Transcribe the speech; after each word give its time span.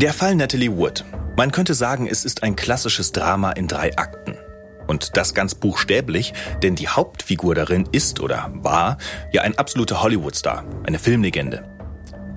Der 0.00 0.14
Fall 0.14 0.34
Natalie 0.34 0.74
Wood. 0.74 1.04
Man 1.36 1.52
könnte 1.52 1.74
sagen, 1.74 2.08
es 2.10 2.24
ist 2.24 2.42
ein 2.42 2.56
klassisches 2.56 3.12
Drama 3.12 3.52
in 3.52 3.68
drei 3.68 3.94
Akten. 3.98 4.34
Und 4.86 5.18
das 5.18 5.34
ganz 5.34 5.54
buchstäblich, 5.54 6.32
denn 6.62 6.74
die 6.74 6.88
Hauptfigur 6.88 7.54
darin 7.54 7.86
ist 7.92 8.20
oder 8.20 8.50
war 8.54 8.96
ja 9.30 9.42
ein 9.42 9.58
absoluter 9.58 10.02
Hollywood-Star, 10.02 10.64
eine 10.86 10.98
Filmlegende. 10.98 11.68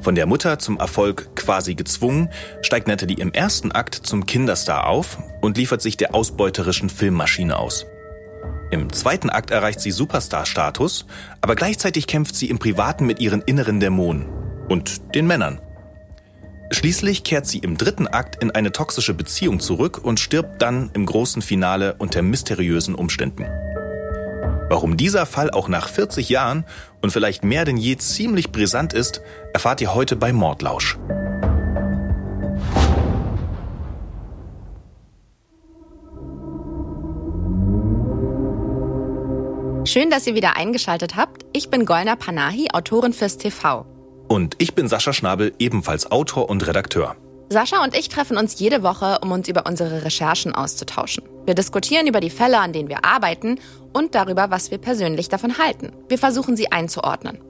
Von 0.02 0.16
der 0.16 0.26
Mutter 0.26 0.60
zum 0.60 0.78
Erfolg 0.78 1.38
quasi 1.38 1.76
gezwungen, 1.76 2.30
steigt 2.64 2.90
Natalie 2.90 3.16
im 3.16 3.32
ersten 3.32 3.72
Akt 3.72 3.96
zum 3.96 4.26
Kinderstar 4.26 4.86
auf 4.86 5.18
und 5.40 5.56
liefert 5.56 5.82
sich 5.82 5.96
der 5.96 6.14
ausbeuterischen 6.14 6.90
Filmmaschine 6.90 7.58
aus. 7.58 7.86
Im 8.72 8.92
zweiten 8.92 9.30
Akt 9.30 9.52
erreicht 9.52 9.80
sie 9.80 9.92
Superstar-Status, 9.92 11.06
aber 11.40 11.56
gleichzeitig 11.56 12.08
kämpft 12.08 12.36
sie 12.36 12.50
im 12.50 12.60
Privaten 12.60 13.06
mit 13.06 13.22
ihren 13.22 13.42
inneren 13.42 13.80
Dämonen 13.80 14.26
und 14.68 15.16
den 15.16 15.28
Männern. 15.28 15.62
Schließlich 16.72 17.24
kehrt 17.24 17.46
sie 17.46 17.60
im 17.60 17.78
dritten 17.78 18.08
Akt 18.08 18.42
in 18.42 18.52
eine 18.52 18.72
toxische 18.72 19.14
Beziehung 19.14 19.60
zurück 19.60 20.00
und 20.04 20.20
stirbt 20.20 20.62
dann 20.62 20.90
im 20.94 21.06
großen 21.06 21.42
Finale 21.42 21.96
unter 22.00 22.22
mysteriösen 22.22 22.96
Umständen. 22.96 23.46
Warum 24.70 24.98
dieser 24.98 25.26
Fall 25.26 25.52
auch 25.52 25.68
nach 25.68 25.88
40 25.88 26.30
Jahren 26.30 26.66
und 27.02 27.12
vielleicht 27.12 27.44
mehr 27.44 27.64
denn 27.64 27.78
je 27.78 27.98
ziemlich 27.98 28.52
brisant 28.52 28.94
ist, 28.94 29.22
erfahrt 29.54 29.82
ihr 29.82 29.94
heute 29.94 30.16
bei 30.16 30.34
Mordlausch. 30.34 30.98
Schön, 39.86 40.10
dass 40.10 40.26
ihr 40.26 40.34
wieder 40.34 40.56
eingeschaltet 40.56 41.16
habt. 41.18 41.46
Ich 41.54 41.70
bin 41.70 41.86
Golna 41.86 42.16
Panahi, 42.16 42.70
Autorin 42.72 43.14
fürs 43.14 43.38
TV. 43.38 43.86
Und 44.34 44.56
ich 44.58 44.74
bin 44.74 44.88
Sascha 44.88 45.14
Schnabel, 45.14 45.54
ebenfalls 45.60 46.12
Autor 46.12 46.50
und 46.50 46.66
Redakteur. 46.66 47.16
Sascha 47.50 47.84
und 47.84 47.96
ich 47.96 48.10
treffen 48.10 48.36
uns 48.36 48.58
jede 48.58 48.82
Woche, 48.82 49.20
um 49.22 49.32
uns 49.32 49.48
über 49.48 49.68
unsere 49.68 50.04
Recherchen 50.04 50.56
auszutauschen. 50.56 51.24
Wir 51.46 51.54
diskutieren 51.54 52.08
über 52.08 52.20
die 52.20 52.32
Fälle, 52.32 52.58
an 52.58 52.74
denen 52.74 52.90
wir 52.90 53.06
arbeiten 53.06 53.60
und 53.94 54.16
darüber, 54.16 54.50
was 54.50 54.72
wir 54.72 54.80
persönlich 54.80 55.30
davon 55.30 55.60
halten. 55.60 55.92
Wir 56.10 56.18
versuchen 56.18 56.58
sie 56.58 56.72
einzuordnen. 56.72 57.42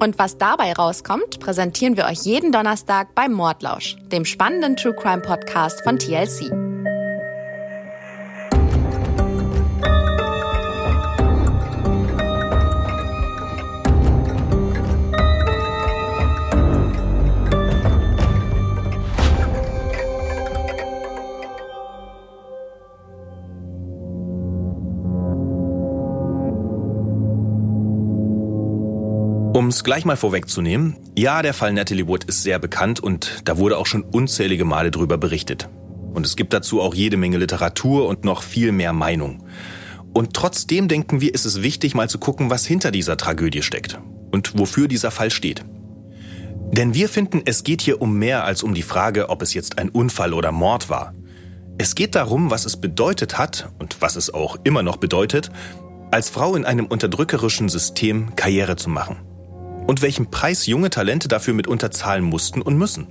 Und 0.00 0.18
was 0.18 0.36
dabei 0.36 0.72
rauskommt, 0.72 1.38
präsentieren 1.38 1.96
wir 1.96 2.06
euch 2.06 2.22
jeden 2.24 2.50
Donnerstag 2.50 3.14
beim 3.14 3.32
Mordlausch, 3.32 3.94
dem 4.10 4.24
spannenden 4.24 4.74
True 4.74 4.96
Crime 4.96 5.22
Podcast 5.22 5.84
von 5.84 6.00
TLC. 6.00 6.50
Um 29.64 29.70
es 29.70 29.82
gleich 29.82 30.04
mal 30.04 30.18
vorwegzunehmen, 30.18 30.98
ja, 31.16 31.40
der 31.40 31.54
Fall 31.54 31.72
Natalie 31.72 32.06
Wood 32.06 32.24
ist 32.24 32.42
sehr 32.42 32.58
bekannt 32.58 33.00
und 33.00 33.40
da 33.46 33.56
wurde 33.56 33.78
auch 33.78 33.86
schon 33.86 34.02
unzählige 34.02 34.66
Male 34.66 34.90
drüber 34.90 35.16
berichtet. 35.16 35.70
Und 36.12 36.26
es 36.26 36.36
gibt 36.36 36.52
dazu 36.52 36.82
auch 36.82 36.94
jede 36.94 37.16
Menge 37.16 37.38
Literatur 37.38 38.06
und 38.06 38.26
noch 38.26 38.42
viel 38.42 38.72
mehr 38.72 38.92
Meinung. 38.92 39.42
Und 40.12 40.34
trotzdem 40.34 40.86
denken 40.86 41.22
wir, 41.22 41.32
ist 41.32 41.46
es 41.46 41.62
wichtig, 41.62 41.94
mal 41.94 42.10
zu 42.10 42.18
gucken, 42.18 42.50
was 42.50 42.66
hinter 42.66 42.90
dieser 42.90 43.16
Tragödie 43.16 43.62
steckt 43.62 43.98
und 44.32 44.58
wofür 44.58 44.86
dieser 44.86 45.10
Fall 45.10 45.30
steht. 45.30 45.64
Denn 46.72 46.92
wir 46.92 47.08
finden, 47.08 47.40
es 47.46 47.64
geht 47.64 47.80
hier 47.80 48.02
um 48.02 48.18
mehr 48.18 48.44
als 48.44 48.62
um 48.62 48.74
die 48.74 48.82
Frage, 48.82 49.30
ob 49.30 49.40
es 49.40 49.54
jetzt 49.54 49.78
ein 49.78 49.88
Unfall 49.88 50.34
oder 50.34 50.52
Mord 50.52 50.90
war. 50.90 51.14
Es 51.78 51.94
geht 51.94 52.16
darum, 52.16 52.50
was 52.50 52.66
es 52.66 52.78
bedeutet 52.78 53.38
hat 53.38 53.70
und 53.78 54.02
was 54.02 54.16
es 54.16 54.34
auch 54.34 54.58
immer 54.62 54.82
noch 54.82 54.98
bedeutet, 54.98 55.50
als 56.10 56.28
Frau 56.28 56.54
in 56.54 56.66
einem 56.66 56.84
unterdrückerischen 56.84 57.70
System 57.70 58.36
Karriere 58.36 58.76
zu 58.76 58.90
machen 58.90 59.16
und 59.86 60.02
welchen 60.02 60.30
Preis 60.30 60.66
junge 60.66 60.90
Talente 60.90 61.28
dafür 61.28 61.54
mitunter 61.54 61.90
zahlen 61.90 62.24
mussten 62.24 62.62
und 62.62 62.76
müssen. 62.76 63.06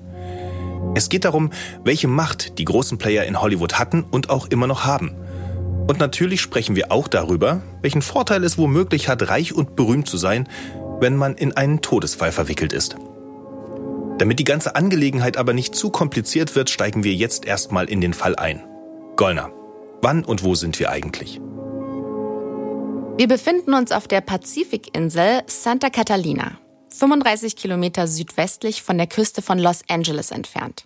Es 0.95 1.09
geht 1.09 1.25
darum, 1.25 1.49
welche 1.83 2.07
Macht 2.07 2.59
die 2.59 2.65
großen 2.65 2.97
Player 2.97 3.23
in 3.25 3.41
Hollywood 3.41 3.79
hatten 3.79 4.03
und 4.03 4.29
auch 4.29 4.47
immer 4.47 4.67
noch 4.67 4.85
haben. 4.85 5.15
Und 5.87 5.99
natürlich 5.99 6.41
sprechen 6.41 6.75
wir 6.75 6.91
auch 6.91 7.07
darüber, 7.07 7.61
welchen 7.81 8.01
Vorteil 8.01 8.43
es 8.43 8.57
womöglich 8.57 9.09
hat, 9.09 9.27
reich 9.27 9.53
und 9.53 9.75
berühmt 9.75 10.07
zu 10.07 10.17
sein, 10.17 10.47
wenn 10.99 11.17
man 11.17 11.35
in 11.35 11.53
einen 11.53 11.81
Todesfall 11.81 12.31
verwickelt 12.31 12.73
ist. 12.73 12.95
Damit 14.17 14.39
die 14.39 14.45
ganze 14.45 14.75
Angelegenheit 14.75 15.37
aber 15.37 15.53
nicht 15.53 15.75
zu 15.75 15.89
kompliziert 15.89 16.55
wird, 16.55 16.69
steigen 16.69 17.03
wir 17.03 17.13
jetzt 17.13 17.45
erstmal 17.45 17.89
in 17.89 17.99
den 17.99 18.13
Fall 18.13 18.35
ein. 18.35 18.63
Gollner, 19.15 19.51
wann 20.01 20.23
und 20.23 20.43
wo 20.43 20.55
sind 20.55 20.79
wir 20.79 20.91
eigentlich? 20.91 21.41
Wir 23.17 23.27
befinden 23.27 23.73
uns 23.73 23.91
auf 23.91 24.07
der 24.07 24.21
Pazifikinsel 24.21 25.41
Santa 25.47 25.89
Catalina. 25.89 26.62
35 26.93 27.55
Kilometer 27.55 28.07
südwestlich 28.07 28.83
von 28.83 28.97
der 28.97 29.07
Küste 29.07 29.41
von 29.41 29.59
Los 29.59 29.81
Angeles 29.89 30.31
entfernt. 30.31 30.85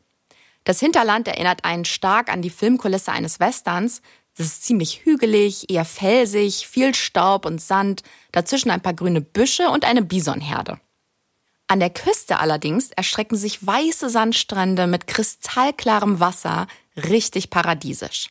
Das 0.64 0.80
Hinterland 0.80 1.28
erinnert 1.28 1.64
einen 1.66 1.86
stark 1.86 2.32
an 2.32 2.42
die 2.42 2.50
Filmkulisse 2.50 3.12
eines 3.12 3.40
Westerns. 3.40 4.02
Es 4.38 4.46
ist 4.46 4.64
ziemlich 4.64 5.06
hügelig, 5.06 5.70
eher 5.70 5.86
felsig, 5.86 6.68
viel 6.68 6.94
Staub 6.94 7.46
und 7.46 7.62
Sand, 7.62 8.04
dazwischen 8.32 8.72
ein 8.72 8.82
paar 8.82 8.94
grüne 8.94 9.22
Büsche 9.22 9.70
und 9.70 9.86
eine 9.86 10.02
Bisonherde. 10.02 10.80
An 11.68 11.80
der 11.80 11.90
Küste 11.90 12.40
allerdings 12.40 12.92
erstrecken 12.92 13.38
sich 13.38 13.66
weiße 13.66 14.10
Sandstrände 14.10 14.88
mit 14.88 15.08
kristallklarem 15.08 16.20
Wasser, 16.20 16.68
richtig 16.96 17.50
paradiesisch. 17.50 18.30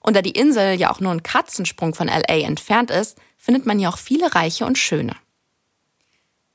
Und 0.00 0.14
da 0.14 0.22
die 0.22 0.30
Insel 0.30 0.78
ja 0.78 0.90
auch 0.90 1.00
nur 1.00 1.12
ein 1.12 1.22
Katzensprung 1.22 1.94
von 1.94 2.08
LA 2.08 2.40
entfernt 2.44 2.90
ist, 2.90 3.18
findet 3.38 3.66
man 3.66 3.78
hier 3.78 3.88
auch 3.88 3.98
viele 3.98 4.34
Reiche 4.34 4.66
und 4.66 4.78
Schöne. 4.78 5.16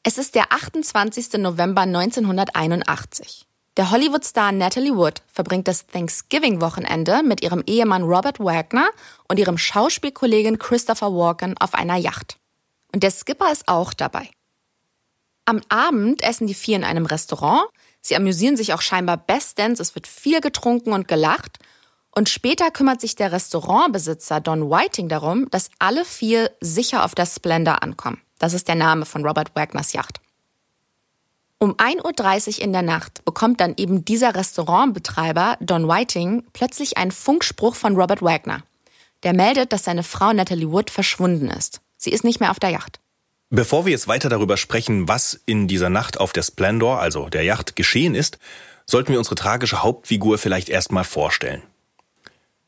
Es 0.04 0.18
ist 0.18 0.34
der 0.34 0.52
28. 0.52 1.34
November 1.34 1.82
1981. 1.82 3.46
Der 3.78 3.92
Hollywood-Star 3.92 4.52
Natalie 4.52 4.96
Wood 4.96 5.22
verbringt 5.28 5.68
das 5.68 5.86
Thanksgiving-Wochenende 5.86 7.22
mit 7.22 7.44
ihrem 7.44 7.62
Ehemann 7.68 8.02
Robert 8.02 8.40
Wagner 8.40 8.90
und 9.30 9.38
ihrem 9.38 9.60
Schauspielkollegen 9.60 10.58
Christopher 10.58 11.14
Walken 11.14 11.56
auf 11.60 11.76
einer 11.76 11.98
Yacht. 11.98 12.40
Und 12.92 13.04
der 13.04 13.12
Skipper 13.12 13.52
ist 13.52 13.68
auch 13.68 13.94
dabei. 13.94 14.28
Am 15.46 15.62
Abend 15.70 16.24
essen 16.24 16.48
die 16.48 16.56
vier 16.56 16.78
in 16.78 16.84
einem 16.84 17.06
Restaurant. 17.06 17.70
Sie 18.02 18.16
amüsieren 18.16 18.58
sich 18.58 18.74
auch 18.74 18.82
scheinbar 18.82 19.18
bestens. 19.18 19.80
Es 19.80 19.94
wird 19.94 20.08
viel 20.08 20.42
getrunken 20.42 20.94
und 20.94 21.08
gelacht. 21.08 21.60
Und 22.10 22.28
später 22.28 22.72
kümmert 22.72 23.02
sich 23.02 23.16
der 23.16 23.32
Restaurantbesitzer 23.32 24.42
Don 24.42 24.72
Whiting 24.72 25.10
darum, 25.10 25.48
dass 25.52 25.70
alle 25.78 26.06
vier 26.06 26.50
sicher 26.60 27.06
auf 27.06 27.14
der 27.14 27.28
Splendor 27.28 27.84
ankommen. 27.84 28.20
Das 28.42 28.54
ist 28.54 28.68
der 28.68 28.74
Name 28.74 29.06
von 29.06 29.24
Robert 29.24 29.56
Wagners 29.56 29.94
Yacht. 29.94 30.20
Um 31.60 31.76
1.30 31.76 32.58
Uhr 32.58 32.64
in 32.64 32.74
der 32.74 32.82
Nacht 32.82 33.24
bekommt 33.24 33.62
dann 33.62 33.76
eben 33.78 34.04
dieser 34.04 34.34
Restaurantbetreiber 34.34 35.58
Don 35.62 35.88
Whiting 35.88 36.44
plötzlich 36.52 36.98
einen 36.98 37.12
Funkspruch 37.12 37.76
von 37.76 37.96
Robert 37.96 38.24
Wagner. 38.24 38.64
Der 39.22 39.34
meldet, 39.34 39.72
dass 39.72 39.84
seine 39.84 40.02
Frau 40.02 40.34
Natalie 40.34 40.72
Wood 40.72 40.90
verschwunden 40.90 41.52
ist. 41.52 41.82
Sie 41.98 42.10
ist 42.10 42.24
nicht 42.24 42.40
mehr 42.40 42.50
auf 42.50 42.60
der 42.60 42.72
Yacht. 42.72 43.00
Bevor 43.52 43.86
wir 43.86 43.92
jetzt 43.92 44.08
weiter 44.08 44.28
darüber 44.28 44.58
sprechen, 44.58 45.08
was 45.08 45.40
in 45.46 45.68
dieser 45.68 45.92
Nacht 45.92 46.20
auf 46.20 46.34
der 46.34 46.42
Splendor, 46.42 47.00
also 47.00 47.30
der 47.30 47.44
Yacht, 47.44 47.76
geschehen 47.76 48.16
ist, 48.16 48.40
sollten 48.88 49.12
wir 49.12 49.20
unsere 49.20 49.36
tragische 49.36 49.84
Hauptfigur 49.84 50.40
vielleicht 50.40 50.70
erstmal 50.70 51.04
vorstellen. 51.04 51.62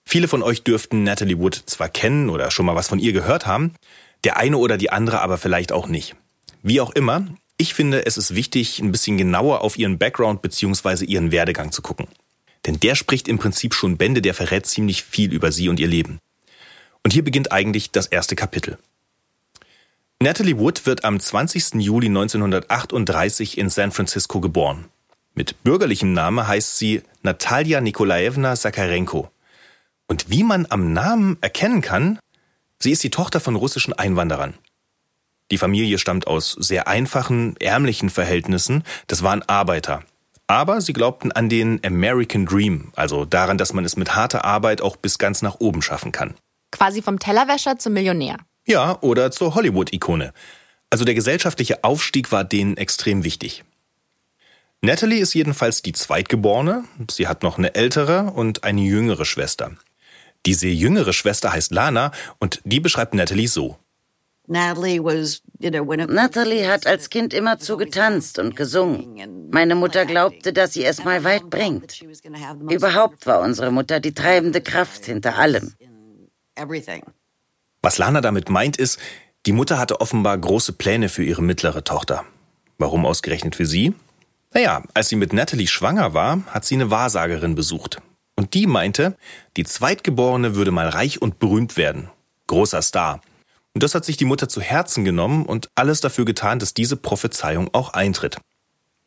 Viele 0.05 0.27
von 0.27 0.43
euch 0.43 0.63
dürften 0.63 1.03
Natalie 1.03 1.39
Wood 1.39 1.63
zwar 1.65 1.89
kennen 1.89 2.29
oder 2.29 2.51
schon 2.51 2.67
mal 2.67 2.75
was 2.75 2.89
von 2.89 2.99
ihr 2.99 3.13
gehört 3.13 3.47
haben, 3.47 3.73
der 4.23 4.37
eine 4.37 4.57
oder 4.57 4.77
die 4.77 4.91
andere 4.91 5.21
aber 5.21 5.37
vielleicht 5.37 5.71
auch 5.71 5.87
nicht. 5.87 6.15
Wie 6.61 6.79
auch 6.81 6.91
immer, 6.91 7.25
ich 7.57 7.73
finde, 7.73 8.05
es 8.05 8.17
ist 8.17 8.35
wichtig, 8.35 8.79
ein 8.79 8.91
bisschen 8.91 9.17
genauer 9.17 9.61
auf 9.61 9.77
ihren 9.77 9.97
Background 9.97 10.41
bzw. 10.41 11.05
ihren 11.05 11.31
Werdegang 11.31 11.71
zu 11.71 11.81
gucken. 11.81 12.07
Denn 12.65 12.79
der 12.79 12.95
spricht 12.95 13.27
im 13.27 13.37
Prinzip 13.37 13.73
schon 13.73 13.97
Bände, 13.97 14.21
der 14.21 14.33
verrät 14.33 14.65
ziemlich 14.65 15.03
viel 15.03 15.33
über 15.33 15.51
sie 15.51 15.69
und 15.69 15.79
ihr 15.79 15.87
Leben. 15.87 16.19
Und 17.03 17.11
hier 17.11 17.23
beginnt 17.23 17.51
eigentlich 17.51 17.91
das 17.91 18.07
erste 18.07 18.35
Kapitel. 18.35 18.77
Natalie 20.21 20.57
Wood 20.57 20.85
wird 20.85 21.03
am 21.03 21.19
20. 21.19 21.75
Juli 21.75 22.07
1938 22.07 23.57
in 23.57 23.69
San 23.69 23.91
Francisco 23.91 24.39
geboren. 24.39 24.85
Mit 25.35 25.63
bürgerlichem 25.63 26.13
Namen 26.13 26.47
heißt 26.47 26.77
sie 26.77 27.01
Natalia 27.23 27.81
Nikolaevna 27.81 28.55
Sakarenko. 28.55 29.29
Und 30.07 30.29
wie 30.29 30.43
man 30.43 30.65
am 30.69 30.93
Namen 30.93 31.37
erkennen 31.41 31.81
kann, 31.81 32.19
Sie 32.79 32.91
ist 32.91 33.03
die 33.03 33.09
Tochter 33.09 33.39
von 33.39 33.55
russischen 33.55 33.93
Einwanderern. 33.93 34.55
Die 35.51 35.57
Familie 35.57 35.97
stammt 35.99 36.27
aus 36.27 36.51
sehr 36.51 36.87
einfachen, 36.87 37.55
ärmlichen 37.57 38.09
Verhältnissen, 38.09 38.83
das 39.07 39.23
waren 39.23 39.43
Arbeiter. 39.43 40.03
Aber 40.47 40.81
sie 40.81 40.93
glaubten 40.93 41.31
an 41.31 41.49
den 41.49 41.79
American 41.85 42.45
Dream, 42.45 42.91
also 42.95 43.25
daran, 43.25 43.57
dass 43.57 43.73
man 43.73 43.85
es 43.85 43.95
mit 43.95 44.15
harter 44.15 44.45
Arbeit 44.45 44.81
auch 44.81 44.97
bis 44.97 45.17
ganz 45.17 45.41
nach 45.41 45.59
oben 45.59 45.81
schaffen 45.81 46.11
kann. 46.11 46.33
Quasi 46.71 47.01
vom 47.01 47.19
Tellerwäscher 47.19 47.77
zum 47.77 47.93
Millionär. 47.93 48.37
Ja, 48.65 48.97
oder 49.01 49.31
zur 49.31 49.55
Hollywood-Ikone. 49.55 50.33
Also 50.89 51.05
der 51.05 51.15
gesellschaftliche 51.15 51.83
Aufstieg 51.83 52.31
war 52.31 52.43
denen 52.43 52.77
extrem 52.77 53.23
wichtig. 53.23 53.63
Natalie 54.81 55.19
ist 55.19 55.33
jedenfalls 55.33 55.81
die 55.81 55.93
Zweitgeborene. 55.93 56.83
Sie 57.09 57.27
hat 57.27 57.41
noch 57.41 57.57
eine 57.57 57.73
ältere 57.73 58.31
und 58.31 58.63
eine 58.63 58.81
jüngere 58.81 59.23
Schwester. 59.23 59.71
Diese 60.45 60.67
jüngere 60.67 61.13
Schwester 61.13 61.53
heißt 61.53 61.71
Lana 61.71 62.11
und 62.39 62.61
die 62.65 62.79
beschreibt 62.79 63.13
Natalie 63.13 63.47
so. 63.47 63.77
Natalie 64.45 64.99
hat 66.67 66.85
als 66.85 67.09
Kind 67.09 67.33
immer 67.33 67.59
zu 67.59 67.77
getanzt 67.77 68.39
und 68.39 68.57
gesungen. 68.57 69.49
Meine 69.51 69.75
Mutter 69.75 70.05
glaubte, 70.05 70.51
dass 70.51 70.73
sie 70.73 70.83
es 70.83 71.05
mal 71.05 71.23
weit 71.23 71.49
bringt. 71.49 72.03
Überhaupt 72.69 73.25
war 73.25 73.39
unsere 73.39 73.71
Mutter 73.71 74.01
die 74.01 74.13
treibende 74.13 74.59
Kraft 74.59 75.05
hinter 75.05 75.37
allem. 75.37 75.73
Was 77.81 77.97
Lana 77.97 78.19
damit 78.19 78.49
meint, 78.49 78.77
ist, 78.77 78.99
die 79.45 79.53
Mutter 79.53 79.77
hatte 79.77 80.01
offenbar 80.01 80.37
große 80.37 80.73
Pläne 80.73 81.09
für 81.09 81.23
ihre 81.23 81.41
mittlere 81.41 81.83
Tochter. 81.83 82.25
Warum 82.77 83.05
ausgerechnet 83.05 83.55
für 83.55 83.65
sie? 83.65 83.93
Naja, 84.53 84.83
als 84.93 85.09
sie 85.09 85.15
mit 85.15 85.31
Natalie 85.31 85.67
schwanger 85.67 86.13
war, 86.13 86.41
hat 86.47 86.65
sie 86.65 86.75
eine 86.75 86.91
Wahrsagerin 86.91 87.55
besucht. 87.55 88.01
Und 88.35 88.53
die 88.53 88.67
meinte, 88.67 89.15
die 89.57 89.63
Zweitgeborene 89.63 90.55
würde 90.55 90.71
mal 90.71 90.89
reich 90.89 91.21
und 91.21 91.39
berühmt 91.39 91.77
werden. 91.77 92.09
Großer 92.47 92.81
Star. 92.81 93.21
Und 93.73 93.83
das 93.83 93.95
hat 93.95 94.05
sich 94.05 94.17
die 94.17 94.25
Mutter 94.25 94.49
zu 94.49 94.61
Herzen 94.61 95.03
genommen 95.05 95.45
und 95.45 95.69
alles 95.75 96.01
dafür 96.01 96.25
getan, 96.25 96.59
dass 96.59 96.73
diese 96.73 96.95
Prophezeiung 96.95 97.69
auch 97.73 97.93
eintritt. 97.93 98.37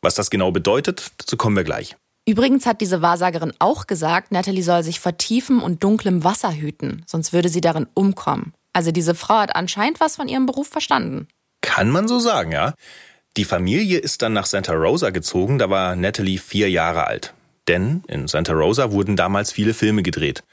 Was 0.01 0.15
das 0.15 0.29
genau 0.29 0.51
bedeutet, 0.51 1.11
dazu 1.17 1.37
kommen 1.37 1.55
wir 1.55 1.63
gleich. 1.63 1.95
Übrigens 2.25 2.65
hat 2.65 2.81
diese 2.81 3.01
Wahrsagerin 3.01 3.53
auch 3.59 3.87
gesagt, 3.87 4.33
Natalie 4.33 4.61
soll 4.61 4.83
sich 4.83 4.99
vor 4.99 5.15
tiefem 5.15 5.63
und 5.63 5.83
dunklem 5.83 6.25
Wasser 6.25 6.53
hüten, 6.53 7.03
sonst 7.07 7.31
würde 7.31 7.47
sie 7.47 7.61
darin 7.61 7.87
umkommen. 7.93 8.53
Also 8.73 8.91
diese 8.91 9.15
Frau 9.15 9.37
hat 9.37 9.55
anscheinend 9.55 10.01
was 10.01 10.17
von 10.17 10.27
ihrem 10.27 10.45
Beruf 10.45 10.67
verstanden. 10.67 11.27
Kann 11.61 11.89
man 11.89 12.07
so 12.07 12.19
sagen, 12.19 12.51
ja. 12.51 12.73
Die 13.37 13.45
Familie 13.45 13.99
ist 13.99 14.21
dann 14.21 14.33
nach 14.33 14.45
Santa 14.45 14.73
Rosa 14.73 15.11
gezogen, 15.11 15.57
da 15.57 15.69
war 15.69 15.95
Natalie 15.95 16.37
vier 16.37 16.69
Jahre 16.69 17.07
alt. 17.07 17.33
Denn 17.67 18.03
in 18.07 18.27
Santa 18.27 18.53
Rosa 18.53 18.91
wurden 18.91 19.15
damals 19.15 19.51
viele 19.51 19.73
Filme 19.73 20.03
gedreht. 20.03 20.43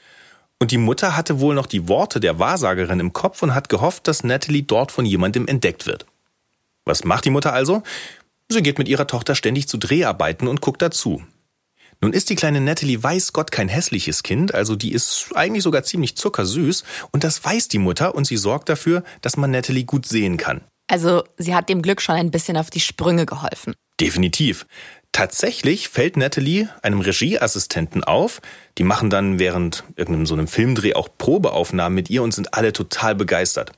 Und 0.59 0.71
die 0.71 0.77
Mutter 0.77 1.17
hatte 1.17 1.39
wohl 1.39 1.55
noch 1.55 1.65
die 1.65 1.87
Worte 1.87 2.19
der 2.19 2.39
Wahrsagerin 2.39 2.99
im 2.99 3.13
Kopf 3.13 3.41
und 3.43 3.53
hat 3.53 3.69
gehofft, 3.69 4.07
dass 4.07 4.23
Natalie 4.23 4.63
dort 4.63 4.91
von 4.91 5.05
jemandem 5.05 5.47
entdeckt 5.47 5.85
wird. 5.85 6.05
Was 6.85 7.03
macht 7.03 7.25
die 7.25 7.29
Mutter 7.29 7.53
also? 7.53 7.83
Sie 8.47 8.61
geht 8.61 8.77
mit 8.77 8.87
ihrer 8.87 9.07
Tochter 9.07 9.35
ständig 9.35 9.67
zu 9.67 9.77
Dreharbeiten 9.77 10.47
und 10.47 10.61
guckt 10.61 10.81
dazu. 10.81 11.23
Nun 12.01 12.13
ist 12.13 12.29
die 12.29 12.35
kleine 12.35 12.61
Natalie 12.61 13.01
weiß 13.01 13.33
Gott 13.33 13.51
kein 13.51 13.69
hässliches 13.69 14.21
Kind, 14.21 14.53
also 14.53 14.75
die 14.75 14.91
ist 14.91 15.29
eigentlich 15.33 15.63
sogar 15.63 15.83
ziemlich 15.83 16.15
zuckersüß 16.15 16.83
und 17.11 17.23
das 17.23 17.43
weiß 17.43 17.69
die 17.69 17.79
Mutter 17.79 18.15
und 18.15 18.25
sie 18.25 18.37
sorgt 18.37 18.69
dafür, 18.69 19.03
dass 19.21 19.37
man 19.37 19.51
Natalie 19.51 19.85
gut 19.85 20.05
sehen 20.05 20.37
kann. 20.37 20.61
Also 20.87 21.23
sie 21.37 21.55
hat 21.55 21.69
dem 21.69 21.81
Glück 21.81 22.01
schon 22.01 22.15
ein 22.15 22.31
bisschen 22.31 22.57
auf 22.57 22.69
die 22.69 22.79
Sprünge 22.79 23.25
geholfen. 23.25 23.73
Definitiv. 23.99 24.67
Tatsächlich 25.15 25.87
fällt 25.87 26.17
Natalie 26.17 26.67
einem 26.81 26.99
Regieassistenten 26.99 28.03
auf. 28.03 28.41
Die 28.77 28.83
machen 28.83 29.09
dann 29.09 29.39
während 29.39 29.85
irgendeinem 29.95 30.25
so 30.25 30.33
einem 30.33 30.49
Filmdreh 30.49 30.93
auch 30.93 31.07
Probeaufnahmen 31.17 31.95
mit 31.95 32.09
ihr 32.09 32.21
und 32.21 32.33
sind 32.33 32.53
alle 32.53 32.73
total 32.73 33.15
begeistert. 33.15 33.71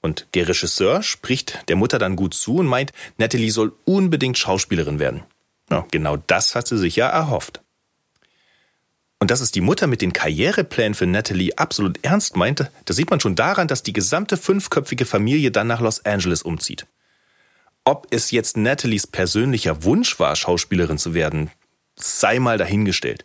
Und 0.00 0.28
der 0.32 0.48
Regisseur 0.48 1.02
spricht 1.02 1.68
der 1.68 1.76
Mutter 1.76 1.98
dann 1.98 2.16
gut 2.16 2.32
zu 2.32 2.56
und 2.56 2.68
meint, 2.68 2.92
Natalie 3.18 3.50
soll 3.50 3.74
unbedingt 3.84 4.38
Schauspielerin 4.38 4.98
werden. 4.98 5.24
Ja, 5.70 5.84
genau 5.90 6.16
das 6.16 6.54
hat 6.54 6.68
sie 6.68 6.78
sich 6.78 6.96
ja 6.96 7.06
erhofft. 7.06 7.60
Und 9.20 9.30
dass 9.30 9.42
es 9.42 9.50
die 9.50 9.60
Mutter 9.60 9.86
mit 9.86 10.00
den 10.00 10.14
Karriereplänen 10.14 10.94
für 10.94 11.06
Natalie 11.06 11.52
absolut 11.58 12.02
ernst 12.02 12.34
meinte, 12.34 12.72
das 12.86 12.96
sieht 12.96 13.10
man 13.10 13.20
schon 13.20 13.36
daran, 13.36 13.68
dass 13.68 13.82
die 13.82 13.92
gesamte 13.92 14.38
fünfköpfige 14.38 15.04
Familie 15.04 15.50
dann 15.50 15.66
nach 15.66 15.82
Los 15.82 16.02
Angeles 16.06 16.40
umzieht. 16.40 16.86
Ob 17.84 18.06
es 18.10 18.30
jetzt 18.30 18.56
Natalies 18.56 19.06
persönlicher 19.06 19.82
Wunsch 19.82 20.20
war, 20.20 20.36
Schauspielerin 20.36 20.98
zu 20.98 21.14
werden, 21.14 21.50
sei 21.96 22.38
mal 22.38 22.56
dahingestellt. 22.56 23.24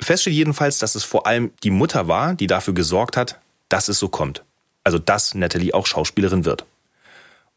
Fest 0.00 0.22
steht 0.22 0.34
jedenfalls, 0.34 0.78
dass 0.78 0.94
es 0.94 1.04
vor 1.04 1.26
allem 1.26 1.52
die 1.62 1.70
Mutter 1.70 2.08
war, 2.08 2.34
die 2.34 2.46
dafür 2.46 2.74
gesorgt 2.74 3.16
hat, 3.16 3.38
dass 3.68 3.88
es 3.88 3.98
so 3.98 4.08
kommt. 4.08 4.44
Also 4.82 4.98
dass 4.98 5.34
Natalie 5.34 5.74
auch 5.74 5.86
Schauspielerin 5.86 6.46
wird. 6.46 6.64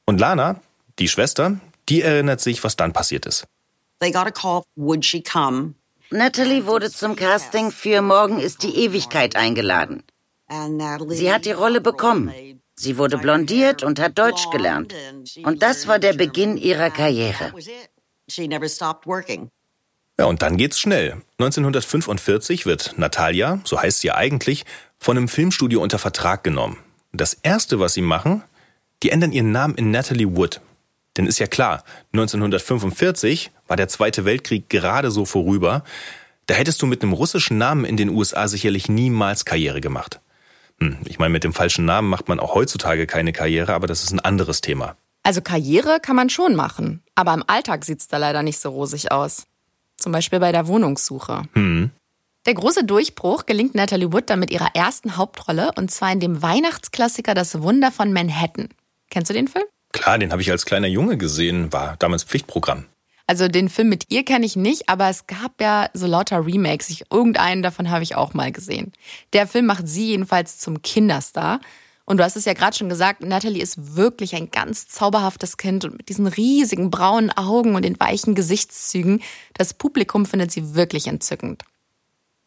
Und 0.05 0.19
Lana, 0.19 0.59
die 0.99 1.07
Schwester, 1.07 1.59
die 1.87 2.01
erinnert 2.01 2.41
sich, 2.41 2.63
was 2.63 2.75
dann 2.75 2.91
passiert 2.91 3.25
ist. 3.25 3.45
Natalie 6.09 6.65
wurde 6.65 6.91
zum 6.91 7.15
Casting 7.15 7.71
für 7.71 8.01
Morgen 8.01 8.39
ist 8.39 8.63
die 8.63 8.75
Ewigkeit 8.75 9.37
eingeladen. 9.37 10.03
Sie 11.07 11.31
hat 11.31 11.45
die 11.45 11.51
Rolle 11.53 11.79
bekommen. 11.79 12.61
Sie 12.81 12.97
wurde 12.97 13.19
blondiert 13.19 13.83
und 13.83 13.99
hat 13.99 14.17
Deutsch 14.17 14.49
gelernt. 14.49 14.95
Und 15.43 15.61
das 15.61 15.87
war 15.87 15.99
der 15.99 16.13
Beginn 16.13 16.57
ihrer 16.57 16.89
Karriere. 16.89 17.53
Ja, 20.19 20.25
und 20.25 20.41
dann 20.41 20.57
geht's 20.57 20.79
schnell. 20.79 21.21
1945 21.37 22.65
wird 22.65 22.95
Natalia, 22.97 23.59
so 23.65 23.79
heißt 23.79 24.01
sie 24.01 24.11
eigentlich, 24.11 24.65
von 24.97 25.15
einem 25.15 25.27
Filmstudio 25.27 25.79
unter 25.79 25.99
Vertrag 25.99 26.43
genommen. 26.43 26.77
Das 27.13 27.35
erste, 27.35 27.79
was 27.79 27.93
sie 27.93 28.01
machen, 28.01 28.41
die 29.03 29.11
ändern 29.11 29.31
ihren 29.31 29.51
Namen 29.51 29.75
in 29.75 29.91
Natalie 29.91 30.35
Wood. 30.35 30.59
Denn 31.17 31.27
ist 31.27 31.37
ja 31.37 31.45
klar, 31.45 31.83
1945 32.13 33.51
war 33.67 33.77
der 33.77 33.89
Zweite 33.89 34.25
Weltkrieg 34.25 34.69
gerade 34.69 35.11
so 35.11 35.25
vorüber. 35.25 35.83
Da 36.47 36.55
hättest 36.55 36.81
du 36.81 36.87
mit 36.87 37.03
einem 37.03 37.13
russischen 37.13 37.59
Namen 37.59 37.85
in 37.85 37.95
den 37.97 38.09
USA 38.09 38.47
sicherlich 38.47 38.89
niemals 38.89 39.45
Karriere 39.45 39.81
gemacht. 39.81 40.19
Hm, 40.81 40.97
ich 41.05 41.19
meine, 41.19 41.31
mit 41.31 41.43
dem 41.43 41.53
falschen 41.53 41.85
Namen 41.85 42.09
macht 42.09 42.27
man 42.27 42.39
auch 42.39 42.55
heutzutage 42.55 43.05
keine 43.05 43.31
Karriere, 43.31 43.73
aber 43.73 43.87
das 43.87 44.03
ist 44.03 44.11
ein 44.11 44.19
anderes 44.19 44.61
Thema. 44.61 44.97
Also 45.23 45.41
Karriere 45.41 45.99
kann 46.01 46.15
man 46.15 46.29
schon 46.29 46.55
machen, 46.55 47.03
aber 47.13 47.33
im 47.35 47.43
Alltag 47.45 47.85
sieht 47.85 47.99
es 47.99 48.07
da 48.07 48.17
leider 48.17 48.41
nicht 48.41 48.59
so 48.59 48.69
rosig 48.69 49.11
aus. 49.11 49.45
Zum 49.97 50.11
Beispiel 50.11 50.39
bei 50.39 50.51
der 50.51 50.65
Wohnungssuche. 50.65 51.43
Hm. 51.53 51.91
Der 52.47 52.55
große 52.55 52.83
Durchbruch 52.83 53.45
gelingt 53.45 53.75
Natalie 53.75 54.11
Wood 54.11 54.31
dann 54.31 54.39
mit 54.39 54.49
ihrer 54.49 54.69
ersten 54.73 55.15
Hauptrolle 55.15 55.71
und 55.75 55.91
zwar 55.91 56.11
in 56.11 56.19
dem 56.19 56.41
Weihnachtsklassiker 56.41 57.35
Das 57.35 57.61
Wunder 57.61 57.91
von 57.91 58.11
Manhattan. 58.11 58.69
Kennst 59.11 59.29
du 59.29 59.35
den 59.35 59.47
Film? 59.47 59.65
Klar, 59.93 60.17
den 60.17 60.31
habe 60.31 60.41
ich 60.41 60.49
als 60.49 60.65
kleiner 60.65 60.87
Junge 60.87 61.17
gesehen, 61.17 61.71
war 61.71 61.97
damals 61.99 62.23
Pflichtprogramm. 62.23 62.85
Also 63.31 63.47
den 63.47 63.69
Film 63.69 63.87
mit 63.87 64.07
ihr 64.09 64.25
kenne 64.25 64.45
ich 64.45 64.57
nicht, 64.57 64.89
aber 64.89 65.07
es 65.07 65.25
gab 65.25 65.61
ja 65.61 65.89
so 65.93 66.05
lauter 66.05 66.45
Remakes. 66.45 66.89
Ich, 66.89 67.05
irgendeinen 67.09 67.61
davon 67.61 67.89
habe 67.89 68.03
ich 68.03 68.15
auch 68.15 68.33
mal 68.33 68.51
gesehen. 68.51 68.91
Der 69.31 69.47
Film 69.47 69.67
macht 69.67 69.87
sie 69.87 70.07
jedenfalls 70.07 70.59
zum 70.59 70.81
Kinderstar. 70.81 71.61
Und 72.03 72.17
du 72.17 72.25
hast 72.25 72.35
es 72.35 72.43
ja 72.43 72.51
gerade 72.51 72.75
schon 72.75 72.89
gesagt, 72.89 73.23
Natalie 73.23 73.63
ist 73.63 73.95
wirklich 73.95 74.35
ein 74.35 74.51
ganz 74.51 74.89
zauberhaftes 74.89 75.55
Kind 75.55 75.85
und 75.85 75.97
mit 75.97 76.09
diesen 76.09 76.27
riesigen 76.27 76.91
braunen 76.91 77.31
Augen 77.31 77.75
und 77.75 77.85
den 77.85 77.97
weichen 78.01 78.35
Gesichtszügen. 78.35 79.21
Das 79.53 79.73
Publikum 79.75 80.25
findet 80.25 80.51
sie 80.51 80.75
wirklich 80.75 81.07
entzückend. 81.07 81.63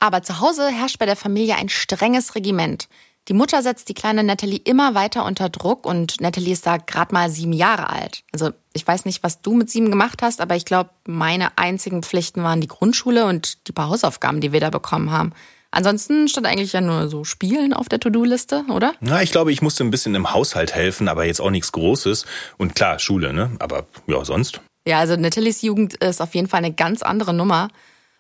Aber 0.01 0.23
zu 0.23 0.41
Hause 0.41 0.69
herrscht 0.69 0.99
bei 0.99 1.07
der 1.07 1.17
Familie 1.17 1.57
ein 1.57 1.71
strenges 1.71 2.35
Regiment. 2.35 2.91
Die 3.29 3.33
Mutter 3.33 3.63
setzt 3.63 3.89
die 3.89 3.95
kleine 3.95 4.23
Natalie 4.23 4.61
immer 4.65 4.95
weiter 4.95 5.25
unter 5.25 5.49
Druck 5.49 5.87
und 5.87 6.21
Natalie 6.21 6.53
ist 6.53 6.67
da 6.67 6.77
gerade 6.77 7.15
mal 7.15 7.31
sieben 7.31 7.55
Jahre 7.55 7.89
alt. 7.89 8.23
Also 8.33 8.51
ich 8.75 8.87
weiß 8.87 9.07
nicht, 9.07 9.23
was 9.23 9.41
du 9.41 9.55
mit 9.55 9.71
sieben 9.71 9.91
gemacht 9.91 10.21
hast, 10.21 10.43
aber 10.43 10.57
ich 10.57 10.67
glaube, 10.67 10.91
meine 11.07 11.57
einzigen 11.57 12.03
Pflichten 12.03 12.43
waren 12.43 12.61
die 12.61 12.69
Grundschule 12.69 13.25
und 13.25 13.67
die 13.67 13.73
paar 13.73 13.89
Hausaufgaben, 13.89 14.43
die 14.43 14.53
wir 14.53 14.61
da 14.61 14.69
bekommen 14.69 15.11
haben. 15.11 15.33
Ansonsten 15.71 16.29
stand 16.29 16.47
eigentlich 16.47 16.75
ja 16.75 16.83
nur 16.83 17.09
so 17.09 17.25
Spielen 17.25 17.73
auf 17.73 17.89
der 17.89 17.99
To-Do-Liste, 17.99 18.65
oder? 18.69 18.93
Na, 19.01 19.23
ich 19.23 19.33
glaube, 19.33 19.53
ich 19.53 19.63
musste 19.63 19.85
ein 19.85 19.91
bisschen 19.91 20.15
im 20.15 20.33
Haushalt 20.33 20.75
helfen, 20.75 21.09
aber 21.09 21.25
jetzt 21.25 21.41
auch 21.41 21.51
nichts 21.51 21.73
Großes. 21.73 22.27
Und 22.59 22.75
klar, 22.75 22.99
Schule, 22.99 23.33
ne? 23.33 23.51
Aber 23.59 23.87
ja, 24.07 24.25
sonst. 24.25 24.61
Ja, 24.87 25.01
also 25.01 25.17
Natalies 25.17 25.63
Jugend 25.63 25.95
ist 25.95 26.21
auf 26.21 26.35
jeden 26.35 26.47
Fall 26.47 26.59
eine 26.59 26.73
ganz 26.73 27.03
andere 27.03 27.33
Nummer. 27.35 27.69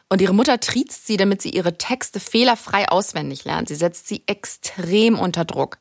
Und 0.08 0.20
ihre 0.20 0.34
Mutter 0.34 0.60
triezt 0.60 1.06
sie, 1.06 1.16
damit 1.16 1.42
sie 1.42 1.50
ihre 1.50 1.78
Texte 1.78 2.20
fehlerfrei 2.20 2.88
auswendig 2.88 3.44
lernt. 3.44 3.68
Sie 3.68 3.74
setzt 3.74 4.06
sie 4.06 4.22
extrem 4.26 5.18
unter 5.18 5.44
Druck. 5.44 5.78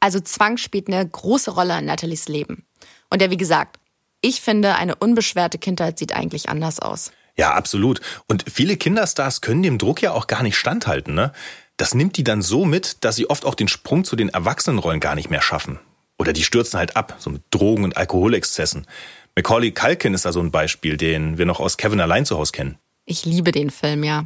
Also 0.00 0.18
Zwang 0.18 0.56
spielt 0.56 0.88
eine 0.88 1.06
große 1.06 1.50
Rolle 1.50 1.78
in 1.78 1.84
Nathalies 1.84 2.28
Leben. 2.28 2.64
Und 3.10 3.20
ja, 3.22 3.30
wie 3.30 3.36
gesagt, 3.36 3.78
ich 4.22 4.40
finde, 4.40 4.74
eine 4.74 4.96
unbeschwerte 4.96 5.58
Kindheit 5.58 5.98
sieht 5.98 6.14
eigentlich 6.14 6.48
anders 6.48 6.80
aus. 6.80 7.12
Ja, 7.36 7.54
absolut. 7.54 8.00
Und 8.26 8.44
viele 8.50 8.76
Kinderstars 8.76 9.40
können 9.40 9.62
dem 9.62 9.78
Druck 9.78 10.02
ja 10.02 10.12
auch 10.12 10.26
gar 10.26 10.42
nicht 10.42 10.56
standhalten, 10.56 11.14
ne? 11.14 11.32
Das 11.76 11.94
nimmt 11.94 12.18
die 12.18 12.24
dann 12.24 12.42
so 12.42 12.66
mit, 12.66 13.04
dass 13.04 13.16
sie 13.16 13.30
oft 13.30 13.46
auch 13.46 13.54
den 13.54 13.68
Sprung 13.68 14.04
zu 14.04 14.14
den 14.14 14.28
Erwachsenenrollen 14.28 15.00
gar 15.00 15.14
nicht 15.14 15.30
mehr 15.30 15.40
schaffen. 15.40 15.80
Oder 16.18 16.34
die 16.34 16.44
stürzen 16.44 16.78
halt 16.78 16.96
ab, 16.96 17.16
so 17.18 17.30
mit 17.30 17.42
Drogen 17.50 17.84
und 17.84 17.96
Alkoholexzessen. 17.96 18.86
Macaulay 19.34 19.70
Culkin 19.70 20.12
ist 20.12 20.26
da 20.26 20.32
so 20.32 20.40
ein 20.40 20.50
Beispiel, 20.50 20.98
den 20.98 21.38
wir 21.38 21.46
noch 21.46 21.60
aus 21.60 21.78
Kevin 21.78 22.00
allein 22.00 22.26
zu 22.26 22.36
Hause 22.36 22.52
kennen. 22.52 22.78
Ich 23.10 23.24
liebe 23.24 23.50
den 23.50 23.70
Film, 23.70 24.04
ja. 24.04 24.24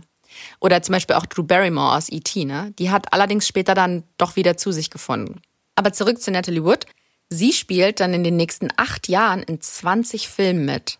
Oder 0.61 0.83
zum 0.83 0.93
Beispiel 0.93 1.17
auch 1.17 1.25
Drew 1.25 1.43
Barrymore 1.43 1.97
aus 1.97 2.11
E.T., 2.11 2.45
ne? 2.45 2.75
Die 2.79 2.91
hat 2.91 3.14
allerdings 3.14 3.49
später 3.49 3.75
dann 3.75 4.05
doch 4.19 4.37
wieder 4.37 4.59
zu 4.59 4.73
sich 4.73 4.91
gefunden. 4.91 5.41
Aber 5.75 5.95
zurück 5.95 6.21
zu 6.21 6.31
Natalie 6.31 6.62
Wood. 6.62 6.85
Sie 7.31 7.55
spielt 7.55 8.00
dann 8.00 8.12
in 8.12 8.25
den 8.25 8.37
nächsten 8.37 8.69
acht 8.76 9.09
Jahren 9.09 9.43
in 9.43 9.59
20 9.59 10.29
Filmen 10.29 10.67
mit. 10.67 10.99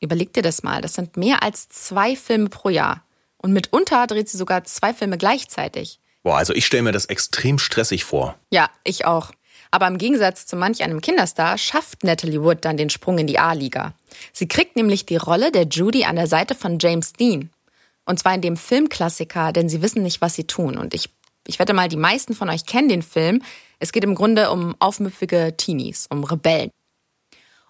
Überleg 0.00 0.32
dir 0.32 0.42
das 0.42 0.62
mal, 0.62 0.80
das 0.80 0.94
sind 0.94 1.18
mehr 1.18 1.42
als 1.42 1.68
zwei 1.68 2.16
Filme 2.16 2.48
pro 2.48 2.70
Jahr. 2.70 3.04
Und 3.36 3.52
mitunter 3.52 4.06
dreht 4.06 4.30
sie 4.30 4.38
sogar 4.38 4.64
zwei 4.64 4.94
Filme 4.94 5.18
gleichzeitig. 5.18 6.00
Boah, 6.22 6.38
also 6.38 6.54
ich 6.54 6.64
stelle 6.64 6.84
mir 6.84 6.92
das 6.92 7.04
extrem 7.04 7.58
stressig 7.58 8.04
vor. 8.04 8.38
Ja, 8.50 8.70
ich 8.84 9.04
auch. 9.04 9.32
Aber 9.70 9.86
im 9.86 9.98
Gegensatz 9.98 10.46
zu 10.46 10.56
manch 10.56 10.82
einem 10.82 11.00
Kinderstar 11.00 11.58
schafft 11.58 12.04
Natalie 12.04 12.42
Wood 12.42 12.64
dann 12.64 12.76
den 12.76 12.90
Sprung 12.90 13.18
in 13.18 13.26
die 13.26 13.38
A-Liga. 13.38 13.92
Sie 14.32 14.48
kriegt 14.48 14.76
nämlich 14.76 15.06
die 15.06 15.16
Rolle 15.16 15.52
der 15.52 15.66
Judy 15.66 16.04
an 16.04 16.16
der 16.16 16.26
Seite 16.26 16.54
von 16.54 16.78
James 16.78 17.12
Dean. 17.12 17.50
Und 18.04 18.18
zwar 18.18 18.34
in 18.34 18.40
dem 18.40 18.56
Filmklassiker, 18.56 19.52
denn 19.52 19.68
sie 19.68 19.82
wissen 19.82 20.02
nicht, 20.02 20.22
was 20.22 20.34
sie 20.34 20.44
tun. 20.44 20.78
Und 20.78 20.94
ich, 20.94 21.10
ich 21.46 21.58
wette 21.58 21.74
mal, 21.74 21.88
die 21.88 21.96
meisten 21.96 22.34
von 22.34 22.48
euch 22.48 22.64
kennen 22.64 22.88
den 22.88 23.02
Film. 23.02 23.42
Es 23.78 23.92
geht 23.92 24.04
im 24.04 24.14
Grunde 24.14 24.50
um 24.50 24.74
aufmüpfige 24.78 25.54
Teenies, 25.56 26.06
um 26.08 26.24
Rebellen. 26.24 26.70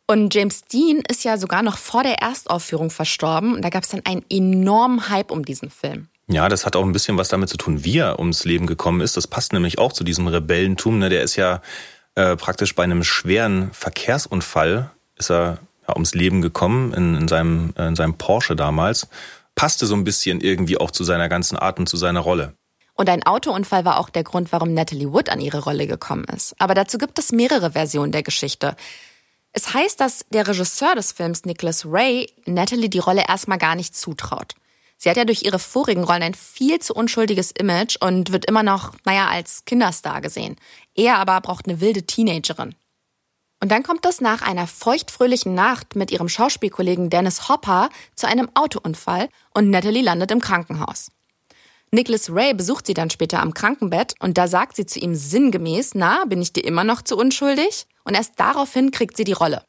Und 0.06 0.34
James 0.34 0.64
Dean 0.64 1.02
ist 1.08 1.24
ja 1.24 1.36
sogar 1.36 1.62
noch 1.62 1.76
vor 1.76 2.02
der 2.02 2.22
Erstaufführung 2.22 2.90
verstorben. 2.90 3.54
Und 3.54 3.62
da 3.62 3.68
gab 3.68 3.82
es 3.82 3.90
dann 3.90 4.06
einen 4.06 4.24
enormen 4.30 5.08
Hype 5.08 5.30
um 5.30 5.44
diesen 5.44 5.70
Film. 5.70 6.08
Ja, 6.30 6.48
das 6.48 6.66
hat 6.66 6.76
auch 6.76 6.84
ein 6.84 6.92
bisschen 6.92 7.16
was 7.16 7.28
damit 7.28 7.48
zu 7.48 7.56
tun, 7.56 7.84
wie 7.84 7.98
er 7.98 8.18
ums 8.18 8.44
Leben 8.44 8.66
gekommen 8.66 9.00
ist. 9.00 9.16
Das 9.16 9.26
passt 9.26 9.54
nämlich 9.54 9.78
auch 9.78 9.94
zu 9.94 10.04
diesem 10.04 10.26
Rebellentum. 10.28 10.98
Ne? 10.98 11.08
Der 11.08 11.22
ist 11.22 11.36
ja 11.36 11.62
äh, 12.14 12.36
praktisch 12.36 12.74
bei 12.74 12.84
einem 12.84 13.02
schweren 13.02 13.72
Verkehrsunfall 13.72 14.90
ist 15.16 15.30
er 15.30 15.58
ja, 15.86 15.94
ums 15.94 16.14
Leben 16.14 16.42
gekommen 16.42 16.92
in, 16.92 17.14
in, 17.14 17.28
seinem, 17.28 17.72
in 17.78 17.96
seinem 17.96 18.14
Porsche 18.14 18.56
damals. 18.56 19.08
Passte 19.54 19.86
so 19.86 19.94
ein 19.94 20.04
bisschen 20.04 20.40
irgendwie 20.40 20.78
auch 20.78 20.90
zu 20.90 21.02
seiner 21.02 21.28
ganzen 21.28 21.56
Art 21.56 21.78
und 21.78 21.88
zu 21.88 21.96
seiner 21.96 22.20
Rolle. 22.20 22.54
Und 22.94 23.08
ein 23.08 23.22
Autounfall 23.22 23.84
war 23.84 23.98
auch 23.98 24.10
der 24.10 24.24
Grund, 24.24 24.52
warum 24.52 24.74
Natalie 24.74 25.12
Wood 25.12 25.30
an 25.30 25.40
ihre 25.40 25.62
Rolle 25.62 25.86
gekommen 25.86 26.24
ist. 26.24 26.54
Aber 26.58 26.74
dazu 26.74 26.98
gibt 26.98 27.18
es 27.18 27.32
mehrere 27.32 27.72
Versionen 27.72 28.12
der 28.12 28.22
Geschichte. 28.22 28.76
Es 29.52 29.72
heißt, 29.72 30.00
dass 30.00 30.26
der 30.30 30.46
Regisseur 30.46 30.94
des 30.94 31.12
Films, 31.12 31.44
Nicholas 31.44 31.86
Ray, 31.86 32.28
Natalie 32.44 32.90
die 32.90 32.98
Rolle 32.98 33.24
erstmal 33.26 33.58
gar 33.58 33.76
nicht 33.76 33.96
zutraut. 33.96 34.54
Sie 35.00 35.08
hat 35.08 35.16
ja 35.16 35.24
durch 35.24 35.44
ihre 35.44 35.60
vorigen 35.60 36.02
Rollen 36.02 36.24
ein 36.24 36.34
viel 36.34 36.80
zu 36.80 36.92
unschuldiges 36.92 37.52
Image 37.52 37.96
und 38.00 38.32
wird 38.32 38.46
immer 38.46 38.64
noch, 38.64 38.94
naja, 39.04 39.28
als 39.28 39.64
Kinderstar 39.64 40.20
gesehen. 40.20 40.56
Er 40.94 41.18
aber 41.18 41.40
braucht 41.40 41.66
eine 41.66 41.80
wilde 41.80 42.02
Teenagerin. 42.02 42.74
Und 43.60 43.70
dann 43.70 43.84
kommt 43.84 44.04
es 44.06 44.20
nach 44.20 44.42
einer 44.42 44.66
feuchtfröhlichen 44.66 45.54
Nacht 45.54 45.94
mit 45.94 46.10
ihrem 46.10 46.28
Schauspielkollegen 46.28 47.10
Dennis 47.10 47.48
Hopper 47.48 47.90
zu 48.14 48.26
einem 48.26 48.50
Autounfall 48.54 49.28
und 49.54 49.70
Natalie 49.70 50.02
landet 50.02 50.32
im 50.32 50.40
Krankenhaus. 50.40 51.10
Nicholas 51.90 52.30
Ray 52.30 52.52
besucht 52.54 52.86
sie 52.86 52.94
dann 52.94 53.10
später 53.10 53.40
am 53.40 53.54
Krankenbett 53.54 54.14
und 54.20 54.36
da 54.36 54.46
sagt 54.46 54.76
sie 54.76 54.84
zu 54.84 54.98
ihm 54.98 55.14
sinngemäß, 55.14 55.94
na, 55.94 56.24
bin 56.26 56.42
ich 56.42 56.52
dir 56.52 56.64
immer 56.64 56.84
noch 56.84 57.02
zu 57.02 57.16
unschuldig? 57.16 57.86
Und 58.04 58.14
erst 58.14 58.38
daraufhin 58.38 58.90
kriegt 58.90 59.16
sie 59.16 59.24
die 59.24 59.32
Rolle. 59.32 59.64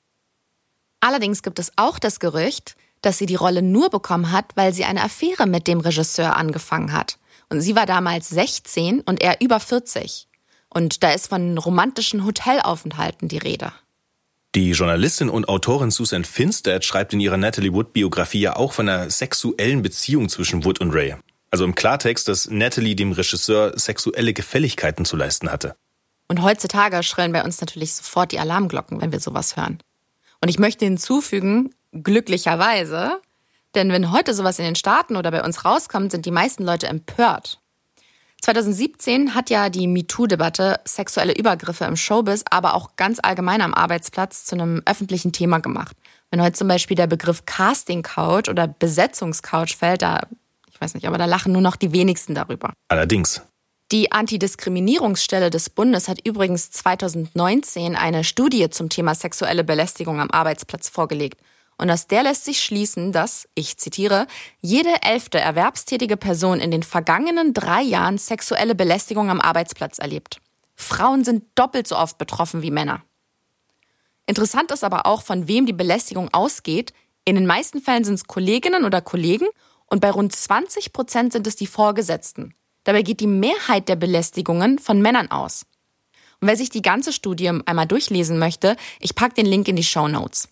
Allerdings 1.01 1.43
gibt 1.43 1.59
es 1.59 1.71
auch 1.77 1.97
das 1.97 2.19
Gerücht, 2.19 2.75
dass 3.01 3.17
sie 3.17 3.25
die 3.25 3.35
Rolle 3.35 3.61
nur 3.61 3.89
bekommen 3.89 4.31
hat, 4.31 4.45
weil 4.55 4.73
sie 4.73 4.85
eine 4.85 5.03
Affäre 5.03 5.47
mit 5.47 5.67
dem 5.67 5.79
Regisseur 5.79 6.35
angefangen 6.35 6.93
hat. 6.93 7.17
Und 7.49 7.61
sie 7.61 7.75
war 7.75 7.85
damals 7.85 8.29
16 8.29 9.01
und 9.01 9.21
er 9.21 9.41
über 9.41 9.59
40. 9.59 10.27
Und 10.69 11.03
da 11.03 11.11
ist 11.11 11.27
von 11.27 11.57
romantischen 11.57 12.25
Hotelaufenthalten 12.25 13.27
die 13.27 13.39
Rede. 13.39 13.71
Die 14.55 14.71
Journalistin 14.71 15.29
und 15.29 15.47
Autorin 15.47 15.91
Susan 15.91 16.25
Finstead 16.25 16.83
schreibt 16.83 17.13
in 17.13 17.19
ihrer 17.19 17.37
Natalie 17.37 17.73
Wood-Biografie 17.73 18.41
ja 18.41 18.55
auch 18.55 18.73
von 18.73 18.89
einer 18.89 19.09
sexuellen 19.09 19.81
Beziehung 19.81 20.27
zwischen 20.27 20.65
Wood 20.65 20.79
und 20.81 20.91
Ray. 20.91 21.15
Also 21.51 21.65
im 21.65 21.75
Klartext, 21.75 22.27
dass 22.27 22.49
Natalie 22.49 22.95
dem 22.95 23.11
Regisseur 23.11 23.77
sexuelle 23.77 24.33
Gefälligkeiten 24.33 25.05
zu 25.05 25.15
leisten 25.15 25.51
hatte. 25.51 25.75
Und 26.27 26.43
heutzutage 26.43 27.01
schrillen 27.01 27.31
bei 27.31 27.43
uns 27.43 27.59
natürlich 27.59 27.93
sofort 27.93 28.31
die 28.31 28.39
Alarmglocken, 28.39 29.01
wenn 29.01 29.11
wir 29.11 29.19
sowas 29.19 29.57
hören. 29.57 29.79
Und 30.41 30.49
ich 30.49 30.59
möchte 30.59 30.85
hinzufügen, 30.85 31.73
glücklicherweise, 31.91 33.21
denn 33.75 33.91
wenn 33.91 34.11
heute 34.11 34.33
sowas 34.33 34.59
in 34.59 34.65
den 34.65 34.75
Staaten 34.75 35.15
oder 35.15 35.31
bei 35.31 35.43
uns 35.43 35.65
rauskommt, 35.65 36.11
sind 36.11 36.25
die 36.25 36.31
meisten 36.31 36.63
Leute 36.63 36.87
empört. 36.87 37.59
2017 38.41 39.35
hat 39.35 39.49
ja 39.49 39.69
die 39.69 39.87
MeToo-Debatte 39.87 40.79
sexuelle 40.85 41.33
Übergriffe 41.33 41.85
im 41.85 41.97
Showbiz, 41.97 42.43
aber 42.49 42.73
auch 42.73 42.95
ganz 42.95 43.19
allgemein 43.21 43.61
am 43.61 43.73
Arbeitsplatz 43.73 44.45
zu 44.45 44.55
einem 44.55 44.81
öffentlichen 44.85 45.33
Thema 45.33 45.59
gemacht. 45.59 45.95
Wenn 46.31 46.41
heute 46.41 46.53
zum 46.53 46.67
Beispiel 46.67 46.95
der 46.95 47.07
Begriff 47.07 47.45
Casting 47.45 48.01
Couch 48.01 48.49
oder 48.49 48.67
Besetzungscouch 48.67 49.75
fällt, 49.75 50.01
da, 50.01 50.21
ich 50.71 50.79
weiß 50.79 50.93
nicht, 50.93 51.07
aber 51.07 51.17
da 51.17 51.25
lachen 51.25 51.51
nur 51.51 51.61
noch 51.61 51.75
die 51.75 51.91
wenigsten 51.91 52.33
darüber. 52.33 52.71
Allerdings. 52.87 53.41
Die 53.91 54.11
Antidiskriminierungsstelle 54.11 55.49
des 55.49 55.71
Bundes 55.71 56.07
hat 56.07 56.25
übrigens 56.25 56.69
2019 56.69 57.95
eine 57.95 58.23
Studie 58.23 58.69
zum 58.69 58.89
Thema 58.89 59.15
sexuelle 59.15 59.63
Belästigung 59.63 60.21
am 60.21 60.29
Arbeitsplatz 60.29 60.89
vorgelegt. 60.89 61.41
Und 61.79 61.89
aus 61.89 62.07
der 62.07 62.23
lässt 62.23 62.43
sich 62.43 62.61
schließen, 62.61 63.13
dass, 63.13 63.47
ich 63.55 63.77
zitiere, 63.77 64.27
jede 64.59 65.01
elfte 65.01 65.39
erwerbstätige 65.39 66.17
Person 66.17 66.59
in 66.59 66.71
den 66.71 66.83
vergangenen 66.83 67.53
drei 67.53 67.81
Jahren 67.81 68.17
sexuelle 68.17 68.75
Belästigung 68.75 69.29
am 69.29 69.39
Arbeitsplatz 69.39 69.97
erlebt. 69.97 70.41
Frauen 70.75 71.23
sind 71.23 71.45
doppelt 71.55 71.87
so 71.87 71.95
oft 71.95 72.17
betroffen 72.17 72.61
wie 72.61 72.69
Männer. 72.69 73.01
Interessant 74.25 74.71
ist 74.71 74.83
aber 74.83 75.05
auch, 75.05 75.21
von 75.21 75.47
wem 75.47 75.65
die 75.65 75.73
Belästigung 75.73 76.27
ausgeht. 76.33 76.91
In 77.23 77.35
den 77.35 77.47
meisten 77.47 77.81
Fällen 77.81 78.03
sind 78.03 78.15
es 78.15 78.27
Kolleginnen 78.27 78.83
oder 78.83 79.01
Kollegen 79.01 79.47
und 79.85 80.01
bei 80.01 80.11
rund 80.11 80.35
20 80.35 80.91
Prozent 80.91 81.31
sind 81.31 81.47
es 81.47 81.55
die 81.55 81.65
Vorgesetzten. 81.65 82.53
Dabei 82.83 83.03
geht 83.03 83.21
die 83.21 83.27
Mehrheit 83.27 83.87
der 83.87 83.95
Belästigungen 83.95 84.79
von 84.79 85.01
Männern 85.01 85.31
aus. 85.31 85.65
Und 86.41 86.49
wer 86.49 86.57
sich 86.57 86.69
die 86.69 86.81
ganze 86.81 87.13
Studie 87.13 87.47
einmal 87.65 87.87
durchlesen 87.87 88.37
möchte, 88.37 88.75
ich 88.99 89.15
packe 89.15 89.35
den 89.35 89.45
Link 89.45 89.69
in 89.69 89.77
die 89.77 89.83
Show 89.83 90.09
Notes. 90.09 90.49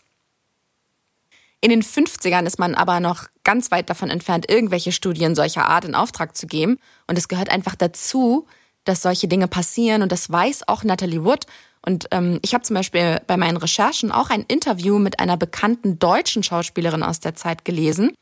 In 1.62 1.72
den 1.72 1.82
50ern 1.82 2.46
ist 2.46 2.60
man 2.60 2.76
aber 2.76 3.00
noch 3.00 3.26
ganz 3.44 3.72
weit 3.72 3.90
davon 3.90 4.10
entfernt, 4.10 4.50
irgendwelche 4.50 4.92
Studien 4.92 5.36
solcher 5.36 5.68
Art 5.68 5.86
in 5.86 5.96
Auftrag 5.96 6.38
zu 6.38 6.46
geben. 6.46 6.78
Und 7.08 7.18
es 7.18 7.28
gehört 7.28 7.50
einfach 7.50 7.76
dazu, 7.76 8.48
dass 8.84 9.02
solche 9.02 9.28
Dinge 9.28 9.48
passieren. 9.48 10.02
Und 10.02 10.12
das 10.12 10.32
weiß 10.32 10.68
auch 10.68 10.84
Natalie 10.84 11.24
Wood. 11.24 11.46
Und 11.86 12.08
ähm, 12.12 12.40
ich 12.44 12.54
habe 12.54 12.64
zum 12.64 12.76
Beispiel 12.76 13.22
bei 13.28 13.38
meinen 13.38 13.58
Recherchen 13.58 14.12
auch 14.12 14.30
ein 14.30 14.44
Interview 14.48 15.00
mit 15.00 15.20
einer 15.20 15.38
bekannten 15.38 16.00
deutschen 16.00 16.44
Schauspielerin 16.44 17.02
aus 17.02 17.20
der 17.20 17.36
Zeit 17.36 17.66
gelesen. 17.66 18.14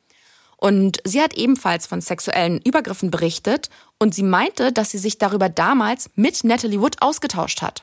Und 0.58 1.00
sie 1.04 1.22
hat 1.22 1.34
ebenfalls 1.34 1.88
von 1.88 2.00
sexuellen 2.00 2.62
Übergriffen 2.62 3.12
berichtet 3.12 3.70
und 4.00 4.16
sie 4.16 4.24
meinte, 4.24 4.72
dass 4.72 4.92
sie 4.92 4.98
sich 4.98 5.18
darüber 5.18 5.50
damals 5.50 6.10
mit 6.16 6.44
Natalie 6.44 6.80
Wood 6.80 7.02
ausgetauscht 7.02 7.62
hat. 7.62 7.82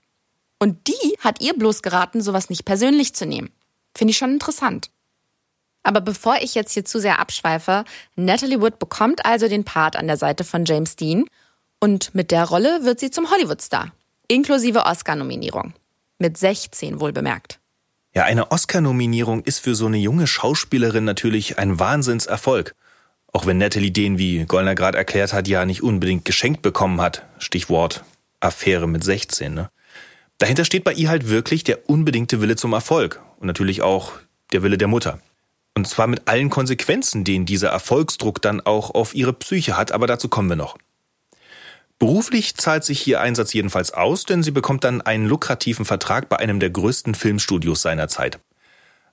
Und 0.59 0.87
die 0.87 1.16
hat 1.18 1.42
ihr 1.42 1.54
bloß 1.54 1.82
geraten, 1.82 2.23
sowas 2.23 2.49
nicht 2.49 2.64
persönlich 2.64 3.14
zu 3.14 3.26
nehmen. 3.26 3.50
Finde 3.94 4.12
ich 4.12 4.18
schon 4.18 4.32
interessant. 4.32 4.91
Aber 5.83 6.01
bevor 6.01 6.37
ich 6.41 6.55
jetzt 6.55 6.73
hier 6.73 6.85
zu 6.85 7.01
sehr 7.01 7.19
abschweife, 7.19 7.85
Natalie 8.17 8.61
Wood 8.61 8.79
bekommt 8.79 9.27
also 9.27 9.49
den 9.49 9.65
Part 9.65 9.97
an 9.97 10.07
der 10.07 10.17
Seite 10.17 10.45
von 10.45 10.65
James 10.65 10.97
Dean 10.97 11.25
und 11.81 12.15
mit 12.15 12.31
der 12.31 12.45
Rolle 12.45 12.85
wird 12.85 13.01
sie 13.01 13.11
zum 13.11 13.31
Hollywood-Star, 13.31 13.93
inklusive 14.29 14.87
Oscar-Nominierung. 14.87 15.75
Mit 16.19 16.39
16 16.39 17.01
wohl 17.01 17.12
bemerkt. 17.12 17.59
Ja, 18.15 18.25
eine 18.25 18.53
Oscar-Nominierung 18.53 19.43
ist 19.43 19.59
für 19.59 19.75
so 19.75 19.87
eine 19.87 19.97
junge 19.97 20.27
Schauspielerin 20.27 21.05
natürlich 21.05 21.59
ein 21.59 21.81
Wahnsinnserfolg. 21.81 22.75
Auch 23.33 23.47
wenn 23.47 23.59
Natalie 23.59 23.91
den, 23.91 24.19
wie 24.19 24.45
Gollner 24.45 24.75
gerade 24.75 24.99
erklärt 24.99 25.33
hat, 25.33 25.49
ja 25.49 25.65
nicht 25.65 25.83
unbedingt 25.83 26.25
geschenkt 26.25 26.62
bekommen 26.62 27.01
hat. 27.01 27.27
Stichwort 27.39 28.05
Affäre 28.39 28.87
mit 28.87 29.03
16. 29.03 29.55
Ne? 29.55 29.71
Dahinter 30.39 30.65
steht 30.65 30.85
bei 30.85 30.93
ihr 30.93 31.09
halt 31.09 31.29
wirklich 31.29 31.65
der 31.65 31.89
unbedingte 31.89 32.41
Wille 32.41 32.57
zum 32.57 32.73
Erfolg 32.75 33.21
und 33.39 33.47
natürlich 33.47 33.83
auch 33.83 34.12
der 34.53 34.62
Wille 34.62 34.77
der 34.77 34.89
Mutter. 34.89 35.19
Und 35.75 35.88
zwar 35.88 36.07
mit 36.07 36.29
allen 36.29 36.50
Konsequenzen, 36.50 37.25
den 37.25 37.47
dieser 37.47 37.71
Erfolgsdruck 37.71 38.43
dann 38.43 38.61
auch 38.61 38.91
auf 38.95 39.14
ihre 39.14 39.33
Psyche 39.33 39.76
hat, 39.76 39.93
aber 39.93 40.07
dazu 40.07 40.29
kommen 40.29 40.49
wir 40.49 40.57
noch. 40.57 40.76
Beruflich 41.99 42.57
zahlt 42.57 42.85
sich 42.85 43.07
ihr 43.07 43.21
Einsatz 43.21 43.52
jedenfalls 43.52 43.93
aus, 43.93 44.25
denn 44.25 44.43
sie 44.43 44.50
bekommt 44.50 44.85
dann 44.85 45.02
einen 45.02 45.26
lukrativen 45.26 45.85
Vertrag 45.85 46.29
bei 46.29 46.37
einem 46.38 46.59
der 46.59 46.71
größten 46.71 47.14
Filmstudios 47.14 47.81
seiner 47.81 48.09
Zeit. 48.09 48.41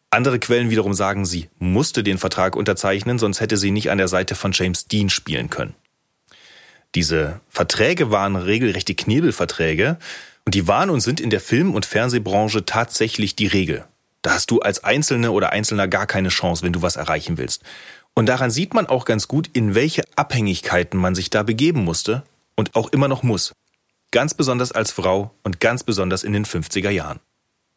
Andere 0.09 0.39
Quellen 0.39 0.71
wiederum 0.71 0.95
sagen, 0.95 1.25
sie 1.25 1.49
musste 1.59 2.01
den 2.01 2.17
Vertrag 2.17 2.55
unterzeichnen, 2.55 3.19
sonst 3.19 3.41
hätte 3.41 3.57
sie 3.57 3.69
nicht 3.69 3.91
an 3.91 3.99
der 3.99 4.07
Seite 4.07 4.33
von 4.33 4.53
James 4.53 4.87
Dean 4.87 5.09
spielen 5.09 5.51
können. 5.51 5.75
Diese 6.95 7.41
Verträge 7.47 8.09
waren 8.09 8.35
regelrechte 8.35 8.95
Knebelverträge 8.95 9.99
und 10.45 10.55
die 10.55 10.67
waren 10.67 10.89
und 10.89 11.01
sind 11.01 11.21
in 11.21 11.29
der 11.29 11.41
Film- 11.41 11.75
und 11.75 11.85
Fernsehbranche 11.85 12.65
tatsächlich 12.65 13.35
die 13.35 13.45
Regel. 13.45 13.85
Da 14.21 14.31
hast 14.31 14.51
du 14.51 14.59
als 14.59 14.83
Einzelne 14.83 15.31
oder 15.31 15.51
Einzelner 15.51 15.87
gar 15.87 16.07
keine 16.07 16.29
Chance, 16.29 16.63
wenn 16.63 16.73
du 16.73 16.81
was 16.81 16.95
erreichen 16.95 17.37
willst. 17.37 17.63
Und 18.13 18.25
daran 18.27 18.51
sieht 18.51 18.73
man 18.73 18.87
auch 18.87 19.05
ganz 19.05 19.27
gut, 19.27 19.49
in 19.53 19.75
welche 19.75 20.03
Abhängigkeiten 20.15 20.99
man 20.99 21.15
sich 21.15 21.29
da 21.29 21.43
begeben 21.43 21.83
musste 21.83 22.23
und 22.55 22.75
auch 22.75 22.89
immer 22.89 23.07
noch 23.07 23.23
muss. 23.23 23.53
Ganz 24.11 24.33
besonders 24.33 24.71
als 24.71 24.91
Frau 24.91 25.31
und 25.43 25.59
ganz 25.59 25.83
besonders 25.83 26.23
in 26.23 26.33
den 26.33 26.45
50er 26.45 26.89
Jahren. 26.89 27.19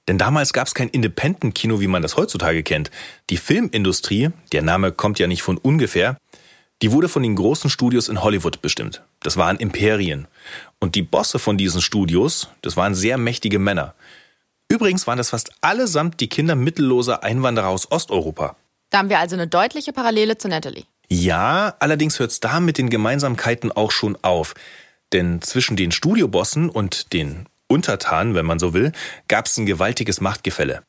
Denn 0.08 0.18
damals 0.18 0.52
gab 0.52 0.66
es 0.66 0.74
kein 0.74 0.88
Independent-Kino, 0.88 1.80
wie 1.80 1.86
man 1.86 2.02
das 2.02 2.16
heutzutage 2.16 2.62
kennt. 2.62 2.90
Die 3.30 3.36
Filmindustrie, 3.36 4.30
der 4.50 4.62
Name 4.62 4.90
kommt 4.90 5.18
ja 5.18 5.28
nicht 5.28 5.42
von 5.42 5.58
ungefähr, 5.58 6.16
die 6.80 6.90
wurde 6.90 7.08
von 7.08 7.22
den 7.22 7.36
großen 7.36 7.70
Studios 7.70 8.08
in 8.08 8.22
Hollywood 8.22 8.60
bestimmt. 8.60 9.02
Das 9.20 9.36
waren 9.36 9.58
Imperien. 9.58 10.26
Und 10.80 10.96
die 10.96 11.02
Bosse 11.02 11.38
von 11.38 11.56
diesen 11.56 11.80
Studios, 11.80 12.48
das 12.62 12.76
waren 12.76 12.96
sehr 12.96 13.18
mächtige 13.18 13.60
Männer. 13.60 13.94
Übrigens 14.72 15.06
waren 15.06 15.18
das 15.18 15.28
fast 15.28 15.52
allesamt 15.60 16.18
die 16.20 16.30
Kinder 16.30 16.54
mittelloser 16.54 17.22
Einwanderer 17.22 17.68
aus 17.68 17.92
Osteuropa. 17.92 18.56
Da 18.88 19.00
haben 19.00 19.10
wir 19.10 19.18
also 19.18 19.36
eine 19.36 19.46
deutliche 19.46 19.92
Parallele 19.92 20.38
zu 20.38 20.48
Natalie. 20.48 20.84
Ja, 21.10 21.74
allerdings 21.78 22.18
hört 22.18 22.30
es 22.30 22.40
da 22.40 22.58
mit 22.58 22.78
den 22.78 22.88
Gemeinsamkeiten 22.88 23.70
auch 23.70 23.90
schon 23.90 24.16
auf. 24.22 24.54
Denn 25.12 25.42
zwischen 25.42 25.76
den 25.76 25.92
Studiobossen 25.92 26.70
und 26.70 27.12
den 27.12 27.50
Untertanen, 27.66 28.34
wenn 28.34 28.46
man 28.46 28.58
so 28.58 28.72
will, 28.72 28.92
gab 29.28 29.44
es 29.44 29.58
ein 29.58 29.66
gewaltiges 29.66 30.22
Machtgefälle. 30.22 30.82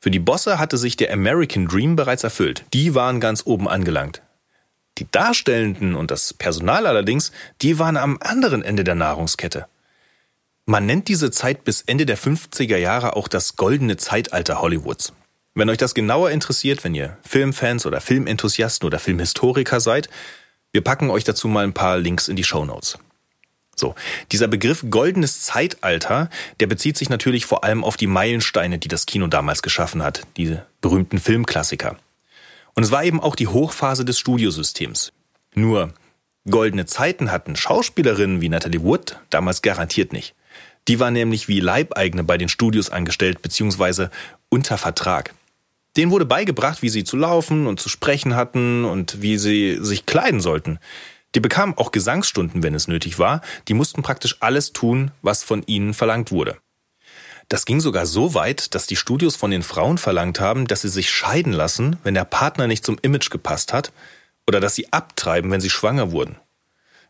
Für 0.00 0.10
die 0.10 0.18
Bosse 0.18 0.58
hatte 0.58 0.78
sich 0.78 0.96
der 0.96 1.12
American 1.12 1.68
Dream 1.68 1.96
bereits 1.96 2.24
erfüllt. 2.24 2.64
Die 2.72 2.94
waren 2.94 3.20
ganz 3.20 3.42
oben 3.44 3.68
angelangt. 3.68 4.22
Die 4.96 5.06
Darstellenden 5.10 5.96
und 5.96 6.10
das 6.10 6.32
Personal 6.32 6.86
allerdings, 6.86 7.30
die 7.60 7.78
waren 7.78 7.98
am 7.98 8.16
anderen 8.22 8.62
Ende 8.62 8.84
der 8.84 8.94
Nahrungskette. 8.94 9.66
Man 10.68 10.84
nennt 10.84 11.06
diese 11.06 11.30
Zeit 11.30 11.62
bis 11.62 11.82
Ende 11.82 12.06
der 12.06 12.18
50er 12.18 12.76
Jahre 12.76 13.14
auch 13.14 13.28
das 13.28 13.54
goldene 13.54 13.96
Zeitalter 13.98 14.60
Hollywoods. 14.60 15.12
Wenn 15.54 15.70
euch 15.70 15.78
das 15.78 15.94
genauer 15.94 16.32
interessiert, 16.32 16.82
wenn 16.82 16.92
ihr 16.92 17.16
Filmfans 17.22 17.86
oder 17.86 18.00
Filmenthusiasten 18.00 18.84
oder 18.84 18.98
Filmhistoriker 18.98 19.78
seid, 19.78 20.10
wir 20.72 20.82
packen 20.82 21.08
euch 21.08 21.22
dazu 21.22 21.46
mal 21.46 21.62
ein 21.62 21.72
paar 21.72 21.98
Links 21.98 22.26
in 22.26 22.34
die 22.34 22.42
Show 22.42 22.64
Notes. 22.64 22.98
So, 23.76 23.94
dieser 24.32 24.48
Begriff 24.48 24.84
goldenes 24.90 25.42
Zeitalter, 25.42 26.30
der 26.58 26.66
bezieht 26.66 26.98
sich 26.98 27.10
natürlich 27.10 27.46
vor 27.46 27.62
allem 27.62 27.84
auf 27.84 27.96
die 27.96 28.08
Meilensteine, 28.08 28.78
die 28.78 28.88
das 28.88 29.06
Kino 29.06 29.28
damals 29.28 29.62
geschaffen 29.62 30.02
hat, 30.02 30.22
diese 30.36 30.66
berühmten 30.80 31.20
Filmklassiker. 31.20 31.96
Und 32.74 32.82
es 32.82 32.90
war 32.90 33.04
eben 33.04 33.20
auch 33.20 33.36
die 33.36 33.46
Hochphase 33.46 34.04
des 34.04 34.18
Studiosystems. 34.18 35.12
Nur 35.54 35.94
goldene 36.50 36.86
Zeiten 36.86 37.30
hatten 37.30 37.54
Schauspielerinnen 37.54 38.40
wie 38.40 38.48
Natalie 38.48 38.82
Wood 38.82 39.20
damals 39.30 39.62
garantiert 39.62 40.12
nicht. 40.12 40.34
Die 40.88 41.00
war 41.00 41.10
nämlich 41.10 41.48
wie 41.48 41.60
Leibeigene 41.60 42.24
bei 42.24 42.38
den 42.38 42.48
Studios 42.48 42.90
angestellt 42.90 43.42
bzw. 43.42 44.08
unter 44.48 44.78
Vertrag. 44.78 45.34
Denen 45.96 46.10
wurde 46.10 46.26
beigebracht, 46.26 46.82
wie 46.82 46.90
sie 46.90 47.04
zu 47.04 47.16
laufen 47.16 47.66
und 47.66 47.80
zu 47.80 47.88
sprechen 47.88 48.36
hatten 48.36 48.84
und 48.84 49.22
wie 49.22 49.38
sie 49.38 49.78
sich 49.80 50.06
kleiden 50.06 50.40
sollten. 50.40 50.78
Die 51.34 51.40
bekamen 51.40 51.76
auch 51.76 51.90
Gesangsstunden, 51.90 52.62
wenn 52.62 52.74
es 52.74 52.88
nötig 52.88 53.18
war. 53.18 53.40
Die 53.68 53.74
mussten 53.74 54.02
praktisch 54.02 54.36
alles 54.40 54.72
tun, 54.72 55.10
was 55.22 55.42
von 55.42 55.62
ihnen 55.66 55.94
verlangt 55.94 56.30
wurde. 56.30 56.56
Das 57.48 57.64
ging 57.64 57.80
sogar 57.80 58.06
so 58.06 58.34
weit, 58.34 58.74
dass 58.74 58.86
die 58.86 58.96
Studios 58.96 59.36
von 59.36 59.50
den 59.50 59.62
Frauen 59.62 59.98
verlangt 59.98 60.40
haben, 60.40 60.66
dass 60.66 60.82
sie 60.82 60.88
sich 60.88 61.10
scheiden 61.10 61.52
lassen, 61.52 61.96
wenn 62.02 62.14
der 62.14 62.24
Partner 62.24 62.66
nicht 62.66 62.84
zum 62.84 62.98
Image 63.02 63.30
gepasst 63.30 63.72
hat, 63.72 63.92
oder 64.48 64.60
dass 64.60 64.74
sie 64.74 64.92
abtreiben, 64.92 65.50
wenn 65.50 65.60
sie 65.60 65.70
schwanger 65.70 66.10
wurden. 66.10 66.36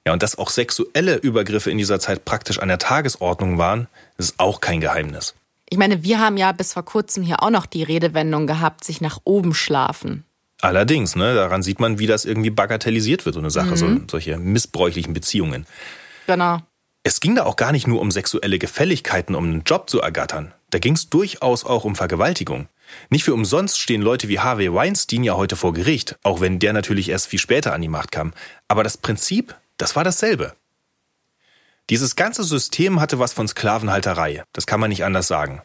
Ja, 0.07 0.13
und 0.13 0.23
dass 0.23 0.39
auch 0.39 0.51
sexuelle 0.51 1.17
Übergriffe 1.17 1.71
in 1.71 1.79
dieser 1.79 1.99
Zeit 1.99 2.25
praktisch 2.25 2.61
an 2.61 2.69
der 2.69 2.79
Tagesordnung 2.79 3.59
waren, 3.59 3.89
ist 4.19 4.39
auch 4.39 4.61
kein 4.61 4.81
Geheimnis. 4.81 5.35
Ich 5.69 5.79
meine, 5.79 6.05
wir 6.05 6.21
haben 6.21 6.37
ja 6.37 6.53
bis 6.53 6.75
vor 6.75 6.85
kurzem 6.85 7.25
hier 7.25 7.43
auch 7.43 7.51
noch 7.51 7.67
die 7.67 7.83
Redewendung 7.83 8.47
gehabt, 8.47 8.85
sich 8.85 9.01
nach 9.01 9.19
oben 9.25 9.53
schlafen. 9.53 10.25
Allerdings, 10.61 11.17
ne, 11.17 11.35
daran 11.35 11.65
sieht 11.65 11.81
man, 11.81 11.99
wie 11.99 12.07
das 12.07 12.25
irgendwie 12.25 12.51
bagatellisiert 12.51 13.27
wird, 13.27 13.35
so 13.35 13.41
eine 13.41 13.51
Sache, 13.51 13.73
mhm. 13.73 13.77
so, 13.77 14.01
solche 14.13 14.39
missbräuchlichen 14.39 15.13
Beziehungen. 15.13 15.67
Genau. 16.29 16.61
Es 17.03 17.21
ging 17.21 17.35
da 17.35 17.45
auch 17.45 17.57
gar 17.57 17.73
nicht 17.73 17.89
nur 17.89 18.01
um 18.01 18.13
sexuelle 18.13 18.61
Gefälligkeiten, 18.61 19.35
um 19.35 19.45
einen 19.45 19.63
Job 19.65 19.91
zu 19.91 20.01
ergattern. 20.01 20.53
Da 20.71 20.79
ging 20.79 20.95
es 20.95 21.11
durchaus 21.11 21.65
auch 21.65 21.85
um 21.85 21.97
Vergewaltigung. 21.97 22.69
Nicht 23.11 23.25
für 23.25 23.35
umsonst 23.35 23.81
stehen 23.81 24.03
Leute 24.03 24.29
wie 24.29 24.39
Harvey 24.39 24.73
Weinstein 24.73 25.25
ja 25.25 25.37
heute 25.37 25.57
vor 25.57 25.73
Gericht, 25.73 26.17
auch 26.23 26.41
wenn 26.41 26.61
der 26.61 26.73
natürlich 26.73 27.09
erst 27.09 27.27
viel 27.27 27.41
später 27.41 27.73
an 27.73 27.83
die 27.83 27.89
Macht 27.89 28.13
kam. 28.13 28.33
Aber 28.69 28.85
das 28.85 28.97
Prinzip, 28.97 29.55
das 29.77 29.97
war 29.97 30.05
dasselbe. 30.05 30.55
Dieses 31.91 32.17
ganze 32.17 32.43
System 32.43 33.01
hatte 33.01 33.19
was 33.19 33.33
von 33.33 33.47
Sklavenhalterei. 33.47 34.43
Das 34.53 34.67
kann 34.67 34.81
man 34.81 34.91
nicht 34.91 35.05
anders 35.05 35.29
sagen. 35.29 35.63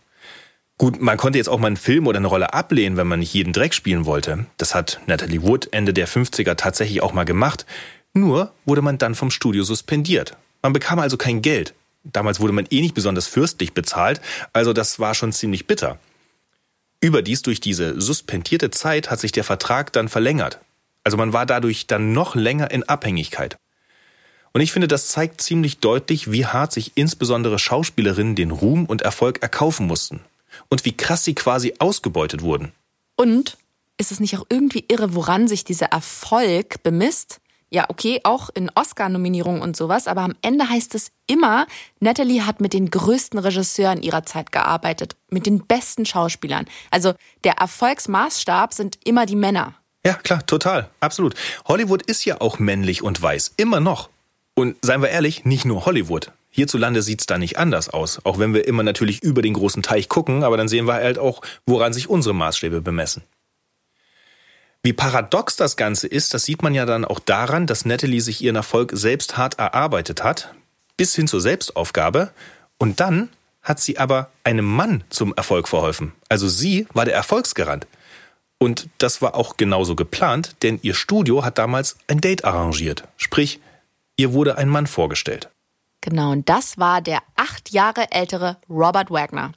Gut, 0.78 1.02
man 1.02 1.18
konnte 1.18 1.38
jetzt 1.38 1.48
auch 1.48 1.60
mal 1.60 1.68
einen 1.68 1.78
Film 1.78 2.08
oder 2.08 2.18
eine 2.18 2.28
Rolle 2.28 2.54
ablehnen, 2.54 2.98
wenn 2.98 3.08
man 3.08 3.20
nicht 3.20 3.34
jeden 3.34 3.54
Dreck 3.54 3.74
spielen 3.74 4.06
wollte. 4.06 4.46
Das 4.58 4.74
hat 4.74 5.00
Natalie 5.06 5.44
Wood 5.44 5.70
Ende 5.72 5.94
der 5.94 6.08
50er 6.08 6.56
tatsächlich 6.56 7.02
auch 7.02 7.14
mal 7.14 7.24
gemacht. 7.24 7.66
Nur 8.14 8.52
wurde 8.66 8.82
man 8.82 8.98
dann 8.98 9.16
vom 9.16 9.32
Studio 9.32 9.64
suspendiert. 9.64 10.38
Man 10.62 10.74
bekam 10.74 11.00
also 11.00 11.18
kein 11.18 11.42
Geld. 11.42 11.74
Damals 12.04 12.40
wurde 12.40 12.54
man 12.54 12.66
eh 12.70 12.82
nicht 12.82 12.96
besonders 12.96 13.28
fürstlich 13.28 13.74
bezahlt, 13.74 14.22
also 14.54 14.74
das 14.74 15.00
war 15.00 15.14
schon 15.14 15.32
ziemlich 15.32 15.68
bitter. 15.68 16.00
Überdies 17.00 17.42
durch 17.42 17.62
diese 17.62 18.00
suspendierte 18.00 18.72
Zeit 18.72 19.10
hat 19.10 19.20
sich 19.20 19.32
der 19.32 19.44
Vertrag 19.44 19.94
dann 19.94 20.10
verlängert. 20.10 20.60
Also 21.04 21.18
man 21.18 21.34
war 21.34 21.46
dadurch 21.46 21.88
dann 21.88 22.14
noch 22.14 22.36
länger 22.36 22.72
in 22.72 22.84
Abhängigkeit. 22.84 23.58
Und 24.54 24.62
ich 24.62 24.72
finde, 24.72 24.88
das 24.88 25.08
zeigt 25.08 25.42
ziemlich 25.42 25.80
deutlich, 25.80 26.32
wie 26.32 26.46
hart 26.46 26.74
sich 26.74 26.92
insbesondere 26.96 27.58
Schauspielerinnen 27.58 28.36
den 28.36 28.52
Ruhm 28.52 28.86
und 28.86 29.02
Erfolg 29.02 29.42
erkaufen 29.42 29.88
mussten. 29.88 30.22
Und 30.70 30.84
wie 30.84 30.96
krass 30.96 31.24
sie 31.24 31.36
quasi 31.36 31.76
ausgebeutet 31.80 32.42
wurden. 32.42 32.74
Und 33.16 33.58
ist 33.98 34.12
es 34.12 34.20
nicht 34.20 34.38
auch 34.38 34.46
irgendwie 34.50 34.86
irre, 34.88 35.16
woran 35.16 35.48
sich 35.48 35.64
dieser 35.64 35.88
Erfolg 35.88 36.84
bemisst? 36.84 37.40
Ja, 37.70 37.86
okay, 37.88 38.20
auch 38.24 38.50
in 38.54 38.70
Oscar-Nominierungen 38.76 39.62
und 39.62 39.78
sowas, 39.78 40.08
aber 40.08 40.22
am 40.22 40.36
Ende 40.42 40.68
heißt 40.68 40.94
es 40.94 41.12
immer, 41.26 41.68
Natalie 42.02 42.46
hat 42.46 42.60
mit 42.60 42.74
den 42.74 42.92
größten 42.92 43.40
Regisseuren 43.40 44.02
ihrer 44.02 44.26
Zeit 44.26 44.52
gearbeitet, 44.52 45.16
mit 45.30 45.46
den 45.46 45.66
besten 45.66 46.06
Schauspielern. 46.06 46.66
Also 46.90 47.14
der 47.46 47.54
Erfolgsmaßstab 47.54 48.74
sind 48.74 49.00
immer 49.06 49.26
die 49.26 49.38
Männer. 49.38 49.76
Ja, 50.06 50.16
klar, 50.16 50.46
total, 50.46 50.90
absolut. 51.00 51.36
Hollywood 51.66 52.02
ist 52.02 52.26
ja 52.26 52.42
auch 52.42 52.60
männlich 52.60 53.04
und 53.04 53.22
weiß, 53.22 53.54
immer 53.56 53.80
noch. 53.80 54.10
Und 54.56 54.78
seien 54.82 55.02
wir 55.02 55.10
ehrlich, 55.10 55.46
nicht 55.46 55.66
nur 55.66 55.86
Hollywood. 55.86 56.32
Hierzulande 56.50 57.02
sieht's 57.02 57.26
da 57.26 57.38
nicht 57.38 57.58
anders 57.58 57.90
aus, 57.90 58.20
auch 58.26 58.38
wenn 58.38 58.54
wir 58.54 58.68
immer 58.68 58.84
natürlich 58.84 59.24
über 59.24 59.42
den 59.42 59.54
großen 59.54 59.84
Teich 59.84 60.10
gucken, 60.10 60.44
aber 60.44 60.58
dann 60.58 60.68
sehen 60.68 60.86
wir 60.86 60.96
halt 60.96 61.18
auch, 61.18 61.42
woran 61.66 61.94
sich 61.94 62.10
unsere 62.10 62.36
Maßstäbe 62.36 62.82
bemessen. 62.82 63.24
Wie 64.84 64.94
paradox 64.94 65.56
das 65.56 65.78
Ganze 65.78 66.08
ist, 66.08 66.34
das 66.34 66.44
sieht 66.44 66.64
man 66.64 66.74
ja 66.74 66.86
dann 66.86 67.06
auch 67.06 67.20
daran, 67.20 67.68
dass 67.68 67.86
Natalie 67.86 68.20
sich 68.20 68.42
ihren 68.42 68.56
Erfolg 68.56 68.92
selbst 68.94 69.38
hart 69.38 69.60
erarbeitet 69.60 70.24
hat, 70.24 70.54
bis 70.98 71.16
hin 71.16 71.28
zur 71.28 71.40
Selbstaufgabe, 71.40 72.32
und 72.78 73.00
dann 73.00 73.30
hat 73.62 73.80
sie 73.80 74.00
aber 74.00 74.32
einem 74.44 74.66
Mann 74.66 75.04
zum 75.10 75.36
Erfolg 75.36 75.68
verholfen. 75.68 76.14
Also 76.30 76.48
sie 76.48 76.88
war 76.94 77.06
der 77.06 77.14
Erfolgsgarant. 77.14 77.86
Und 78.58 78.90
das 78.98 79.22
war 79.22 79.36
auch 79.36 79.58
genauso 79.58 79.96
geplant, 79.96 80.56
denn 80.64 80.80
ihr 80.82 80.96
Studio 80.96 81.46
hat 81.46 81.58
damals 81.58 81.96
ein 82.08 82.22
Date 82.22 82.44
arrangiert. 82.44 83.08
Sprich, 83.18 83.60
ihr 84.18 84.34
wurde 84.34 84.58
ein 84.58 84.70
Mann 84.70 84.88
vorgestellt. 84.88 85.50
Genau, 86.02 86.32
und 86.32 86.50
das 86.50 86.78
war 86.78 87.02
der 87.02 87.20
acht 87.36 87.72
Jahre 87.72 88.12
ältere 88.12 88.58
Robert 88.70 89.12
Wagner. 89.12 89.54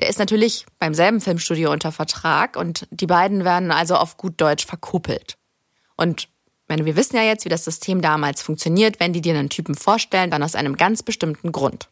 Der 0.00 0.08
ist 0.08 0.18
natürlich 0.18 0.66
beim 0.78 0.94
selben 0.94 1.20
Filmstudio 1.20 1.72
unter 1.72 1.92
Vertrag 1.92 2.56
und 2.56 2.86
die 2.90 3.06
beiden 3.06 3.44
werden 3.44 3.70
also 3.70 3.96
auf 3.96 4.16
gut 4.16 4.40
Deutsch 4.40 4.66
verkuppelt. 4.66 5.38
Und 5.96 6.28
meine, 6.68 6.84
wir 6.84 6.96
wissen 6.96 7.16
ja 7.16 7.22
jetzt, 7.22 7.44
wie 7.44 7.48
das 7.48 7.64
System 7.64 8.02
damals 8.02 8.42
funktioniert, 8.42 9.00
wenn 9.00 9.12
die 9.12 9.20
dir 9.20 9.38
einen 9.38 9.48
Typen 9.48 9.74
vorstellen, 9.74 10.30
dann 10.30 10.42
aus 10.42 10.54
einem 10.54 10.76
ganz 10.76 11.02
bestimmten 11.02 11.52
Grund. 11.52 11.88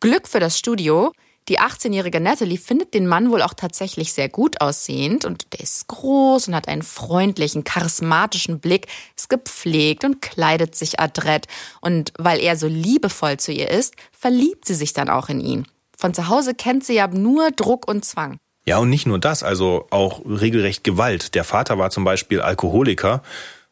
Glück 0.00 0.28
für 0.28 0.40
das 0.40 0.58
Studio, 0.58 1.12
die 1.48 1.60
18-jährige 1.60 2.20
Natalie 2.20 2.58
findet 2.58 2.94
den 2.94 3.06
Mann 3.06 3.30
wohl 3.30 3.42
auch 3.42 3.54
tatsächlich 3.54 4.12
sehr 4.12 4.28
gut 4.28 4.60
aussehend 4.60 5.24
und 5.24 5.52
der 5.52 5.60
ist 5.60 5.86
groß 5.88 6.48
und 6.48 6.54
hat 6.54 6.68
einen 6.68 6.82
freundlichen, 6.82 7.64
charismatischen 7.64 8.60
Blick, 8.60 8.86
ist 9.16 9.30
gepflegt 9.30 10.04
und 10.04 10.20
kleidet 10.20 10.74
sich 10.74 11.00
adrett. 11.00 11.46
Und 11.80 12.12
weil 12.18 12.40
er 12.40 12.56
so 12.56 12.66
liebevoll 12.66 13.38
zu 13.38 13.52
ihr 13.52 13.70
ist, 13.70 13.94
verliebt 14.12 14.66
sie 14.66 14.74
sich 14.74 14.92
dann 14.92 15.08
auch 15.08 15.28
in 15.28 15.40
ihn. 15.40 15.66
Von 15.96 16.14
zu 16.14 16.28
Hause 16.28 16.54
kennt 16.54 16.84
sie 16.84 16.94
ja 16.94 17.08
nur 17.08 17.50
Druck 17.50 17.88
und 17.88 18.04
Zwang. 18.04 18.38
Ja, 18.66 18.78
und 18.78 18.90
nicht 18.90 19.06
nur 19.06 19.18
das, 19.18 19.42
also 19.42 19.86
auch 19.90 20.20
regelrecht 20.26 20.84
Gewalt. 20.84 21.34
Der 21.34 21.44
Vater 21.44 21.78
war 21.78 21.90
zum 21.90 22.04
Beispiel 22.04 22.40
Alkoholiker 22.40 23.22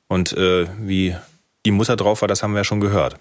und 0.09 0.33
äh, 0.33 0.67
wie 0.81 1.15
die 1.67 1.71
Mutter 1.71 1.97
drauf 1.97 2.23
war, 2.23 2.29
das 2.29 2.43
haben 2.43 2.53
wir 2.53 2.61
ja 2.61 2.65
schon 2.65 2.81
gehört. 2.81 3.17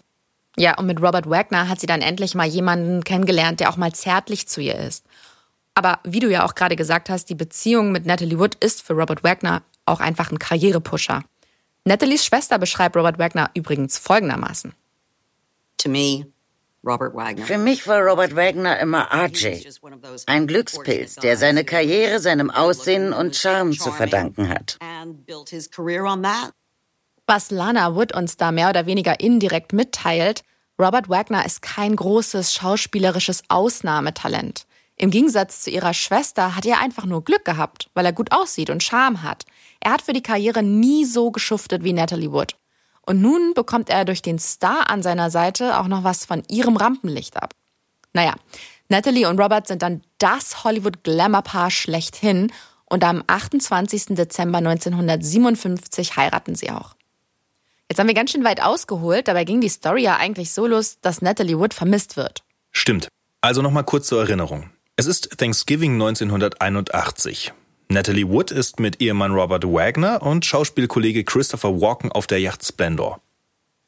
Ja, 0.57 0.77
und 0.77 0.85
mit 0.85 1.01
Robert 1.01 1.29
Wagner 1.29 1.67
hat 1.67 1.79
sie 1.79 1.87
dann 1.87 2.01
endlich 2.01 2.35
mal 2.35 2.47
jemanden 2.47 3.03
kennengelernt, 3.03 3.59
der 3.59 3.69
auch 3.69 3.77
mal 3.77 3.93
zärtlich 3.93 4.47
zu 4.47 4.61
ihr 4.61 4.75
ist. 4.75 5.05
Aber 5.73 5.99
wie 6.03 6.21
du 6.21 6.31
ja 6.31 6.45
auch 6.45 6.55
gerade 6.55 6.77
gesagt 6.77 7.09
hast, 7.09 7.29
die 7.29 7.35
Beziehung 7.35 7.91
mit 7.91 8.05
Natalie 8.05 8.39
Wood 8.39 8.55
ist 8.55 8.81
für 8.81 8.93
Robert 8.93 9.23
Wagner 9.23 9.63
auch 9.85 9.99
einfach 9.99 10.31
ein 10.31 10.39
Karrierepusher. 10.39 11.23
Natalies 11.83 12.25
Schwester 12.25 12.57
beschreibt 12.57 12.95
Robert 12.95 13.19
Wagner 13.19 13.51
übrigens 13.53 13.97
folgendermaßen. 13.99 14.73
To 15.77 15.89
me, 15.89 16.25
für 17.45 17.57
mich 17.57 17.87
war 17.87 18.01
Robert 18.01 18.35
Wagner 18.35 18.79
immer 18.79 19.09
RJ, 19.11 19.67
ein 20.27 20.47
Glückspilz, 20.47 21.15
der 21.15 21.35
seine 21.35 21.65
Karriere 21.65 22.19
seinem 22.19 22.51
Aussehen 22.51 23.11
und 23.11 23.35
Charme 23.35 23.73
zu 23.73 23.91
verdanken 23.91 24.49
hat. 24.49 24.77
Was 27.27 27.49
Lana 27.49 27.95
Wood 27.95 28.13
uns 28.13 28.37
da 28.37 28.51
mehr 28.51 28.69
oder 28.69 28.85
weniger 28.85 29.19
indirekt 29.19 29.73
mitteilt, 29.73 30.43
Robert 30.79 31.09
Wagner 31.09 31.43
ist 31.45 31.63
kein 31.63 31.95
großes 31.95 32.53
schauspielerisches 32.53 33.43
Ausnahmetalent. 33.47 34.67
Im 34.95 35.09
Gegensatz 35.09 35.61
zu 35.61 35.71
ihrer 35.71 35.93
Schwester 35.93 36.55
hat 36.55 36.65
er 36.65 36.79
einfach 36.79 37.05
nur 37.05 37.23
Glück 37.23 37.43
gehabt, 37.43 37.89
weil 37.95 38.05
er 38.05 38.13
gut 38.13 38.31
aussieht 38.31 38.69
und 38.69 38.83
Charme 38.83 39.23
hat. 39.23 39.45
Er 39.79 39.91
hat 39.91 40.03
für 40.03 40.13
die 40.13 40.21
Karriere 40.21 40.61
nie 40.61 41.03
so 41.05 41.31
geschuftet 41.31 41.83
wie 41.83 41.93
Natalie 41.93 42.31
Wood. 42.31 42.55
Und 43.01 43.21
nun 43.21 43.53
bekommt 43.55 43.89
er 43.89 44.05
durch 44.05 44.21
den 44.21 44.37
Star 44.37 44.89
an 44.89 45.01
seiner 45.01 45.31
Seite 45.31 45.79
auch 45.79 45.87
noch 45.87 46.03
was 46.03 46.25
von 46.25 46.43
ihrem 46.47 46.77
Rampenlicht 46.77 47.41
ab. 47.41 47.53
Naja, 48.13 48.35
Natalie 48.87 49.27
und 49.27 49.39
Robert 49.39 49.67
sind 49.67 49.81
dann 49.81 50.01
das 50.19 50.63
Hollywood-Glamour-Paar 50.63 51.71
schlechthin 51.71 52.51
und 52.85 53.03
am 53.03 53.23
28. 53.25 54.15
Dezember 54.15 54.59
1957 54.59 56.17
heiraten 56.17 56.55
sie 56.55 56.69
auch. 56.69 56.95
Jetzt 57.89 57.99
haben 57.99 58.07
wir 58.07 58.15
ganz 58.15 58.31
schön 58.31 58.43
weit 58.43 58.61
ausgeholt, 58.61 59.27
dabei 59.27 59.43
ging 59.43 59.61
die 59.61 59.69
Story 59.69 60.03
ja 60.03 60.17
eigentlich 60.17 60.51
so 60.51 60.65
los, 60.65 60.97
dass 61.01 61.21
Natalie 61.21 61.59
Wood 61.59 61.73
vermisst 61.73 62.17
wird. 62.17 62.43
Stimmt. 62.71 63.07
Also 63.41 63.61
nochmal 63.61 63.83
kurz 63.83 64.07
zur 64.07 64.21
Erinnerung. 64.21 64.71
Es 64.95 65.05
ist 65.05 65.37
Thanksgiving 65.37 65.93
1981. 65.93 67.53
Natalie 67.89 68.27
Wood 68.27 68.49
ist 68.49 68.79
mit 68.79 69.01
Ehemann 69.01 69.33
Robert 69.33 69.65
Wagner 69.65 70.23
und 70.23 70.45
Schauspielkollege 70.45 71.23
Christopher 71.23 71.79
Walken 71.79 72.11
auf 72.11 72.25
der 72.25 72.39
Yacht 72.39 72.65
Splendor. 72.65 73.21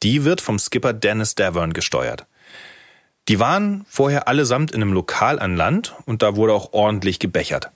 Die 0.03 0.23
wird 0.23 0.41
vom 0.41 0.59
Skipper 0.59 0.93
Dennis 0.93 1.33
Davern 1.33 1.73
gesteuert. 1.73 2.27
Die 3.27 3.39
waren 3.39 3.83
vorher 3.89 4.27
allesamt 4.27 4.71
in 4.71 4.81
einem 4.81 4.93
Lokal 4.93 5.39
an 5.39 5.55
Land 5.55 5.95
und 6.05 6.21
da 6.21 6.35
wurde 6.35 6.53
auch 6.53 6.73
ordentlich 6.73 7.17
gebechert. 7.17 7.71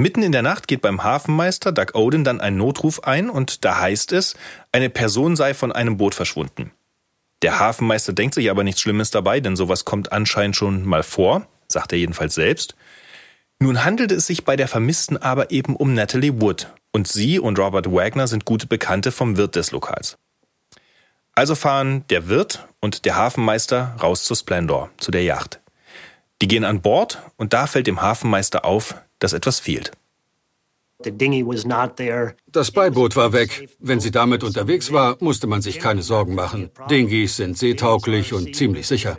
Mitten 0.00 0.22
in 0.22 0.32
der 0.32 0.40
Nacht 0.40 0.66
geht 0.66 0.80
beim 0.80 1.04
Hafenmeister 1.04 1.72
Doug 1.72 1.94
Oden 1.94 2.24
dann 2.24 2.40
ein 2.40 2.56
Notruf 2.56 3.04
ein 3.04 3.28
und 3.28 3.66
da 3.66 3.80
heißt 3.80 4.12
es, 4.12 4.34
eine 4.72 4.88
Person 4.88 5.36
sei 5.36 5.52
von 5.52 5.72
einem 5.72 5.98
Boot 5.98 6.14
verschwunden. 6.14 6.72
Der 7.42 7.58
Hafenmeister 7.58 8.14
denkt 8.14 8.34
sich 8.34 8.50
aber 8.50 8.64
nichts 8.64 8.80
Schlimmes 8.80 9.10
dabei, 9.10 9.40
denn 9.40 9.56
sowas 9.56 9.84
kommt 9.84 10.10
anscheinend 10.10 10.56
schon 10.56 10.86
mal 10.86 11.02
vor, 11.02 11.46
sagt 11.68 11.92
er 11.92 11.98
jedenfalls 11.98 12.34
selbst. 12.34 12.76
Nun 13.58 13.84
handelt 13.84 14.10
es 14.10 14.26
sich 14.26 14.46
bei 14.46 14.56
der 14.56 14.68
Vermissten 14.68 15.18
aber 15.18 15.50
eben 15.50 15.76
um 15.76 15.92
Natalie 15.92 16.40
Wood 16.40 16.72
und 16.92 17.06
sie 17.06 17.38
und 17.38 17.58
Robert 17.58 17.92
Wagner 17.92 18.26
sind 18.26 18.46
gute 18.46 18.66
Bekannte 18.66 19.12
vom 19.12 19.36
Wirt 19.36 19.54
des 19.54 19.70
Lokals. 19.70 20.16
Also 21.34 21.54
fahren 21.54 22.06
der 22.08 22.26
Wirt 22.26 22.66
und 22.80 23.04
der 23.04 23.16
Hafenmeister 23.16 23.96
raus 24.02 24.24
zur 24.24 24.36
Splendor, 24.36 24.88
zu 24.96 25.10
der 25.10 25.24
Yacht. 25.24 25.60
Die 26.40 26.48
gehen 26.48 26.64
an 26.64 26.80
Bord 26.80 27.18
und 27.36 27.52
da 27.52 27.66
fällt 27.66 27.86
dem 27.86 28.00
Hafenmeister 28.00 28.64
auf, 28.64 28.94
dass 29.20 29.32
etwas 29.32 29.60
fehlt. 29.60 29.92
Das 32.46 32.70
Beiboot 32.70 33.16
war 33.16 33.32
weg. 33.32 33.70
Wenn 33.78 34.00
sie 34.00 34.10
damit 34.10 34.44
unterwegs 34.44 34.92
war, 34.92 35.16
musste 35.20 35.46
man 35.46 35.62
sich 35.62 35.78
keine 35.78 36.02
Sorgen 36.02 36.34
machen. 36.34 36.70
Dinghies 36.90 37.36
sind 37.36 37.56
seetauglich 37.56 38.34
und 38.34 38.54
ziemlich 38.54 38.86
sicher. 38.86 39.18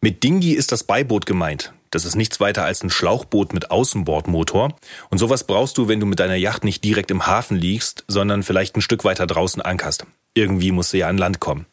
Mit 0.00 0.22
Dinghy 0.22 0.52
ist 0.52 0.72
das 0.72 0.84
Beiboot 0.84 1.26
gemeint. 1.26 1.72
Das 1.90 2.04
ist 2.04 2.16
nichts 2.16 2.40
weiter 2.40 2.64
als 2.64 2.82
ein 2.82 2.90
Schlauchboot 2.90 3.52
mit 3.52 3.70
Außenbordmotor. 3.70 4.76
Und 5.10 5.18
sowas 5.18 5.44
brauchst 5.44 5.78
du, 5.78 5.88
wenn 5.88 6.00
du 6.00 6.06
mit 6.06 6.20
deiner 6.20 6.36
Yacht 6.36 6.64
nicht 6.64 6.82
direkt 6.84 7.10
im 7.10 7.26
Hafen 7.26 7.56
liegst, 7.56 8.04
sondern 8.08 8.42
vielleicht 8.42 8.76
ein 8.76 8.82
Stück 8.82 9.04
weiter 9.04 9.26
draußen 9.26 9.62
ankerst. 9.62 10.06
Irgendwie 10.34 10.72
musst 10.72 10.92
du 10.92 10.98
ja 10.98 11.08
an 11.08 11.18
Land 11.18 11.38
kommen. 11.38 11.66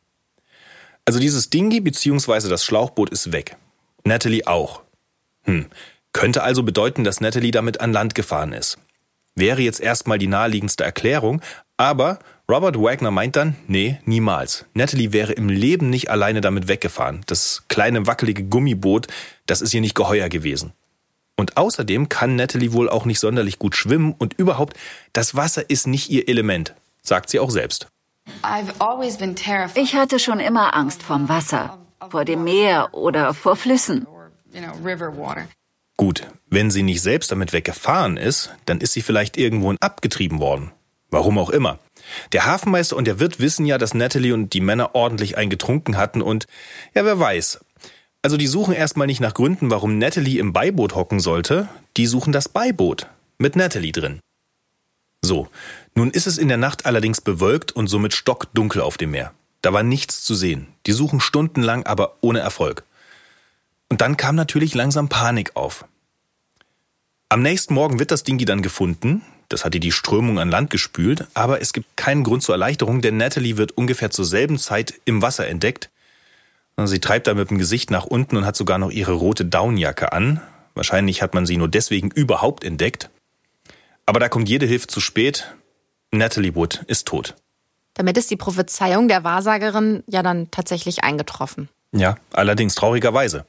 Also 1.05 1.19
dieses 1.19 1.49
Dinghy 1.49 1.79
bzw. 1.79 2.49
das 2.49 2.65
Schlauchboot 2.65 3.09
ist 3.09 3.31
weg. 3.31 3.55
Natalie 4.03 4.45
auch. 4.45 4.81
Hm, 5.43 5.67
könnte 6.13 6.43
also 6.43 6.63
bedeuten, 6.63 7.03
dass 7.03 7.21
Natalie 7.21 7.51
damit 7.51 7.81
an 7.81 7.93
Land 7.93 8.15
gefahren 8.15 8.53
ist. 8.53 8.77
Wäre 9.35 9.61
jetzt 9.61 9.79
erstmal 9.79 10.17
die 10.17 10.27
naheliegendste 10.27 10.83
Erklärung, 10.83 11.41
aber 11.77 12.19
Robert 12.49 12.77
Wagner 12.77 13.11
meint 13.11 13.35
dann, 13.35 13.55
nee, 13.67 13.99
niemals. 14.05 14.65
Natalie 14.73 15.13
wäre 15.13 15.33
im 15.33 15.49
Leben 15.49 15.89
nicht 15.89 16.09
alleine 16.09 16.41
damit 16.41 16.67
weggefahren. 16.67 17.21
Das 17.27 17.63
kleine 17.67 18.07
wackelige 18.07 18.43
Gummiboot, 18.43 19.07
das 19.45 19.61
ist 19.61 19.73
ihr 19.73 19.81
nicht 19.81 19.95
geheuer 19.95 20.29
gewesen. 20.29 20.73
Und 21.37 21.57
außerdem 21.57 22.09
kann 22.09 22.35
Natalie 22.35 22.73
wohl 22.73 22.89
auch 22.89 23.05
nicht 23.05 23.19
sonderlich 23.19 23.59
gut 23.59 23.75
schwimmen 23.75 24.13
und 24.17 24.33
überhaupt, 24.33 24.77
das 25.13 25.35
Wasser 25.35 25.69
ist 25.69 25.87
nicht 25.87 26.09
ihr 26.09 26.27
Element, 26.27 26.73
sagt 27.01 27.29
sie 27.29 27.39
auch 27.39 27.51
selbst. 27.51 27.87
Ich 29.75 29.95
hatte 29.95 30.19
schon 30.19 30.39
immer 30.39 30.75
Angst 30.75 31.01
vorm 31.01 31.29
Wasser, 31.29 31.77
vor 32.09 32.25
dem 32.25 32.43
Meer 32.43 32.89
oder 32.93 33.33
vor 33.33 33.55
Flüssen. 33.55 34.05
Gut, 35.99 36.25
wenn 36.49 36.71
sie 36.71 36.81
nicht 36.81 37.01
selbst 37.01 37.29
damit 37.29 37.51
weggefahren 37.51 38.15
ist, 38.15 38.51
dann 38.65 38.79
ist 38.79 38.93
sie 38.93 39.01
vielleicht 39.01 39.35
irgendwohin 39.35 39.75
abgetrieben 39.81 40.39
worden. 40.39 40.71
Warum 41.09 41.37
auch 41.37 41.49
immer. 41.49 41.77
Der 42.31 42.45
Hafenmeister 42.45 42.95
und 42.95 43.05
der 43.05 43.19
Wirt 43.19 43.41
wissen 43.41 43.65
ja, 43.65 43.77
dass 43.77 43.93
Natalie 43.93 44.33
und 44.33 44.53
die 44.53 44.61
Männer 44.61 44.95
ordentlich 44.95 45.37
eingetrunken 45.37 45.97
hatten 45.97 46.21
und 46.21 46.47
ja, 46.93 47.03
wer 47.03 47.19
weiß. 47.19 47.59
Also 48.21 48.37
die 48.37 48.47
suchen 48.47 48.73
erstmal 48.73 49.07
nicht 49.07 49.19
nach 49.19 49.33
Gründen, 49.33 49.71
warum 49.71 49.97
Natalie 49.97 50.39
im 50.39 50.53
Beiboot 50.53 50.95
hocken 50.95 51.19
sollte, 51.19 51.67
die 51.97 52.05
suchen 52.05 52.31
das 52.31 52.47
Beiboot 52.47 53.07
mit 53.37 53.57
Natalie 53.57 53.91
drin. 53.91 54.21
So, 55.21 55.49
nun 55.95 56.11
ist 56.11 56.27
es 56.27 56.37
in 56.37 56.47
der 56.47 56.55
Nacht 56.55 56.85
allerdings 56.85 57.19
bewölkt 57.19 57.73
und 57.73 57.87
somit 57.87 58.13
stockdunkel 58.13 58.81
auf 58.81 58.95
dem 58.95 59.11
Meer. 59.11 59.33
Da 59.61 59.73
war 59.73 59.83
nichts 59.83 60.23
zu 60.23 60.33
sehen. 60.33 60.67
Die 60.85 60.93
suchen 60.93 61.19
stundenlang, 61.19 61.85
aber 61.85 62.19
ohne 62.21 62.39
Erfolg. 62.39 62.85
Und 63.89 64.01
dann 64.01 64.17
kam 64.17 64.35
natürlich 64.35 64.75
langsam 64.75 65.09
Panik 65.09 65.55
auf. 65.55 65.83
Am 67.31 67.43
nächsten 67.43 67.75
Morgen 67.75 67.99
wird 67.99 68.09
das 68.09 68.23
Dingi 68.23 68.45
dann 68.45 68.63
gefunden. 68.63 69.21
Das 69.49 69.63
hatte 69.63 69.79
die 69.79 69.91
Strömung 69.91 70.39
an 70.39 70.49
Land 70.49 70.71
gespült, 70.71 71.27
aber 71.35 71.61
es 71.61 71.73
gibt 71.73 71.95
keinen 71.95 72.23
Grund 72.23 72.41
zur 72.41 72.55
Erleichterung, 72.55 73.01
denn 73.01 73.17
Natalie 73.17 73.55
wird 73.55 73.77
ungefähr 73.77 74.09
zur 74.09 74.25
selben 74.25 74.57
Zeit 74.57 74.95
im 75.05 75.21
Wasser 75.21 75.47
entdeckt. 75.47 75.91
Sie 76.85 76.99
treibt 76.99 77.27
da 77.27 77.35
mit 77.35 77.51
dem 77.51 77.59
Gesicht 77.59 77.91
nach 77.91 78.05
unten 78.05 78.35
und 78.35 78.45
hat 78.45 78.55
sogar 78.55 78.79
noch 78.79 78.89
ihre 78.89 79.11
rote 79.11 79.45
Daunenjacke 79.45 80.11
an. 80.11 80.41
Wahrscheinlich 80.73 81.21
hat 81.21 81.35
man 81.35 81.45
sie 81.45 81.57
nur 81.57 81.67
deswegen 81.67 82.09
überhaupt 82.09 82.63
entdeckt. 82.63 83.11
Aber 84.07 84.19
da 84.19 84.27
kommt 84.27 84.49
jede 84.49 84.65
Hilfe 84.65 84.87
zu 84.87 84.99
spät. 84.99 85.53
Natalie 86.09 86.55
Wood 86.55 86.83
ist 86.87 87.07
tot. 87.07 87.35
Damit 87.93 88.17
ist 88.17 88.31
die 88.31 88.37
Prophezeiung 88.37 89.07
der 89.07 89.23
Wahrsagerin 89.23 90.03
ja 90.07 90.23
dann 90.23 90.49
tatsächlich 90.49 91.03
eingetroffen. 91.03 91.69
Ja, 91.91 92.15
allerdings 92.31 92.73
traurigerweise. 92.73 93.45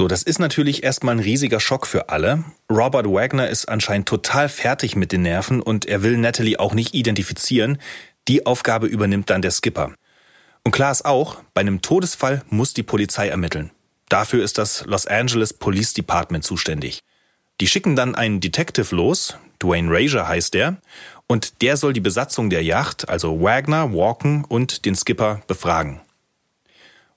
So, 0.00 0.08
das 0.08 0.22
ist 0.22 0.38
natürlich 0.38 0.82
erstmal 0.82 1.16
ein 1.16 1.20
riesiger 1.20 1.60
Schock 1.60 1.86
für 1.86 2.08
alle. 2.08 2.42
Robert 2.72 3.04
Wagner 3.04 3.50
ist 3.50 3.68
anscheinend 3.68 4.08
total 4.08 4.48
fertig 4.48 4.96
mit 4.96 5.12
den 5.12 5.20
Nerven 5.20 5.60
und 5.60 5.84
er 5.84 6.02
will 6.02 6.16
Natalie 6.16 6.58
auch 6.58 6.72
nicht 6.72 6.94
identifizieren. 6.94 7.76
Die 8.26 8.46
Aufgabe 8.46 8.86
übernimmt 8.86 9.28
dann 9.28 9.42
der 9.42 9.50
Skipper. 9.50 9.92
Und 10.64 10.72
klar 10.72 10.90
ist 10.90 11.04
auch, 11.04 11.42
bei 11.52 11.60
einem 11.60 11.82
Todesfall 11.82 12.42
muss 12.48 12.72
die 12.72 12.82
Polizei 12.82 13.28
ermitteln. 13.28 13.72
Dafür 14.08 14.42
ist 14.42 14.56
das 14.56 14.86
Los 14.86 15.04
Angeles 15.04 15.52
Police 15.52 15.92
Department 15.92 16.44
zuständig. 16.44 17.00
Die 17.60 17.66
schicken 17.66 17.94
dann 17.94 18.14
einen 18.14 18.40
Detective 18.40 18.96
los, 18.96 19.36
Dwayne 19.58 19.90
Rager 19.92 20.26
heißt 20.26 20.54
der, 20.54 20.78
und 21.26 21.60
der 21.60 21.76
soll 21.76 21.92
die 21.92 22.00
Besatzung 22.00 22.48
der 22.48 22.64
Yacht, 22.64 23.10
also 23.10 23.42
Wagner, 23.42 23.92
Walken 23.92 24.46
und 24.46 24.86
den 24.86 24.94
Skipper 24.94 25.42
befragen. 25.46 26.00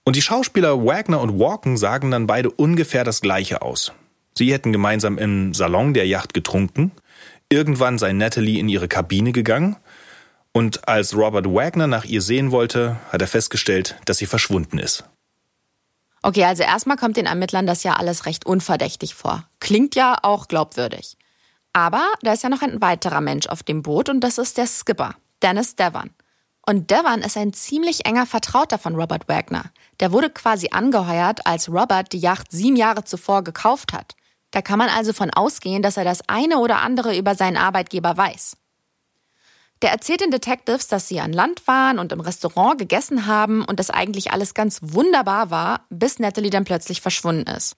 Und 0.06 0.16
die 0.16 0.22
Schauspieler 0.22 0.86
Wagner 0.86 1.22
und 1.22 1.40
Walken 1.40 1.78
sagen 1.78 2.12
dann 2.12 2.28
beide 2.28 2.52
ungefähr 2.52 3.04
das 3.04 3.22
Gleiche 3.22 3.62
aus. 3.62 3.94
Sie 4.38 4.52
hätten 4.52 4.72
gemeinsam 4.72 5.18
im 5.18 5.54
Salon 5.54 5.94
der 5.94 6.08
Yacht 6.08 6.34
getrunken. 6.34 6.92
Irgendwann 7.50 7.98
sei 7.98 8.14
Natalie 8.14 8.60
in 8.60 8.68
ihre 8.68 8.88
Kabine 8.88 9.32
gegangen. 9.32 9.78
Und 10.52 10.88
als 10.88 11.16
Robert 11.16 11.46
Wagner 11.48 11.88
nach 11.88 12.06
ihr 12.06 12.22
sehen 12.22 12.52
wollte, 12.52 12.98
hat 13.12 13.22
er 13.22 13.28
festgestellt, 13.28 13.96
dass 14.06 14.18
sie 14.18 14.26
verschwunden 14.26 14.78
ist. 14.78 15.06
Okay, 16.22 16.46
also 16.46 16.64
erstmal 16.64 16.98
kommt 16.98 17.18
den 17.18 17.26
Ermittlern 17.26 17.68
das 17.68 17.84
ja 17.84 17.94
alles 17.94 18.26
recht 18.26 18.46
unverdächtig 18.46 19.14
vor. 19.14 19.48
Klingt 19.60 19.96
ja 19.96 20.18
auch 20.22 20.48
glaubwürdig. 20.48 21.18
Aber 21.74 22.08
da 22.22 22.34
ist 22.34 22.44
ja 22.44 22.50
noch 22.50 22.62
ein 22.62 22.82
weiterer 22.82 23.20
Mensch 23.20 23.48
auf 23.48 23.64
dem 23.64 23.82
Boot 23.82 24.10
und 24.10 24.22
das 24.22 24.38
ist 24.38 24.58
der 24.58 24.68
Skipper, 24.68 25.16
Dennis 25.42 25.76
Devon. 25.76 26.12
Und 26.66 26.92
Devon 26.92 27.22
ist 27.22 27.36
ein 27.36 27.52
ziemlich 27.52 28.06
enger 28.06 28.26
Vertrauter 28.26 28.78
von 28.78 28.96
Robert 28.96 29.28
Wagner. 29.28 29.66
Der 30.00 30.12
wurde 30.12 30.30
quasi 30.30 30.70
angeheuert, 30.72 31.46
als 31.46 31.68
Robert 31.70 32.14
die 32.14 32.20
Yacht 32.20 32.52
sieben 32.52 32.78
Jahre 32.78 33.04
zuvor 33.04 33.44
gekauft 33.44 33.92
hat. 33.92 34.16
Da 34.52 34.62
kann 34.62 34.80
man 34.80 34.90
also 34.90 35.12
von 35.14 35.30
ausgehen, 35.32 35.82
dass 35.82 35.98
er 35.98 36.06
das 36.06 36.22
eine 36.30 36.60
oder 36.60 36.82
andere 36.82 37.18
über 37.18 37.36
seinen 37.36 37.58
Arbeitgeber 37.58 38.16
weiß. 38.16 38.56
Der 39.82 39.92
erzählt 39.92 40.22
den 40.22 40.32
Detectives, 40.32 40.88
dass 40.88 41.10
sie 41.10 41.20
an 41.20 41.34
Land 41.34 41.68
waren 41.68 42.00
und 42.00 42.14
im 42.14 42.22
Restaurant 42.22 42.78
gegessen 42.78 43.26
haben 43.26 43.66
und 43.66 43.80
dass 43.80 43.90
eigentlich 43.90 44.32
alles 44.32 44.54
ganz 44.54 44.80
wunderbar 44.82 45.50
war, 45.50 45.86
bis 45.90 46.20
Natalie 46.20 46.52
dann 46.52 46.64
plötzlich 46.64 47.02
verschwunden 47.02 47.50
ist. 47.50 47.76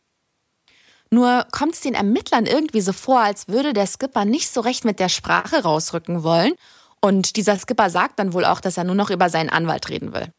Nur 1.10 1.48
kommt 1.52 1.74
es 1.74 1.82
den 1.82 1.96
Ermittlern 1.96 2.46
irgendwie 2.46 2.82
so 2.82 2.94
vor, 2.94 3.22
als 3.22 3.48
würde 3.48 3.74
der 3.74 3.88
Skipper 3.88 4.26
nicht 4.26 4.52
so 4.52 4.62
recht 4.62 4.86
mit 4.86 5.00
der 5.00 5.10
Sprache 5.10 5.64
rausrücken 5.64 6.22
wollen 6.22 6.54
und 7.06 7.36
dieser 7.36 7.60
Skipper 7.60 7.92
sagt 7.92 8.18
dann 8.18 8.34
wohl 8.34 8.46
auch, 8.46 8.60
dass 8.60 8.78
er 8.78 8.84
nur 8.84 8.96
noch 8.96 9.12
über 9.12 9.30
seinen 9.30 9.52
Anwalt 9.52 9.90
reden 9.90 10.12
will. 10.12 10.32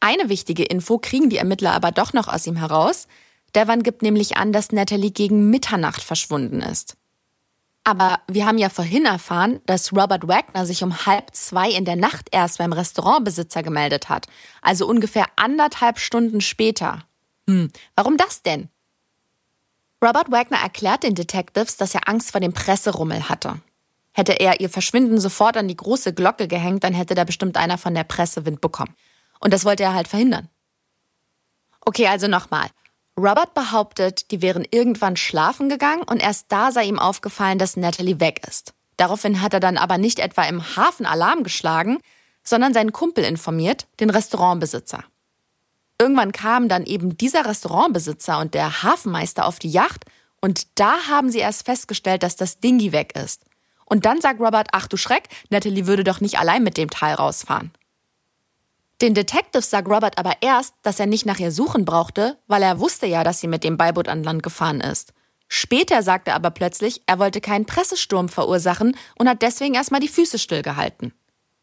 Eine 0.00 0.28
wichtige 0.28 0.64
Info 0.64 0.98
kriegen 0.98 1.30
die 1.30 1.36
Ermittler 1.36 1.72
aber 1.72 1.92
doch 1.92 2.12
noch 2.12 2.26
aus 2.26 2.48
ihm 2.48 2.56
heraus. 2.56 3.06
Devon 3.54 3.84
gibt 3.84 4.02
nämlich 4.02 4.36
an, 4.36 4.52
dass 4.52 4.72
Natalie 4.72 5.12
gegen 5.12 5.48
Mitternacht 5.48 6.02
verschwunden 6.02 6.62
ist. 6.62 6.96
Aber 7.84 8.18
wir 8.26 8.44
haben 8.44 8.58
ja 8.58 8.68
vorhin 8.68 9.04
erfahren, 9.04 9.60
dass 9.66 9.92
Robert 9.92 10.26
Wagner 10.26 10.66
sich 10.66 10.82
um 10.82 11.06
halb 11.06 11.32
zwei 11.32 11.70
in 11.70 11.84
der 11.84 11.94
Nacht 11.94 12.26
erst 12.32 12.58
beim 12.58 12.72
Restaurantbesitzer 12.72 13.62
gemeldet 13.62 14.08
hat. 14.08 14.26
Also 14.62 14.88
ungefähr 14.88 15.26
anderthalb 15.36 16.00
Stunden 16.00 16.40
später. 16.40 17.04
Hm, 17.48 17.70
warum 17.94 18.16
das 18.16 18.42
denn? 18.42 18.68
Robert 20.04 20.32
Wagner 20.32 20.58
erklärt 20.58 21.04
den 21.04 21.14
Detectives, 21.14 21.76
dass 21.76 21.94
er 21.94 22.08
Angst 22.08 22.32
vor 22.32 22.40
dem 22.40 22.52
Presserummel 22.52 23.28
hatte. 23.28 23.60
Hätte 24.16 24.40
er 24.40 24.60
ihr 24.60 24.70
Verschwinden 24.70 25.20
sofort 25.20 25.58
an 25.58 25.68
die 25.68 25.76
große 25.76 26.14
Glocke 26.14 26.48
gehängt, 26.48 26.84
dann 26.84 26.94
hätte 26.94 27.14
da 27.14 27.24
bestimmt 27.24 27.58
einer 27.58 27.76
von 27.76 27.94
der 27.94 28.04
Presse 28.04 28.46
Wind 28.46 28.62
bekommen. 28.62 28.94
Und 29.40 29.52
das 29.52 29.66
wollte 29.66 29.82
er 29.82 29.92
halt 29.92 30.08
verhindern. 30.08 30.48
Okay, 31.82 32.06
also 32.06 32.26
nochmal. 32.26 32.68
Robert 33.18 33.52
behauptet, 33.52 34.30
die 34.30 34.40
wären 34.40 34.66
irgendwann 34.70 35.18
schlafen 35.18 35.68
gegangen 35.68 36.02
und 36.02 36.22
erst 36.22 36.46
da 36.48 36.72
sei 36.72 36.84
ihm 36.84 36.98
aufgefallen, 36.98 37.58
dass 37.58 37.76
Natalie 37.76 38.18
weg 38.18 38.40
ist. 38.48 38.72
Daraufhin 38.96 39.42
hat 39.42 39.52
er 39.52 39.60
dann 39.60 39.76
aber 39.76 39.98
nicht 39.98 40.18
etwa 40.18 40.44
im 40.44 40.64
Hafen 40.76 41.04
Alarm 41.04 41.42
geschlagen, 41.42 41.98
sondern 42.42 42.72
seinen 42.72 42.92
Kumpel 42.92 43.22
informiert, 43.22 43.86
den 44.00 44.08
Restaurantbesitzer. 44.08 45.04
Irgendwann 46.00 46.32
kamen 46.32 46.70
dann 46.70 46.86
eben 46.86 47.18
dieser 47.18 47.44
Restaurantbesitzer 47.44 48.38
und 48.38 48.54
der 48.54 48.82
Hafenmeister 48.82 49.44
auf 49.44 49.58
die 49.58 49.70
Yacht 49.70 50.06
und 50.40 50.68
da 50.76 51.06
haben 51.06 51.30
sie 51.30 51.40
erst 51.40 51.66
festgestellt, 51.66 52.22
dass 52.22 52.36
das 52.36 52.60
Dingi 52.60 52.92
weg 52.92 53.14
ist. 53.14 53.45
Und 53.86 54.04
dann 54.04 54.20
sagt 54.20 54.40
Robert, 54.40 54.68
ach 54.72 54.86
du 54.86 54.96
Schreck, 54.96 55.28
Natalie 55.48 55.86
würde 55.86 56.04
doch 56.04 56.20
nicht 56.20 56.38
allein 56.38 56.62
mit 56.62 56.76
dem 56.76 56.90
Teil 56.90 57.14
rausfahren. 57.14 57.72
Den 59.00 59.14
Detectives 59.14 59.70
sagt 59.70 59.88
Robert 59.88 60.18
aber 60.18 60.34
erst, 60.40 60.74
dass 60.82 61.00
er 61.00 61.06
nicht 61.06 61.26
nach 61.26 61.38
ihr 61.38 61.52
suchen 61.52 61.84
brauchte, 61.84 62.38
weil 62.46 62.62
er 62.62 62.80
wusste 62.80 63.06
ja, 63.06 63.24
dass 63.24 63.40
sie 63.40 63.48
mit 63.48 63.62
dem 63.62 63.76
Beiboot 63.76 64.08
an 64.08 64.22
Land 64.22 64.42
gefahren 64.42 64.80
ist. 64.80 65.12
Später 65.48 66.02
sagt 66.02 66.28
er 66.28 66.34
aber 66.34 66.50
plötzlich, 66.50 67.02
er 67.06 67.18
wollte 67.18 67.40
keinen 67.40 67.66
Pressesturm 67.66 68.28
verursachen 68.28 68.96
und 69.16 69.28
hat 69.28 69.42
deswegen 69.42 69.74
erstmal 69.74 70.00
die 70.00 70.08
Füße 70.08 70.38
stillgehalten. 70.38 71.12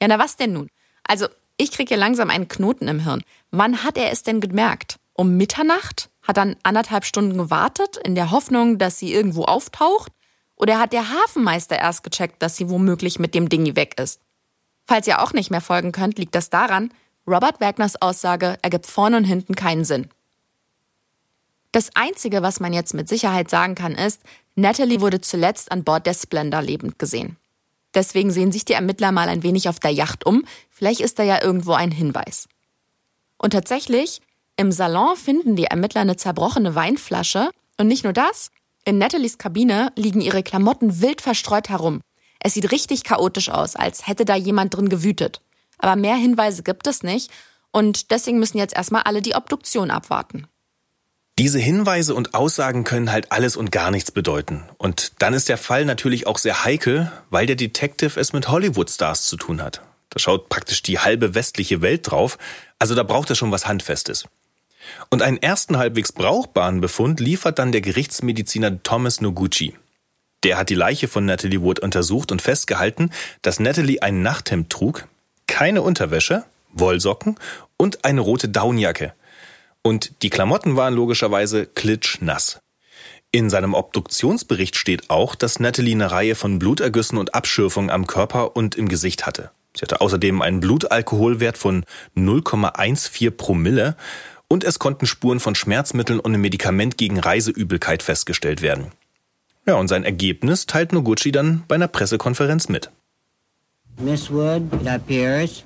Ja, 0.02 0.08
na 0.08 0.20
was 0.20 0.38
denn 0.38 0.54
nun? 0.54 0.70
Also, 1.04 1.28
ich 1.58 1.72
kriege 1.72 1.90
hier 1.90 1.98
langsam 1.98 2.30
einen 2.30 2.48
Knoten 2.48 2.88
im 2.88 3.00
Hirn. 3.00 3.24
Wann 3.52 3.84
hat 3.84 3.98
er 3.98 4.12
es 4.12 4.24
denn 4.24 4.40
gemerkt? 4.40 4.98
Um 5.14 5.36
Mitternacht? 5.36 6.10
Hat 6.22 6.38
dann 6.38 6.56
anderthalb 6.64 7.04
Stunden 7.04 7.38
gewartet, 7.38 7.98
in 7.98 8.16
der 8.16 8.32
Hoffnung, 8.32 8.78
dass 8.78 9.00
sie 9.00 9.14
irgendwo 9.14 9.44
auftaucht? 9.44 10.12
Oder 10.56 10.80
hat 10.80 10.94
der 10.94 11.10
Hafenmeister 11.10 11.78
erst 11.78 12.04
gecheckt, 12.04 12.42
dass 12.42 12.56
sie 12.56 12.70
womöglich 12.70 13.20
mit 13.20 13.34
dem 13.34 13.50
Dingi 13.50 13.76
weg 13.76 14.00
ist? 14.00 14.22
Falls 14.86 15.08
ihr 15.08 15.22
auch 15.22 15.34
nicht 15.34 15.50
mehr 15.50 15.62
folgen 15.62 15.92
könnt, 15.92 16.20
liegt 16.20 16.36
das 16.36 16.50
daran, 16.50 16.94
Robert 17.26 17.62
Wagners 17.62 18.02
Aussage 18.02 18.58
ergibt 18.62 18.86
vorne 18.86 19.18
und 19.18 19.24
hinten 19.24 19.56
keinen 19.56 19.86
Sinn. 19.86 20.10
Das 21.72 21.90
Einzige, 21.96 22.44
was 22.44 22.60
man 22.60 22.74
jetzt 22.74 22.94
mit 22.94 23.10
Sicherheit 23.10 23.50
sagen 23.50 23.76
kann, 23.76 23.96
ist, 23.96 24.22
Natalie 24.56 25.02
wurde 25.02 25.22
zuletzt 25.22 25.72
an 25.72 25.84
Bord 25.84 26.06
der 26.06 26.14
Splendor 26.14 26.62
lebend 26.62 27.00
gesehen. 27.00 27.38
Deswegen 27.94 28.32
sehen 28.32 28.52
sich 28.52 28.66
die 28.66 28.74
Ermittler 28.74 29.12
mal 29.12 29.30
ein 29.30 29.44
wenig 29.44 29.70
auf 29.70 29.80
der 29.80 29.92
Yacht 29.92 30.26
um. 30.26 30.46
Vielleicht 30.70 31.02
ist 31.02 31.18
da 31.18 31.24
ja 31.24 31.42
irgendwo 31.42 31.74
ein 31.74 31.92
Hinweis. 31.92 32.48
Und 33.38 33.52
tatsächlich, 33.52 34.22
im 34.56 34.72
Salon 34.72 35.16
finden 35.16 35.56
die 35.56 35.66
Ermittler 35.66 36.02
eine 36.02 36.16
zerbrochene 36.16 36.76
Weinflasche. 36.76 37.50
Und 37.78 37.88
nicht 37.88 38.04
nur 38.04 38.14
das, 38.14 38.52
in 38.86 38.98
Natalies 38.98 39.38
Kabine 39.38 39.92
liegen 39.96 40.22
ihre 40.22 40.44
Klamotten 40.44 41.02
wild 41.02 41.22
verstreut 41.22 41.70
herum. 41.70 42.02
Es 42.40 42.54
sieht 42.54 42.72
richtig 42.72 43.04
chaotisch 43.04 43.50
aus, 43.50 43.76
als 43.76 44.08
hätte 44.08 44.26
da 44.26 44.36
jemand 44.36 44.76
drin 44.76 44.90
gewütet. 44.90 45.42
Aber 45.78 45.96
mehr 45.96 46.16
Hinweise 46.16 46.64
gibt 46.64 46.88
es 46.88 47.04
nicht. 47.04 47.32
Und 47.72 48.12
deswegen 48.12 48.40
müssen 48.40 48.58
jetzt 48.58 48.76
erstmal 48.76 49.04
alle 49.04 49.22
die 49.22 49.36
Obduktion 49.36 49.90
abwarten. 49.90 50.48
Diese 51.40 51.58
Hinweise 51.58 52.14
und 52.14 52.36
Aussagen 52.36 52.84
können 52.84 53.12
halt 53.12 53.32
alles 53.32 53.56
und 53.56 53.72
gar 53.72 53.90
nichts 53.90 54.12
bedeuten. 54.12 54.64
Und 54.78 55.14
dann 55.20 55.34
ist 55.34 55.50
der 55.50 55.58
Fall 55.58 55.84
natürlich 55.84 56.28
auch 56.28 56.38
sehr 56.38 56.64
heikel, 56.64 57.12
weil 57.32 57.48
der 57.48 57.56
Detective 57.56 58.20
es 58.20 58.34
mit 58.34 58.50
Hollywood-Stars 58.50 59.26
zu 59.26 59.38
tun 59.38 59.62
hat. 59.62 59.82
Da 60.10 60.20
schaut 60.20 60.50
praktisch 60.50 60.84
die 60.84 61.00
halbe 61.00 61.34
westliche 61.34 61.82
Welt 61.82 62.12
drauf. 62.12 62.38
Also 62.78 62.94
da 62.94 63.02
braucht 63.02 63.32
er 63.32 63.36
schon 63.36 63.52
was 63.52 63.66
Handfestes. 63.66 64.26
Und 65.10 65.22
einen 65.22 65.38
ersten 65.38 65.78
halbwegs 65.78 66.12
brauchbaren 66.12 66.82
Befund 66.82 67.20
liefert 67.20 67.60
dann 67.60 67.72
der 67.72 67.82
Gerichtsmediziner 67.82 68.84
Thomas 68.84 69.22
Noguchi. 69.22 69.76
Der 70.44 70.58
hat 70.58 70.70
die 70.70 70.76
Leiche 70.76 71.08
von 71.08 71.26
Natalie 71.26 71.62
Wood 71.62 71.80
untersucht 71.80 72.32
und 72.32 72.42
festgehalten, 72.42 73.12
dass 73.42 73.60
Natalie 73.60 74.02
ein 74.02 74.22
Nachthemd 74.22 74.70
trug, 74.70 75.08
keine 75.48 75.82
Unterwäsche, 75.82 76.44
Wollsocken 76.74 77.38
und 77.78 78.04
eine 78.04 78.22
rote 78.22 78.50
Daunjacke. 78.50 79.14
Und 79.82 80.12
die 80.22 80.30
Klamotten 80.30 80.76
waren 80.76 80.94
logischerweise 80.94 81.66
klitschnass. 81.66 82.60
In 83.32 83.50
seinem 83.50 83.74
Obduktionsbericht 83.74 84.76
steht 84.76 85.10
auch, 85.10 85.36
dass 85.36 85.60
Natalie 85.60 85.96
eine 85.96 86.12
Reihe 86.12 86.36
von 86.36 86.60
Blutergüssen 86.60 87.18
und 87.18 87.34
Abschürfungen 87.34 87.90
am 87.90 88.06
Körper 88.06 88.56
und 88.56 88.76
im 88.76 88.88
Gesicht 88.88 89.26
hatte. 89.26 89.50
Sie 89.76 89.82
hatte 89.82 90.02
außerdem 90.02 90.42
einen 90.42 90.60
Blutalkoholwert 90.60 91.58
von 91.58 91.84
0,14 92.16 93.32
Promille 93.32 93.98
und 94.54 94.64
es 94.64 94.78
konnten 94.78 95.08
Spuren 95.08 95.40
von 95.40 95.56
Schmerzmitteln 95.56 96.20
und 96.20 96.28
einem 96.28 96.42
Medikament 96.42 96.96
gegen 96.96 97.20
Reiseübelkeit 97.20 98.04
festgestellt 98.04 98.62
werden. 98.62 98.92
Ja, 99.66 99.78
und 99.78 99.88
sein 99.88 100.04
Ergebnis 100.04 100.68
teilt 100.68 100.94
Noguchi 100.94 101.32
dann 101.32 101.64
bei 101.68 101.74
einer 101.74 101.88
Pressekonferenz 101.88 102.70
mit. 102.70 102.92
Miss 104.00 104.30
Wood, 104.30 104.62
it 104.80 104.88
appears, 104.88 105.64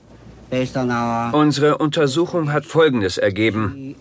based 0.50 0.78
on 0.78 0.90
our 0.90 1.34
Unsere 1.34 1.80
Untersuchung 1.80 2.54
hat 2.54 2.66
Folgendes 2.66 3.18
ergeben. 3.18 3.96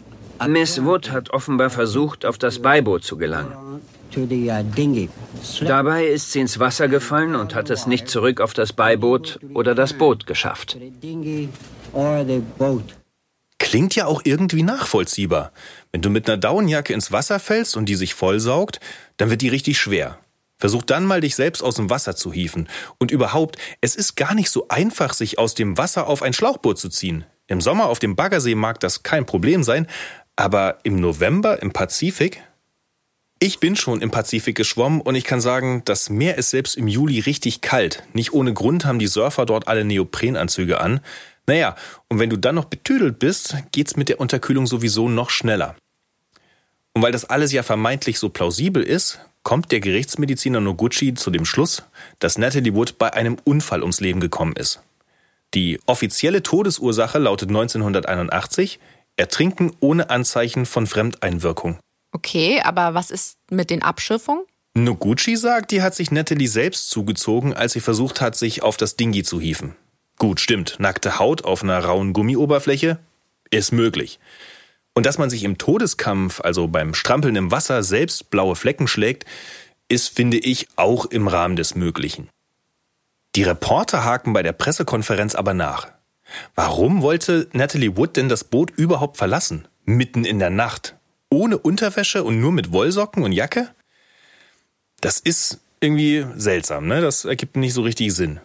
Miss 0.46 0.84
Wood 0.84 1.10
hat 1.10 1.30
offenbar 1.30 1.70
versucht, 1.70 2.24
auf 2.24 2.38
das 2.38 2.60
Beiboot 2.60 3.02
zu 3.02 3.16
gelangen. 3.16 3.80
uh. 4.16 5.64
Dabei 5.66 6.06
ist 6.06 6.30
sie 6.30 6.40
ins 6.40 6.60
Wasser 6.60 6.86
gefallen 6.86 7.34
und 7.34 7.56
hat 7.56 7.70
es 7.70 7.88
nicht 7.88 8.08
zurück 8.08 8.40
auf 8.40 8.54
das 8.54 8.72
Beiboot 8.72 9.40
oder 9.52 9.74
das 9.74 9.94
Boot 9.94 10.28
geschafft. 10.28 10.78
Klingt 13.58 13.94
ja 13.94 14.06
auch 14.06 14.22
irgendwie 14.24 14.62
nachvollziehbar. 14.62 15.52
Wenn 15.92 16.02
du 16.02 16.10
mit 16.10 16.28
einer 16.28 16.36
Daunenjacke 16.36 16.92
ins 16.92 17.10
Wasser 17.12 17.40
fällst 17.40 17.76
und 17.76 17.86
die 17.86 17.94
sich 17.94 18.14
vollsaugt, 18.14 18.80
dann 19.16 19.30
wird 19.30 19.42
die 19.42 19.48
richtig 19.48 19.78
schwer. 19.78 20.18
Versuch 20.58 20.82
dann 20.82 21.04
mal, 21.04 21.20
dich 21.20 21.36
selbst 21.36 21.62
aus 21.62 21.76
dem 21.76 21.90
Wasser 21.90 22.16
zu 22.16 22.32
hieven. 22.32 22.68
Und 22.98 23.10
überhaupt, 23.10 23.56
es 23.80 23.94
ist 23.94 24.16
gar 24.16 24.34
nicht 24.34 24.50
so 24.50 24.68
einfach, 24.68 25.12
sich 25.12 25.38
aus 25.38 25.54
dem 25.54 25.76
Wasser 25.76 26.06
auf 26.06 26.22
ein 26.22 26.32
Schlauchboot 26.32 26.78
zu 26.78 26.88
ziehen. 26.88 27.24
Im 27.46 27.60
Sommer 27.60 27.86
auf 27.86 27.98
dem 27.98 28.16
Baggersee 28.16 28.54
mag 28.54 28.80
das 28.80 29.02
kein 29.02 29.26
Problem 29.26 29.62
sein, 29.62 29.86
aber 30.34 30.78
im 30.82 30.96
November 30.96 31.62
im 31.62 31.72
Pazifik? 31.72 32.42
Ich 33.38 33.60
bin 33.60 33.76
schon 33.76 34.00
im 34.00 34.10
Pazifik 34.10 34.56
geschwommen 34.56 35.02
und 35.02 35.14
ich 35.14 35.24
kann 35.24 35.42
sagen, 35.42 35.82
das 35.84 36.08
Meer 36.08 36.38
ist 36.38 36.50
selbst 36.50 36.74
im 36.74 36.88
Juli 36.88 37.20
richtig 37.20 37.60
kalt. 37.60 38.02
Nicht 38.14 38.32
ohne 38.32 38.54
Grund 38.54 38.86
haben 38.86 38.98
die 38.98 39.06
Surfer 39.06 39.44
dort 39.44 39.68
alle 39.68 39.84
Neoprenanzüge 39.84 40.80
an. 40.80 41.00
Naja, 41.46 41.76
und 42.08 42.18
wenn 42.18 42.30
du 42.30 42.36
dann 42.36 42.56
noch 42.56 42.64
betüdelt 42.64 43.18
bist, 43.18 43.56
geht's 43.72 43.96
mit 43.96 44.08
der 44.08 44.20
Unterkühlung 44.20 44.66
sowieso 44.66 45.08
noch 45.08 45.30
schneller. 45.30 45.76
Und 46.92 47.02
weil 47.02 47.12
das 47.12 47.24
alles 47.24 47.52
ja 47.52 47.62
vermeintlich 47.62 48.18
so 48.18 48.30
plausibel 48.30 48.82
ist, 48.82 49.20
kommt 49.42 49.70
der 49.70 49.80
Gerichtsmediziner 49.80 50.60
Noguchi 50.60 51.14
zu 51.14 51.30
dem 51.30 51.44
Schluss, 51.44 51.84
dass 52.18 52.38
Natalie 52.38 52.74
Wood 52.74 52.98
bei 52.98 53.12
einem 53.12 53.36
Unfall 53.44 53.82
ums 53.82 54.00
Leben 54.00 54.18
gekommen 54.18 54.56
ist. 54.56 54.80
Die 55.54 55.78
offizielle 55.86 56.42
Todesursache 56.42 57.18
lautet 57.18 57.50
1981 57.50 58.80
Ertrinken 59.16 59.72
ohne 59.80 60.10
Anzeichen 60.10 60.66
von 60.66 60.86
Fremdeinwirkung. 60.86 61.78
Okay, 62.12 62.60
aber 62.62 62.94
was 62.94 63.10
ist 63.10 63.36
mit 63.50 63.70
den 63.70 63.82
Abschürfungen? 63.82 64.44
Noguchi 64.74 65.36
sagt, 65.36 65.70
die 65.70 65.80
hat 65.80 65.94
sich 65.94 66.10
Natalie 66.10 66.48
selbst 66.48 66.90
zugezogen, 66.90 67.54
als 67.54 67.72
sie 67.72 67.80
versucht 67.80 68.20
hat, 68.20 68.36
sich 68.36 68.62
auf 68.62 68.76
das 68.76 68.96
Dingi 68.96 69.22
zu 69.22 69.40
hieven. 69.40 69.76
Gut, 70.18 70.40
stimmt, 70.40 70.76
nackte 70.78 71.18
Haut 71.18 71.44
auf 71.44 71.62
einer 71.62 71.78
rauen 71.78 72.12
Gummioberfläche 72.12 72.98
ist 73.50 73.72
möglich. 73.72 74.18
Und 74.94 75.06
dass 75.06 75.18
man 75.18 75.28
sich 75.28 75.44
im 75.44 75.58
Todeskampf, 75.58 76.40
also 76.40 76.68
beim 76.68 76.94
Strampeln 76.94 77.36
im 77.36 77.50
Wasser, 77.50 77.82
selbst 77.82 78.30
blaue 78.30 78.56
Flecken 78.56 78.88
schlägt, 78.88 79.26
ist, 79.88 80.08
finde 80.08 80.38
ich, 80.38 80.68
auch 80.76 81.04
im 81.06 81.28
Rahmen 81.28 81.56
des 81.56 81.74
Möglichen. 81.74 82.28
Die 83.34 83.42
Reporter 83.42 84.04
haken 84.04 84.32
bei 84.32 84.42
der 84.42 84.52
Pressekonferenz 84.52 85.34
aber 85.34 85.52
nach. 85.52 85.88
Warum 86.54 87.02
wollte 87.02 87.48
Natalie 87.52 87.96
Wood 87.96 88.16
denn 88.16 88.28
das 88.28 88.44
Boot 88.44 88.70
überhaupt 88.70 89.18
verlassen? 89.18 89.68
Mitten 89.84 90.24
in 90.24 90.38
der 90.38 90.50
Nacht? 90.50 90.96
Ohne 91.30 91.58
Unterwäsche 91.58 92.24
und 92.24 92.40
nur 92.40 92.52
mit 92.52 92.72
Wollsocken 92.72 93.22
und 93.22 93.32
Jacke? 93.32 93.68
Das 95.00 95.20
ist 95.20 95.60
irgendwie 95.80 96.24
seltsam, 96.36 96.86
ne? 96.86 97.00
Das 97.02 97.26
ergibt 97.26 97.56
nicht 97.56 97.74
so 97.74 97.82
richtig 97.82 98.14
Sinn. 98.14 98.40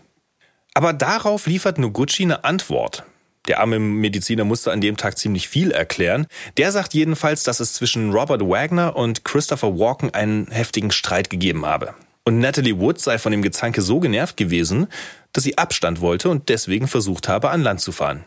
Aber 0.73 0.93
darauf 0.93 1.47
liefert 1.47 1.77
Noguchi 1.77 2.23
eine 2.23 2.43
Antwort. 2.43 3.03
Der 3.47 3.59
arme 3.59 3.79
Mediziner 3.79 4.43
musste 4.43 4.71
an 4.71 4.81
dem 4.81 4.97
Tag 4.97 5.17
ziemlich 5.17 5.49
viel 5.49 5.71
erklären. 5.71 6.27
Der 6.57 6.71
sagt 6.71 6.93
jedenfalls, 6.93 7.43
dass 7.43 7.59
es 7.59 7.73
zwischen 7.73 8.11
Robert 8.11 8.41
Wagner 8.41 8.95
und 8.95 9.25
Christopher 9.25 9.79
Walken 9.79 10.13
einen 10.13 10.47
heftigen 10.51 10.91
Streit 10.91 11.29
gegeben 11.29 11.65
habe. 11.65 11.95
Und 12.23 12.39
Natalie 12.39 12.79
Wood 12.79 12.99
sei 12.99 13.17
von 13.17 13.31
dem 13.31 13.41
Gezanke 13.41 13.81
so 13.81 13.99
genervt 13.99 14.37
gewesen, 14.37 14.87
dass 15.33 15.43
sie 15.43 15.57
Abstand 15.57 16.01
wollte 16.01 16.29
und 16.29 16.49
deswegen 16.49 16.87
versucht 16.87 17.27
habe, 17.27 17.49
an 17.49 17.63
Land 17.63 17.81
zu 17.81 17.91
fahren. 17.91 18.23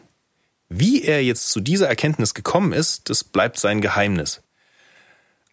Wie 0.68 1.04
er 1.04 1.22
jetzt 1.22 1.50
zu 1.50 1.60
dieser 1.60 1.88
Erkenntnis 1.88 2.34
gekommen 2.34 2.72
ist, 2.72 3.08
das 3.08 3.22
bleibt 3.22 3.58
sein 3.58 3.80
Geheimnis. 3.80 4.42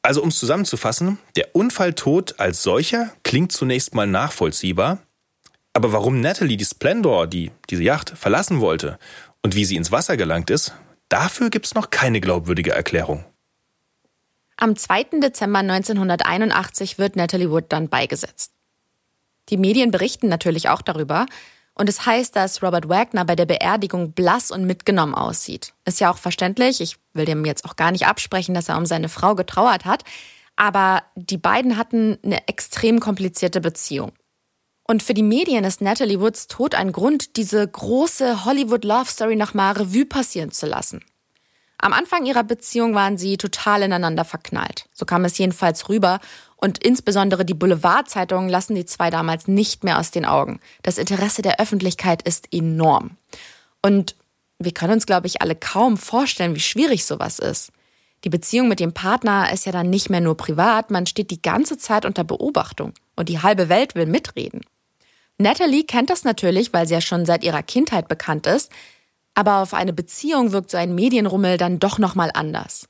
Also 0.01 0.23
um 0.23 0.29
es 0.29 0.39
zusammenzufassen, 0.39 1.19
der 1.35 1.55
Unfalltod 1.55 2.39
als 2.39 2.63
solcher 2.63 3.13
klingt 3.23 3.51
zunächst 3.51 3.93
mal 3.93 4.07
nachvollziehbar, 4.07 4.97
aber 5.73 5.93
warum 5.93 6.19
Natalie 6.19 6.57
die 6.57 6.65
Splendor, 6.65 7.27
die 7.27 7.51
diese 7.69 7.83
Yacht, 7.83 8.09
verlassen 8.15 8.59
wollte 8.61 8.99
und 9.41 9.55
wie 9.55 9.65
sie 9.65 9.75
ins 9.75 9.91
Wasser 9.91 10.17
gelangt 10.17 10.49
ist, 10.49 10.73
dafür 11.09 11.49
gibt's 11.49 11.73
noch 11.73 11.89
keine 11.89 12.21
glaubwürdige 12.21 12.71
Erklärung. 12.71 13.25
Am 14.57 14.75
2. 14.75 15.19
Dezember 15.23 15.59
1981 15.59 16.99
wird 16.99 17.15
Natalie 17.15 17.49
Wood 17.49 17.65
dann 17.69 17.89
beigesetzt. 17.89 18.51
Die 19.49 19.57
Medien 19.57 19.91
berichten 19.91 20.27
natürlich 20.27 20.69
auch 20.69 20.81
darüber. 20.81 21.25
Und 21.73 21.89
es 21.89 22.05
heißt, 22.05 22.35
dass 22.35 22.61
Robert 22.61 22.89
Wagner 22.89 23.25
bei 23.25 23.35
der 23.35 23.45
Beerdigung 23.45 24.11
blass 24.11 24.51
und 24.51 24.65
mitgenommen 24.65 25.15
aussieht. 25.15 25.73
Ist 25.85 25.99
ja 25.99 26.11
auch 26.11 26.17
verständlich. 26.17 26.81
Ich 26.81 26.97
will 27.13 27.25
dem 27.25 27.45
jetzt 27.45 27.65
auch 27.65 27.75
gar 27.75 27.91
nicht 27.91 28.05
absprechen, 28.05 28.53
dass 28.53 28.69
er 28.69 28.77
um 28.77 28.85
seine 28.85 29.09
Frau 29.09 29.35
getrauert 29.35 29.85
hat. 29.85 30.03
Aber 30.55 31.03
die 31.15 31.37
beiden 31.37 31.77
hatten 31.77 32.19
eine 32.23 32.47
extrem 32.47 32.99
komplizierte 32.99 33.61
Beziehung. 33.61 34.11
Und 34.91 35.01
für 35.01 35.13
die 35.13 35.23
Medien 35.23 35.63
ist 35.63 35.79
Natalie 35.79 36.19
Woods 36.19 36.47
Tod 36.47 36.75
ein 36.75 36.91
Grund, 36.91 37.37
diese 37.37 37.65
große 37.65 38.43
Hollywood 38.43 38.83
Love 38.83 39.09
Story 39.09 39.37
nochmal 39.37 39.71
Revue 39.71 40.05
passieren 40.05 40.51
zu 40.51 40.65
lassen. 40.65 41.01
Am 41.77 41.93
Anfang 41.93 42.25
ihrer 42.25 42.43
Beziehung 42.43 42.93
waren 42.93 43.17
sie 43.17 43.37
total 43.37 43.83
ineinander 43.83 44.25
verknallt. 44.25 44.89
So 44.91 45.05
kam 45.05 45.23
es 45.23 45.37
jedenfalls 45.37 45.87
rüber. 45.87 46.19
Und 46.57 46.83
insbesondere 46.83 47.45
die 47.45 47.53
Boulevardzeitungen 47.53 48.49
lassen 48.49 48.75
die 48.75 48.85
zwei 48.85 49.09
damals 49.09 49.47
nicht 49.47 49.85
mehr 49.85 49.97
aus 49.97 50.11
den 50.11 50.25
Augen. 50.25 50.59
Das 50.83 50.97
Interesse 50.97 51.41
der 51.41 51.61
Öffentlichkeit 51.61 52.21
ist 52.23 52.53
enorm. 52.53 53.11
Und 53.81 54.17
wir 54.59 54.73
können 54.73 54.95
uns, 54.95 55.05
glaube 55.05 55.27
ich, 55.27 55.41
alle 55.41 55.55
kaum 55.55 55.95
vorstellen, 55.95 56.53
wie 56.53 56.59
schwierig 56.59 57.05
sowas 57.05 57.39
ist. 57.39 57.71
Die 58.25 58.29
Beziehung 58.29 58.67
mit 58.67 58.81
dem 58.81 58.91
Partner 58.91 59.53
ist 59.53 59.65
ja 59.65 59.71
dann 59.71 59.89
nicht 59.89 60.09
mehr 60.09 60.19
nur 60.19 60.35
privat, 60.35 60.91
man 60.91 61.05
steht 61.05 61.31
die 61.31 61.41
ganze 61.41 61.77
Zeit 61.77 62.03
unter 62.03 62.25
Beobachtung 62.25 62.93
und 63.15 63.29
die 63.29 63.41
halbe 63.41 63.69
Welt 63.69 63.95
will 63.95 64.05
mitreden. 64.05 64.59
Natalie 65.41 65.83
kennt 65.83 66.09
das 66.09 66.23
natürlich, 66.23 66.73
weil 66.73 66.87
sie 66.87 66.93
ja 66.93 67.01
schon 67.01 67.25
seit 67.25 67.43
ihrer 67.43 67.63
Kindheit 67.63 68.07
bekannt 68.07 68.47
ist, 68.47 68.71
aber 69.33 69.57
auf 69.57 69.73
eine 69.73 69.93
Beziehung 69.93 70.51
wirkt 70.51 70.71
so 70.71 70.77
ein 70.77 70.95
Medienrummel 70.95 71.57
dann 71.57 71.79
doch 71.79 71.97
nochmal 71.97 72.31
anders. 72.33 72.87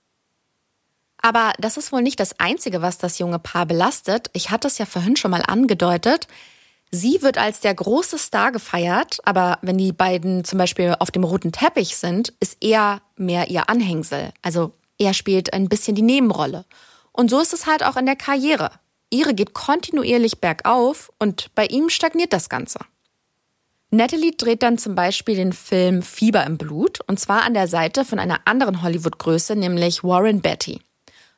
Aber 1.22 1.54
das 1.60 1.78
ist 1.78 1.92
wohl 1.92 2.02
nicht 2.02 2.20
das 2.20 2.40
Einzige, 2.40 2.82
was 2.82 2.98
das 2.98 3.20
junge 3.20 3.40
Paar 3.40 3.66
belastet. 3.68 4.30
Ich 4.34 4.50
hatte 4.50 4.68
es 4.68 4.80
ja 4.80 4.86
vorhin 4.86 5.16
schon 5.16 5.32
mal 5.32 5.44
angedeutet. 5.46 6.28
Sie 6.90 7.22
wird 7.22 7.38
als 7.38 7.62
der 7.62 7.74
große 7.74 8.18
Star 8.18 8.52
gefeiert, 8.52 9.20
aber 9.24 9.60
wenn 9.62 9.78
die 9.78 9.94
beiden 9.94 10.44
zum 10.44 10.58
Beispiel 10.58 10.96
auf 11.00 11.12
dem 11.12 11.24
roten 11.24 11.52
Teppich 11.52 11.96
sind, 11.96 12.34
ist 12.40 12.58
er 12.60 13.02
mehr 13.16 13.50
ihr 13.50 13.70
Anhängsel. 13.70 14.34
Also 14.42 14.74
er 14.98 15.14
spielt 15.14 15.54
ein 15.54 15.70
bisschen 15.70 15.96
die 15.96 16.02
Nebenrolle. 16.02 16.66
Und 17.14 17.30
so 17.30 17.40
ist 17.40 17.54
es 17.54 17.66
halt 17.66 17.84
auch 17.84 17.98
in 17.98 18.06
der 18.06 18.16
Karriere. 18.16 18.72
Ihre 19.12 19.34
geht 19.34 19.54
kontinuierlich 19.54 20.40
bergauf 20.40 21.12
und 21.20 21.54
bei 21.54 21.66
ihm 21.66 21.90
stagniert 21.90 22.34
das 22.34 22.50
Ganze. 22.50 22.80
Natalie 23.92 24.32
dreht 24.32 24.64
dann 24.64 24.78
zum 24.78 24.96
Beispiel 24.96 25.36
den 25.36 25.52
Film 25.52 26.02
Fieber 26.02 26.46
im 26.46 26.58
Blut 26.58 27.00
und 27.08 27.20
zwar 27.20 27.44
an 27.44 27.54
der 27.54 27.68
Seite 27.68 28.06
von 28.06 28.20
einer 28.20 28.40
anderen 28.46 28.82
Hollywood-Größe, 28.82 29.58
nämlich 29.58 30.02
Warren 30.04 30.42
Betty. 30.42 30.80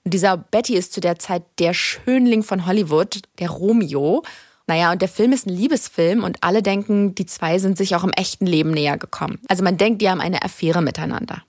Und 0.03 0.13
dieser 0.13 0.37
Betty 0.37 0.75
ist 0.75 0.93
zu 0.93 1.01
der 1.01 1.17
Zeit 1.17 1.43
der 1.57 1.73
Schönling 1.73 2.43
von 2.43 2.67
Hollywood, 2.67 3.21
der 3.39 3.49
Romeo. 3.49 4.23
Naja, 4.67 4.91
und 4.91 5.01
der 5.01 5.09
Film 5.09 5.33
ist 5.33 5.47
ein 5.47 5.55
Liebesfilm 5.55 6.23
und 6.23 6.37
alle 6.41 6.61
denken, 6.61 7.15
die 7.15 7.25
zwei 7.25 7.57
sind 7.57 7.77
sich 7.77 7.95
auch 7.95 8.03
im 8.03 8.11
echten 8.11 8.45
Leben 8.45 8.71
näher 8.71 8.97
gekommen. 8.97 9.39
Also 9.47 9.63
man 9.63 9.77
denkt, 9.77 10.01
die 10.01 10.09
haben 10.09 10.21
eine 10.21 10.43
Affäre 10.43 10.83
miteinander. 10.83 11.43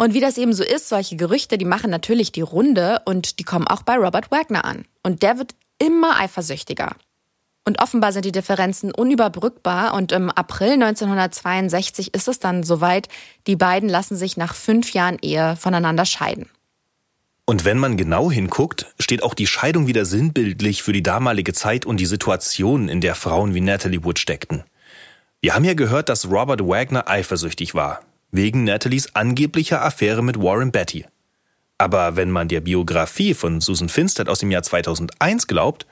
Und 0.00 0.14
wie 0.14 0.20
das 0.20 0.38
eben 0.38 0.54
so 0.54 0.64
ist, 0.64 0.88
solche 0.88 1.16
Gerüchte, 1.16 1.58
die 1.58 1.66
machen 1.66 1.90
natürlich 1.90 2.32
die 2.32 2.40
Runde 2.40 3.02
und 3.04 3.38
die 3.38 3.44
kommen 3.44 3.68
auch 3.68 3.82
bei 3.82 3.96
Robert 3.96 4.30
Wagner 4.30 4.64
an. 4.64 4.86
Und 5.02 5.22
der 5.22 5.36
wird 5.36 5.54
immer 5.78 6.18
eifersüchtiger. 6.18 6.96
Und 7.66 7.82
offenbar 7.82 8.12
sind 8.12 8.24
die 8.24 8.32
Differenzen 8.32 8.92
unüberbrückbar 8.92 9.92
und 9.92 10.12
im 10.12 10.30
April 10.30 10.72
1962 10.72 12.14
ist 12.14 12.28
es 12.28 12.38
dann 12.38 12.62
soweit, 12.62 13.08
die 13.46 13.56
beiden 13.56 13.90
lassen 13.90 14.16
sich 14.16 14.38
nach 14.38 14.54
fünf 14.54 14.94
Jahren 14.94 15.18
Ehe 15.20 15.54
voneinander 15.56 16.06
scheiden. 16.06 16.48
Und 17.44 17.66
wenn 17.66 17.76
man 17.76 17.98
genau 17.98 18.30
hinguckt, 18.30 18.86
steht 18.98 19.22
auch 19.22 19.34
die 19.34 19.46
Scheidung 19.46 19.86
wieder 19.86 20.06
sinnbildlich 20.06 20.82
für 20.82 20.94
die 20.94 21.02
damalige 21.02 21.52
Zeit 21.52 21.84
und 21.84 21.98
die 22.00 22.06
Situation, 22.06 22.88
in 22.88 23.02
der 23.02 23.14
Frauen 23.14 23.52
wie 23.52 23.60
Natalie 23.60 24.02
Wood 24.02 24.18
steckten. 24.18 24.64
Wir 25.42 25.54
haben 25.54 25.64
ja 25.66 25.74
gehört, 25.74 26.08
dass 26.08 26.30
Robert 26.30 26.66
Wagner 26.66 27.06
eifersüchtig 27.06 27.74
war, 27.74 28.00
wegen 28.32 28.64
Natalies 28.64 29.14
angeblicher 29.14 29.82
Affäre 29.82 30.22
mit 30.22 30.38
Warren 30.38 30.72
Betty. 30.72 31.04
Aber 31.78 32.16
wenn 32.16 32.30
man 32.30 32.48
der 32.48 32.60
Biografie 32.60 33.34
von 33.34 33.60
Susan 33.60 33.88
Finstead 33.88 34.28
aus 34.28 34.40
dem 34.40 34.50
Jahr 34.50 34.62
2001 34.62 35.46
glaubt, 35.46 35.86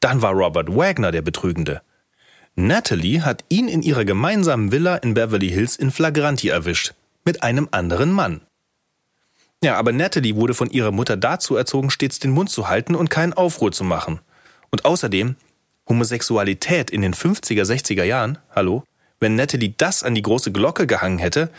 dann 0.00 0.22
war 0.22 0.32
Robert 0.32 0.74
Wagner 0.74 1.10
der 1.10 1.22
Betrügende. 1.22 1.82
Natalie 2.56 3.22
hat 3.22 3.44
ihn 3.48 3.66
in 3.66 3.82
ihrer 3.82 4.04
gemeinsamen 4.04 4.70
Villa 4.70 4.96
in 4.96 5.14
Beverly 5.14 5.48
Hills 5.48 5.76
in 5.76 5.90
Flagranti 5.90 6.48
erwischt, 6.48 6.94
mit 7.24 7.42
einem 7.42 7.68
anderen 7.72 8.12
Mann. 8.12 8.42
Ja, 9.62 9.76
aber 9.76 9.92
Natalie 9.92 10.36
wurde 10.36 10.54
von 10.54 10.70
ihrer 10.70 10.92
Mutter 10.92 11.16
dazu 11.16 11.56
erzogen, 11.56 11.90
stets 11.90 12.18
den 12.18 12.30
Mund 12.30 12.50
zu 12.50 12.68
halten 12.68 12.94
und 12.94 13.10
keinen 13.10 13.32
Aufruhr 13.32 13.72
zu 13.72 13.82
machen. 13.82 14.20
Und 14.70 14.84
außerdem, 14.84 15.36
Homosexualität 15.88 16.90
in 16.90 17.02
den 17.02 17.14
50er, 17.14 17.64
60er 17.64 18.04
Jahren, 18.04 18.38
hallo? 18.54 18.84
Wenn 19.20 19.36
Natalie 19.36 19.74
das 19.76 20.02
an 20.02 20.14
die 20.14 20.22
große 20.22 20.52
Glocke 20.52 20.86
gehangen 20.86 21.18
hätte, 21.18 21.50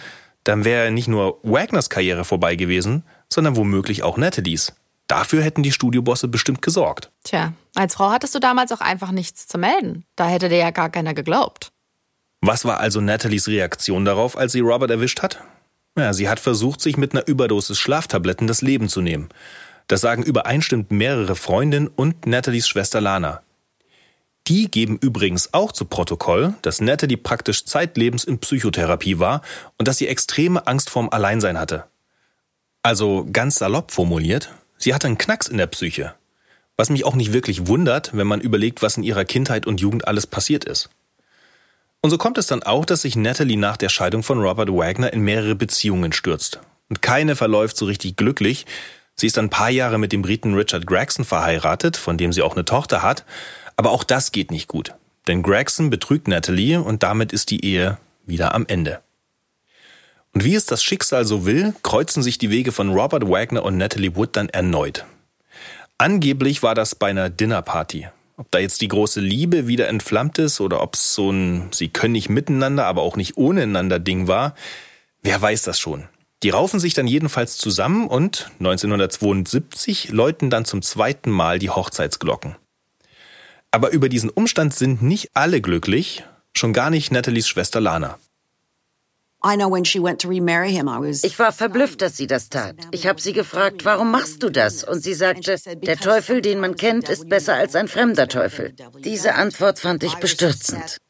dann 0.43 0.63
wäre 0.63 0.91
nicht 0.91 1.07
nur 1.07 1.39
Wagners 1.43 1.89
Karriere 1.89 2.23
vorbei 2.23 2.55
gewesen, 2.55 3.03
sondern 3.31 3.55
womöglich 3.55 4.03
auch 4.03 4.17
Natalies. 4.17 4.73
Dafür 5.07 5.43
hätten 5.43 5.63
die 5.63 5.71
Studiobosse 5.71 6.27
bestimmt 6.27 6.61
gesorgt. 6.61 7.11
Tja, 7.23 7.53
als 7.75 7.95
Frau 7.95 8.09
hattest 8.09 8.33
du 8.33 8.39
damals 8.39 8.71
auch 8.71 8.81
einfach 8.81 9.11
nichts 9.11 9.47
zu 9.47 9.57
melden. 9.57 10.05
Da 10.15 10.27
hätte 10.27 10.49
dir 10.49 10.57
ja 10.57 10.71
gar 10.71 10.89
keiner 10.89 11.13
geglaubt. 11.13 11.71
Was 12.41 12.65
war 12.65 12.79
also 12.79 13.01
Natalies 13.01 13.47
Reaktion 13.47 14.05
darauf, 14.05 14.37
als 14.37 14.51
sie 14.51 14.59
Robert 14.59 14.91
erwischt 14.91 15.21
hat? 15.21 15.41
Ja, 15.97 16.13
sie 16.13 16.27
hat 16.27 16.39
versucht, 16.39 16.81
sich 16.81 16.97
mit 16.97 17.13
einer 17.13 17.27
Überdosis 17.27 17.79
Schlaftabletten 17.79 18.47
das 18.47 18.61
Leben 18.61 18.89
zu 18.89 19.01
nehmen. 19.01 19.29
Das 19.87 20.01
sagen 20.01 20.23
übereinstimmend 20.23 20.91
mehrere 20.91 21.35
Freundinnen 21.35 21.87
und 21.87 22.25
Nathalies 22.25 22.67
Schwester 22.67 23.01
Lana. 23.01 23.41
Die 24.47 24.69
geben 24.69 24.97
übrigens 24.97 25.53
auch 25.53 25.71
zu 25.71 25.86
Protokoll, 25.86 26.53
dass 26.62 26.79
Natalie 26.79 27.17
praktisch 27.17 27.65
zeitlebens 27.65 28.23
in 28.23 28.39
Psychotherapie 28.39 29.17
war 29.17 29.41
und 29.77 29.88
dass 29.88 29.97
sie 29.97 30.08
extreme 30.08 30.67
Angst 30.67 30.89
vorm 30.89 31.10
Alleinsein 31.10 31.60
hatte. 31.60 31.86
Also 32.84 33.27
ganz 33.31 33.55
salopp 33.55 33.91
formuliert, 33.91 34.53
sie 34.77 34.93
hatte 34.93 35.08
einen 35.08 35.17
Knacks 35.17 35.47
in 35.47 35.58
der 35.58 35.65
Psyche. 35.67 36.13
Was 36.77 36.89
mich 36.89 37.05
auch 37.05 37.15
nicht 37.15 37.34
wirklich 37.34 37.67
wundert, 37.67 38.15
wenn 38.15 38.27
man 38.27 38.41
überlegt, 38.41 38.84
was 38.84 38.97
in 38.97 39.03
ihrer 39.03 39.25
Kindheit 39.25 39.65
und 39.65 39.81
Jugend 39.81 40.08
alles 40.08 40.27
passiert 40.27 40.65
ist. 40.65 40.89
Und 42.01 42.12
so 42.12 42.19
kommt 42.19 42.38
es 42.38 42.45
dann 42.45 42.62
auch, 42.62 42.86
dass 42.86 43.01
sich 43.01 43.15
Natalie 43.15 43.58
nach 43.58 43.77
der 43.77 43.89
Scheidung 43.89 44.21
von 44.21 44.39
Robert 44.39 44.69
Wagner 44.69 45.12
in 45.12 45.21
mehrere 45.21 45.55
Beziehungen 45.55 46.13
stürzt. 46.13 46.60
Und 46.88 47.01
keine 47.01 47.36
verläuft 47.36 47.77
so 47.77 47.86
richtig 47.86 48.15
glücklich. 48.15 48.67
Sie 49.15 49.25
ist 49.25 49.39
ein 49.39 49.49
paar 49.49 49.71
Jahre 49.71 49.97
mit 49.97 50.12
dem 50.12 50.21
Briten 50.21 50.53
Richard 50.53 50.86
Gregson 50.86 51.25
verheiratet, 51.25 51.97
von 51.97 52.19
dem 52.19 52.31
sie 52.31 52.43
auch 52.43 52.53
eine 52.53 52.65
Tochter 52.65 53.01
hat. 53.01 53.25
Aber 53.75 53.91
auch 53.91 54.03
das 54.03 54.31
geht 54.31 54.51
nicht 54.51 54.67
gut. 54.67 54.93
Denn 55.27 55.43
Gregson 55.43 55.89
betrügt 55.89 56.27
Natalie 56.27 56.81
und 56.81 57.03
damit 57.03 57.33
ist 57.33 57.49
die 57.49 57.65
Ehe 57.65 57.97
wieder 58.25 58.53
am 58.53 58.65
Ende. 58.67 59.01
Und 60.33 60.43
wie 60.43 60.55
es 60.55 60.65
das 60.65 60.83
Schicksal 60.83 61.25
so 61.25 61.45
will, 61.45 61.73
kreuzen 61.81 62.21
sich 62.21 62.38
die 62.38 62.49
Wege 62.49 62.71
von 62.71 62.89
Robert 62.89 63.27
Wagner 63.27 63.63
und 63.63 63.77
Natalie 63.77 64.15
Wood 64.15 64.35
dann 64.35 64.49
erneut. 64.49 65.05
Angeblich 65.97 66.61
war 66.61 66.75
das 66.75 66.93
bei 66.93 67.07
einer 67.07 67.29
Dinnerparty. 67.29 68.09
Ob 68.38 68.51
da 68.51 68.59
jetzt 68.59 68.81
die 68.81 68.89
große 68.89 69.21
Liebe 69.21 69.65
wieder 69.67 69.88
entflammt 69.88 70.38
ist 70.39 70.59
oder 70.59 70.81
ob 70.81 70.95
es 70.95 71.13
so 71.13 71.31
ein 71.31 71.69
Sie 71.71 71.88
können 71.88 72.11
nicht 72.11 72.27
miteinander, 72.27 72.85
aber 72.85 73.01
auch 73.01 73.15
nicht 73.15 73.38
ohne 73.38 73.63
einander 73.63 73.97
Ding 73.99 74.27
war, 74.27 74.55
wer 75.21 75.41
weiß 75.41 75.61
das 75.61 75.79
schon. 75.79 76.09
Die 76.43 76.49
raufen 76.49 76.81
sich 76.81 76.93
dann 76.93 77.07
jedenfalls 77.07 77.57
zusammen 77.57 78.07
und 78.07 78.51
1972 78.59 80.09
läuten 80.09 80.49
dann 80.49 80.65
zum 80.65 80.81
zweiten 80.81 81.31
Mal 81.31 81.59
die 81.59 81.69
Hochzeitsglocken. 81.69 82.57
Aber 83.75 83.91
über 83.91 84.07
diesen 84.07 84.29
Umstand 84.29 84.73
sind 84.73 85.01
nicht 85.01 85.31
alle 85.33 85.59
glücklich, 85.59 86.23
schon 86.53 86.71
gar 86.71 86.89
nicht 86.89 87.11
Nathalies 87.11 87.45
Schwester 87.45 87.81
Lana. 87.81 88.17
Ich 91.25 91.39
war 91.39 91.51
verblüfft, 91.51 92.01
dass 92.01 92.15
sie 92.15 92.25
das 92.25 92.47
tat. 92.47 92.75
Ich 92.91 93.05
habe 93.05 93.19
sie 93.19 93.33
gefragt, 93.33 93.83
warum 93.83 94.11
machst 94.11 94.41
du 94.43 94.49
das? 94.49 94.85
Und 94.85 95.01
sie 95.01 95.13
sagte, 95.13 95.57
der 95.75 95.97
Teufel, 95.97 96.41
den 96.41 96.61
man 96.61 96.77
kennt, 96.77 97.09
ist 97.09 97.27
besser 97.27 97.55
als 97.55 97.75
ein 97.75 97.89
fremder 97.89 98.29
Teufel. 98.29 98.73
Diese 98.99 99.35
Antwort 99.35 99.79
fand 99.79 100.03
ich 100.03 100.15
bestürzend. 100.15 101.01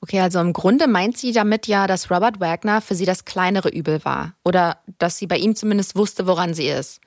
Okay, 0.00 0.20
also 0.20 0.38
im 0.38 0.52
Grunde 0.52 0.86
meint 0.86 1.18
sie 1.18 1.32
damit 1.32 1.66
ja, 1.66 1.88
dass 1.88 2.08
Robert 2.08 2.38
Wagner 2.38 2.80
für 2.80 2.94
sie 2.94 3.04
das 3.04 3.24
kleinere 3.24 3.70
Übel 3.70 4.04
war. 4.04 4.36
Oder 4.44 4.78
dass 4.98 5.18
sie 5.18 5.26
bei 5.26 5.38
ihm 5.38 5.56
zumindest 5.56 5.96
wusste, 5.96 6.28
woran 6.28 6.54
sie 6.54 6.68
ist. 6.68 7.00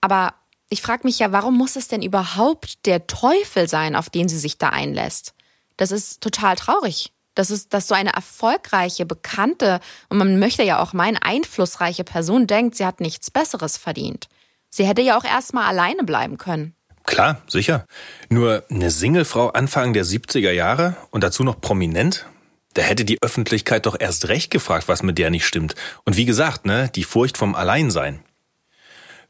Aber 0.00 0.34
ich 0.68 0.82
frage 0.82 1.02
mich 1.04 1.18
ja, 1.18 1.32
warum 1.32 1.56
muss 1.56 1.76
es 1.76 1.88
denn 1.88 2.02
überhaupt 2.02 2.86
der 2.86 3.06
Teufel 3.06 3.68
sein, 3.68 3.94
auf 3.94 4.10
den 4.10 4.28
sie 4.28 4.38
sich 4.38 4.58
da 4.58 4.70
einlässt? 4.70 5.34
Das 5.76 5.90
ist 5.90 6.20
total 6.20 6.56
traurig. 6.56 7.12
Das 7.34 7.50
ist, 7.50 7.74
dass 7.74 7.86
so 7.86 7.94
eine 7.94 8.14
erfolgreiche, 8.14 9.04
bekannte 9.04 9.80
und 10.08 10.16
man 10.18 10.38
möchte 10.38 10.62
ja 10.62 10.80
auch 10.80 10.94
meinen 10.94 11.18
einflussreiche 11.18 12.02
Person 12.02 12.46
denkt, 12.46 12.76
sie 12.76 12.86
hat 12.86 13.00
nichts 13.00 13.30
Besseres 13.30 13.76
verdient. 13.76 14.28
Sie 14.70 14.86
hätte 14.86 15.02
ja 15.02 15.18
auch 15.18 15.24
erstmal 15.24 15.66
alleine 15.66 16.02
bleiben 16.02 16.38
können. 16.38 16.74
Klar, 17.04 17.42
sicher. 17.46 17.86
Nur 18.30 18.64
eine 18.68 18.90
Singlefrau 18.90 19.48
Anfang 19.50 19.92
der 19.92 20.04
70er 20.04 20.50
Jahre 20.50 20.96
und 21.10 21.22
dazu 21.22 21.44
noch 21.44 21.60
prominent? 21.60 22.26
Da 22.74 22.82
hätte 22.82 23.04
die 23.04 23.22
Öffentlichkeit 23.22 23.86
doch 23.86 23.96
erst 23.98 24.28
recht 24.28 24.50
gefragt, 24.50 24.88
was 24.88 25.02
mit 25.02 25.16
der 25.16 25.30
nicht 25.30 25.46
stimmt. 25.46 25.74
Und 26.04 26.16
wie 26.16 26.26
gesagt, 26.26 26.66
ne, 26.66 26.90
die 26.94 27.04
Furcht 27.04 27.38
vom 27.38 27.54
Alleinsein. 27.54 28.20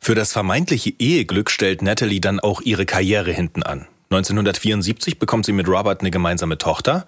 Für 0.07 0.15
das 0.15 0.33
vermeintliche 0.33 0.93
Eheglück 1.01 1.51
stellt 1.51 1.83
Natalie 1.83 2.21
dann 2.21 2.39
auch 2.39 2.61
ihre 2.61 2.87
Karriere 2.87 3.33
hinten 3.33 3.65
an. 3.65 3.89
1974 4.11 5.19
bekommt 5.19 5.45
sie 5.47 5.53
mit 5.53 5.67
Robert 5.67 6.01
eine 6.01 6.13
gemeinsame 6.13 6.59
Tochter 6.59 7.07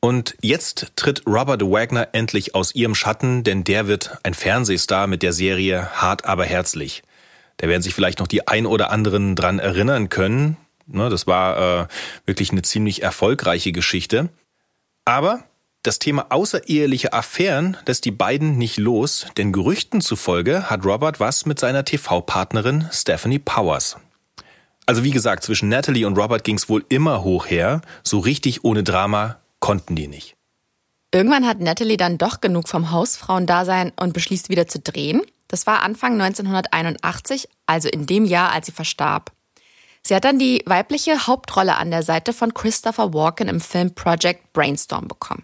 und 0.00 0.38
jetzt 0.40 0.92
tritt 0.96 1.26
Robert 1.26 1.60
Wagner 1.60 2.08
endlich 2.12 2.54
aus 2.54 2.74
ihrem 2.74 2.94
Schatten, 2.94 3.44
denn 3.44 3.62
der 3.62 3.88
wird 3.88 4.16
ein 4.22 4.32
Fernsehstar 4.32 5.06
mit 5.06 5.22
der 5.22 5.34
Serie 5.34 5.90
Hart 5.92 6.24
aber 6.24 6.46
herzlich. 6.46 7.02
Da 7.58 7.68
werden 7.68 7.82
sich 7.82 7.94
vielleicht 7.94 8.20
noch 8.20 8.26
die 8.26 8.48
ein 8.48 8.64
oder 8.64 8.90
anderen 8.90 9.36
dran 9.36 9.58
erinnern 9.58 10.08
können. 10.08 10.56
Ne, 10.86 11.10
das 11.10 11.26
war 11.26 11.82
äh, 11.82 11.86
wirklich 12.24 12.52
eine 12.52 12.62
ziemlich 12.62 13.02
erfolgreiche 13.02 13.72
Geschichte. 13.72 14.30
Aber 15.04 15.44
Das 15.82 15.98
Thema 15.98 16.26
außereheliche 16.28 17.14
Affären 17.14 17.78
lässt 17.86 18.04
die 18.04 18.10
beiden 18.10 18.58
nicht 18.58 18.76
los, 18.76 19.26
denn 19.38 19.50
Gerüchten 19.50 20.02
zufolge 20.02 20.68
hat 20.68 20.84
Robert 20.84 21.20
was 21.20 21.46
mit 21.46 21.58
seiner 21.58 21.86
TV-Partnerin 21.86 22.86
Stephanie 22.92 23.38
Powers. 23.38 23.96
Also 24.84 25.04
wie 25.04 25.10
gesagt, 25.10 25.42
zwischen 25.42 25.70
Natalie 25.70 26.06
und 26.06 26.18
Robert 26.18 26.44
ging's 26.44 26.68
wohl 26.68 26.84
immer 26.90 27.24
hoch 27.24 27.46
her, 27.46 27.80
so 28.02 28.18
richtig 28.18 28.62
ohne 28.62 28.82
Drama 28.82 29.36
konnten 29.58 29.96
die 29.96 30.06
nicht. 30.06 30.34
Irgendwann 31.14 31.46
hat 31.46 31.60
Natalie 31.60 31.96
dann 31.96 32.18
doch 32.18 32.42
genug 32.42 32.68
vom 32.68 32.90
Hausfrauendasein 32.90 33.92
und 33.98 34.12
beschließt 34.12 34.50
wieder 34.50 34.68
zu 34.68 34.80
drehen. 34.80 35.22
Das 35.48 35.66
war 35.66 35.82
Anfang 35.82 36.20
1981, 36.20 37.48
also 37.64 37.88
in 37.88 38.04
dem 38.04 38.26
Jahr, 38.26 38.52
als 38.52 38.66
sie 38.66 38.72
verstarb. 38.72 39.32
Sie 40.02 40.14
hat 40.14 40.24
dann 40.24 40.38
die 40.38 40.62
weibliche 40.66 41.26
Hauptrolle 41.26 41.76
an 41.76 41.90
der 41.90 42.02
Seite 42.02 42.34
von 42.34 42.52
Christopher 42.52 43.14
Walken 43.14 43.48
im 43.48 43.62
Film 43.62 43.94
Project 43.94 44.52
Brainstorm 44.52 45.08
bekommen. 45.08 45.42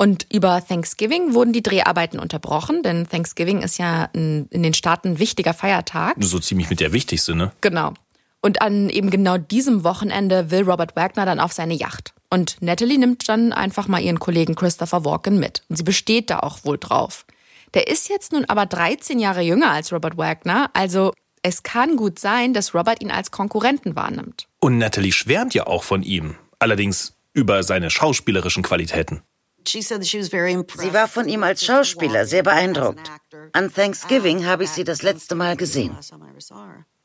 Und 0.00 0.26
über 0.32 0.66
Thanksgiving 0.66 1.34
wurden 1.34 1.52
die 1.52 1.62
Dreharbeiten 1.62 2.18
unterbrochen, 2.18 2.82
denn 2.82 3.06
Thanksgiving 3.06 3.60
ist 3.60 3.76
ja 3.76 4.08
in, 4.14 4.46
in 4.48 4.62
den 4.62 4.72
Staaten 4.72 5.08
ein 5.08 5.18
wichtiger 5.18 5.52
Feiertag. 5.52 6.16
So 6.20 6.38
ziemlich 6.38 6.70
mit 6.70 6.80
der 6.80 6.94
wichtigste, 6.94 7.34
ne? 7.34 7.52
Genau. 7.60 7.92
Und 8.40 8.62
an 8.62 8.88
eben 8.88 9.10
genau 9.10 9.36
diesem 9.36 9.84
Wochenende 9.84 10.50
will 10.50 10.62
Robert 10.62 10.96
Wagner 10.96 11.26
dann 11.26 11.38
auf 11.38 11.52
seine 11.52 11.74
Yacht. 11.74 12.14
Und 12.30 12.56
Natalie 12.62 12.96
nimmt 12.96 13.28
dann 13.28 13.52
einfach 13.52 13.88
mal 13.88 14.00
ihren 14.00 14.18
Kollegen 14.18 14.54
Christopher 14.54 15.04
Walken 15.04 15.38
mit. 15.38 15.64
Und 15.68 15.76
sie 15.76 15.82
besteht 15.82 16.30
da 16.30 16.38
auch 16.38 16.64
wohl 16.64 16.78
drauf. 16.78 17.26
Der 17.74 17.88
ist 17.88 18.08
jetzt 18.08 18.32
nun 18.32 18.46
aber 18.46 18.64
13 18.64 19.18
Jahre 19.18 19.42
jünger 19.42 19.70
als 19.70 19.92
Robert 19.92 20.16
Wagner, 20.16 20.70
also 20.72 21.12
es 21.42 21.62
kann 21.62 21.96
gut 21.96 22.18
sein, 22.18 22.54
dass 22.54 22.74
Robert 22.74 23.02
ihn 23.02 23.10
als 23.10 23.32
Konkurrenten 23.32 23.96
wahrnimmt. 23.96 24.46
Und 24.60 24.78
Natalie 24.78 25.12
schwärmt 25.12 25.52
ja 25.52 25.66
auch 25.66 25.82
von 25.82 26.02
ihm. 26.02 26.36
Allerdings 26.58 27.18
über 27.34 27.62
seine 27.62 27.90
schauspielerischen 27.90 28.62
Qualitäten. 28.62 29.20
Sie 29.64 30.94
war 30.94 31.08
von 31.08 31.28
ihm 31.28 31.42
als 31.42 31.64
Schauspieler 31.64 32.26
sehr 32.26 32.42
beeindruckt. 32.42 33.10
An 33.52 33.72
Thanksgiving 33.72 34.46
habe 34.46 34.64
ich 34.64 34.70
sie 34.70 34.84
das 34.84 35.02
letzte 35.02 35.34
Mal 35.34 35.56
gesehen. 35.56 35.96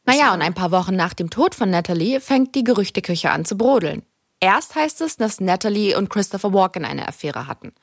Naja, 0.06 0.34
und 0.34 0.42
ein 0.42 0.54
paar 0.54 0.72
Wochen 0.72 0.96
nach 0.96 1.14
dem 1.14 1.30
Tod 1.30 1.56
von 1.56 1.70
Natalie 1.70 2.22
fängt 2.22 2.54
die 2.56 2.64
Gerüchteküche 2.64 3.32
an 3.32 3.46
zu 3.46 3.58
brodeln. 3.58 4.04
Erst 4.40 4.76
heißt 4.76 5.02
es, 5.02 5.18
dass 5.18 5.40
Natalie 5.40 5.98
und 5.98 6.10
Christopher 6.10 6.54
Walken 6.54 6.86
eine 6.86 7.08
Affäre 7.08 7.48
hatten. 7.48 7.74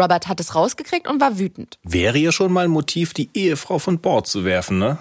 Robert 0.00 0.28
hat 0.28 0.40
es 0.40 0.54
rausgekriegt 0.54 1.08
und 1.08 1.20
war 1.20 1.38
wütend. 1.38 1.78
Wäre 1.82 2.18
ja 2.18 2.32
schon 2.32 2.52
mal 2.52 2.64
ein 2.64 2.70
Motiv, 2.70 3.12
die 3.12 3.30
Ehefrau 3.34 3.78
von 3.78 4.00
Bord 4.00 4.26
zu 4.26 4.44
werfen, 4.44 4.78
ne? 4.78 4.98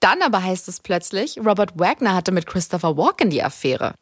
Dann 0.00 0.20
aber 0.22 0.42
heißt 0.42 0.66
es 0.68 0.80
plötzlich, 0.80 1.38
Robert 1.38 1.78
Wagner 1.78 2.14
hatte 2.14 2.32
mit 2.32 2.46
Christopher 2.46 2.96
Walken 2.96 3.30
die 3.30 3.42
Affäre. 3.42 3.94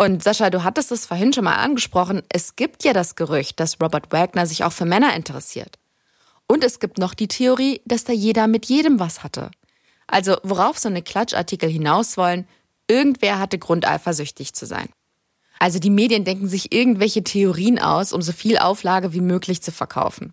Und 0.00 0.22
Sascha, 0.22 0.48
du 0.48 0.64
hattest 0.64 0.92
es 0.92 1.04
vorhin 1.04 1.34
schon 1.34 1.44
mal 1.44 1.56
angesprochen, 1.56 2.22
es 2.30 2.56
gibt 2.56 2.84
ja 2.84 2.94
das 2.94 3.16
Gerücht, 3.16 3.60
dass 3.60 3.78
Robert 3.82 4.10
Wagner 4.12 4.46
sich 4.46 4.64
auch 4.64 4.72
für 4.72 4.86
Männer 4.86 5.14
interessiert. 5.14 5.78
Und 6.46 6.64
es 6.64 6.78
gibt 6.78 6.96
noch 6.96 7.12
die 7.12 7.28
Theorie, 7.28 7.82
dass 7.84 8.04
da 8.04 8.14
jeder 8.14 8.46
mit 8.46 8.64
jedem 8.64 8.98
was 8.98 9.22
hatte. 9.22 9.50
Also 10.06 10.38
worauf 10.42 10.78
so 10.78 10.88
eine 10.88 11.02
Klatschartikel 11.02 11.68
hinaus 11.68 12.16
wollen, 12.16 12.48
irgendwer 12.88 13.38
hatte 13.38 13.58
Grund, 13.58 13.86
eifersüchtig 13.86 14.54
zu 14.54 14.64
sein. 14.64 14.88
Also 15.58 15.78
die 15.78 15.90
Medien 15.90 16.24
denken 16.24 16.48
sich 16.48 16.72
irgendwelche 16.72 17.22
Theorien 17.22 17.78
aus, 17.78 18.14
um 18.14 18.22
so 18.22 18.32
viel 18.32 18.56
Auflage 18.56 19.12
wie 19.12 19.20
möglich 19.20 19.60
zu 19.60 19.70
verkaufen. 19.70 20.32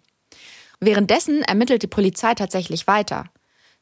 Währenddessen 0.80 1.42
ermittelt 1.42 1.84
die 1.84 1.88
Polizei 1.88 2.36
tatsächlich 2.36 2.88
weiter. 2.88 3.26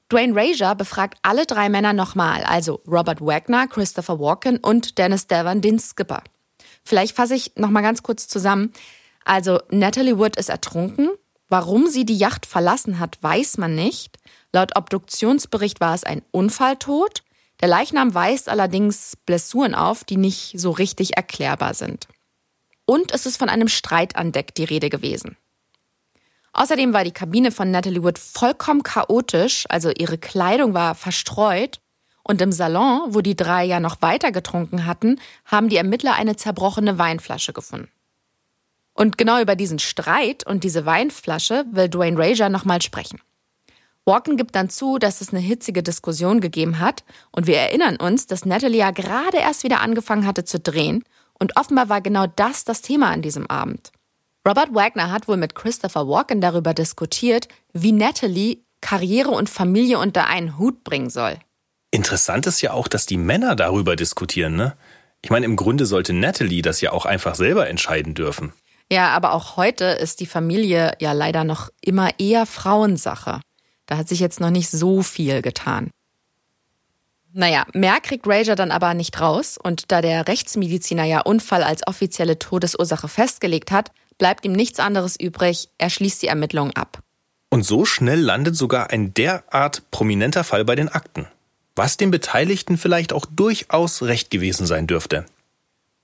Dwayne 0.10 0.36
Rager 0.36 0.76
befragt 0.76 1.18
alle 1.24 1.46
drei 1.46 1.68
Männer 1.70 1.94
nochmal, 1.94 2.44
also 2.44 2.82
Robert 2.88 3.22
Wagner, 3.22 3.68
Christopher 3.68 4.20
Walken 4.20 4.58
und 4.58 4.98
Dennis 4.98 5.28
Devon, 5.28 5.62
den 5.62 5.80
Skipper. 5.80 6.24
Vielleicht 6.84 7.16
fasse 7.16 7.34
ich 7.34 7.54
nochmal 7.56 7.82
ganz 7.82 8.04
kurz 8.04 8.28
zusammen. 8.28 8.72
Also 9.24 9.60
Natalie 9.70 10.20
Wood 10.20 10.36
ist 10.36 10.50
ertrunken. 10.50 11.10
Warum 11.50 11.88
sie 11.88 12.06
die 12.06 12.18
Yacht 12.18 12.46
verlassen 12.46 13.00
hat, 13.00 13.22
weiß 13.22 13.58
man 13.58 13.74
nicht. 13.76 14.18
Laut 14.54 14.76
Obduktionsbericht 14.76 15.80
war 15.80 15.96
es 15.96 16.04
ein 16.04 16.22
Unfalltod. 16.32 17.24
Der 17.62 17.68
Leichnam 17.68 18.14
weist 18.14 18.50
allerdings 18.50 19.18
Blessuren 19.26 19.74
auf, 19.74 20.04
die 20.04 20.18
nicht 20.18 20.60
so 20.60 20.72
richtig 20.72 21.18
erklärbar 21.18 21.74
sind. 21.74 22.08
Und 22.86 23.12
es 23.14 23.26
ist 23.26 23.38
von 23.38 23.50
einem 23.50 23.68
Streit 23.68 24.16
an 24.16 24.32
Deck 24.32 24.54
die 24.54 24.64
Rede 24.64 24.90
gewesen. 24.90 25.38
Außerdem 26.58 26.94
war 26.94 27.04
die 27.04 27.12
Kabine 27.12 27.52
von 27.52 27.70
Natalie 27.70 28.02
Wood 28.02 28.18
vollkommen 28.18 28.82
chaotisch, 28.82 29.66
also 29.68 29.92
ihre 29.92 30.18
Kleidung 30.18 30.74
war 30.74 30.96
verstreut. 30.96 31.82
Und 32.24 32.42
im 32.42 32.54
Salon, 32.54 33.14
wo 33.14 33.20
die 33.20 33.36
drei 33.36 33.66
ja 33.66 33.82
noch 33.82 34.02
weiter 34.02 34.32
getrunken 34.32 34.86
hatten, 34.86 35.20
haben 35.44 35.68
die 35.68 35.76
Ermittler 35.76 36.14
eine 36.14 36.38
zerbrochene 36.38 36.98
Weinflasche 36.98 37.52
gefunden. 37.52 37.90
Und 38.94 39.18
genau 39.18 39.42
über 39.42 39.58
diesen 39.58 39.80
Streit 39.80 40.48
und 40.48 40.64
diese 40.64 40.86
Weinflasche 40.86 41.66
will 41.72 41.90
Dwayne 41.90 42.18
Rager 42.18 42.48
nochmal 42.48 42.82
sprechen. 42.82 43.20
Walken 44.06 44.38
gibt 44.38 44.56
dann 44.56 44.70
zu, 44.70 44.98
dass 44.98 45.20
es 45.20 45.32
eine 45.32 45.42
hitzige 45.42 45.84
Diskussion 45.84 46.40
gegeben 46.40 46.80
hat 46.80 47.04
und 47.34 47.48
wir 47.48 47.58
erinnern 47.58 47.98
uns, 47.98 48.28
dass 48.28 48.46
Natalie 48.46 48.80
ja 48.80 48.92
gerade 48.92 49.38
erst 49.38 49.64
wieder 49.64 49.82
angefangen 49.82 50.26
hatte 50.26 50.46
zu 50.46 50.62
drehen 50.62 51.04
und 51.38 51.58
offenbar 51.58 51.90
war 51.90 52.00
genau 52.00 52.28
das 52.28 52.64
das 52.64 52.82
Thema 52.82 53.10
an 53.12 53.22
diesem 53.22 53.46
Abend. 53.48 53.92
Robert 54.48 54.76
Wagner 54.76 55.12
hat 55.12 55.28
wohl 55.28 55.38
mit 55.38 55.56
Christopher 55.56 56.08
Walken 56.08 56.40
darüber 56.40 56.76
diskutiert, 56.76 57.48
wie 57.74 57.92
Natalie 57.92 58.60
Karriere 58.80 59.32
und 59.32 59.50
Familie 59.50 59.98
unter 59.98 60.28
einen 60.28 60.60
Hut 60.60 60.84
bringen 60.84 61.10
soll. 61.10 61.40
Interessant 61.90 62.46
ist 62.46 62.62
ja 62.62 62.72
auch, 62.72 62.88
dass 62.88 63.08
die 63.08 63.18
Männer 63.18 63.56
darüber 63.56 63.96
diskutieren, 63.96 64.56
ne? 64.56 64.78
Ich 65.24 65.32
meine, 65.32 65.46
im 65.46 65.56
Grunde 65.56 65.88
sollte 65.88 66.14
Natalie 66.14 66.62
das 66.62 66.82
ja 66.82 66.92
auch 66.92 67.06
einfach 67.06 67.34
selber 67.34 67.68
entscheiden 67.68 68.14
dürfen. 68.14 68.54
Ja, 68.92 69.10
aber 69.10 69.34
auch 69.34 69.58
heute 69.58 69.86
ist 69.86 70.20
die 70.20 70.28
Familie 70.28 70.94
ja 71.00 71.14
leider 71.14 71.44
noch 71.44 71.70
immer 71.82 72.12
eher 72.20 72.46
Frauensache. 72.46 73.42
Da 73.88 73.98
hat 73.98 74.08
sich 74.08 74.20
jetzt 74.20 74.40
noch 74.40 74.52
nicht 74.52 74.70
so 74.70 75.02
viel 75.02 75.42
getan. 75.42 75.90
Naja, 77.34 77.66
mehr 77.74 78.00
kriegt 78.02 78.28
Rager 78.28 78.56
dann 78.56 78.72
aber 78.72 78.94
nicht 78.94 79.20
raus 79.20 79.58
und 79.62 79.92
da 79.92 80.02
der 80.02 80.28
Rechtsmediziner 80.28 81.06
ja 81.06 81.22
Unfall 81.22 81.64
als 81.64 81.88
offizielle 81.88 82.38
Todesursache 82.38 83.08
festgelegt 83.08 83.72
hat, 83.72 83.92
bleibt 84.18 84.46
ihm 84.46 84.54
nichts 84.54 84.80
anderes 84.80 85.20
übrig, 85.20 85.70
er 85.78 85.90
schließt 85.90 86.22
die 86.22 86.28
Ermittlungen 86.28 86.76
ab. 86.76 87.00
Und 87.50 87.64
so 87.64 87.86
schnell 87.86 88.20
landet 88.20 88.56
sogar 88.56 88.90
ein 88.90 89.14
derart 89.14 89.90
prominenter 89.92 90.44
Fall 90.44 90.66
bei 90.66 90.76
den 90.76 90.90
Akten, 90.90 91.28
was 91.76 91.98
den 91.98 92.12
Beteiligten 92.12 92.78
vielleicht 92.78 93.14
auch 93.14 93.26
durchaus 93.26 94.02
recht 94.04 94.30
gewesen 94.30 94.66
sein 94.66 94.88
dürfte. 94.88 95.26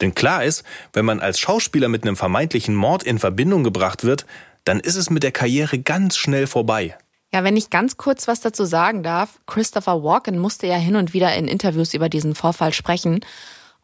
Denn 0.02 0.16
klar 0.16 0.44
ist, 0.44 0.64
wenn 0.94 1.06
man 1.06 1.20
als 1.20 1.40
Schauspieler 1.40 1.88
mit 1.88 2.04
einem 2.04 2.18
vermeintlichen 2.18 2.76
Mord 2.76 3.04
in 3.04 3.20
Verbindung 3.20 3.64
gebracht 3.64 4.04
wird, 4.04 4.26
dann 4.64 4.80
ist 4.80 4.96
es 4.96 5.10
mit 5.10 5.24
der 5.24 5.32
Karriere 5.32 5.80
ganz 5.80 6.18
schnell 6.18 6.48
vorbei. 6.48 6.96
Ja, 7.34 7.44
wenn 7.44 7.56
ich 7.56 7.70
ganz 7.70 7.98
kurz 7.98 8.28
was 8.28 8.42
dazu 8.42 8.66
sagen 8.66 9.04
darf, 9.04 9.40
Christopher 9.48 10.04
Walken 10.04 10.38
musste 10.38 10.68
ja 10.68 10.76
hin 10.76 10.98
und 10.98 11.14
wieder 11.14 11.34
in 11.36 11.48
Interviews 11.48 11.94
über 11.94 12.10
diesen 12.10 12.36
Vorfall 12.36 12.74
sprechen. 12.74 13.22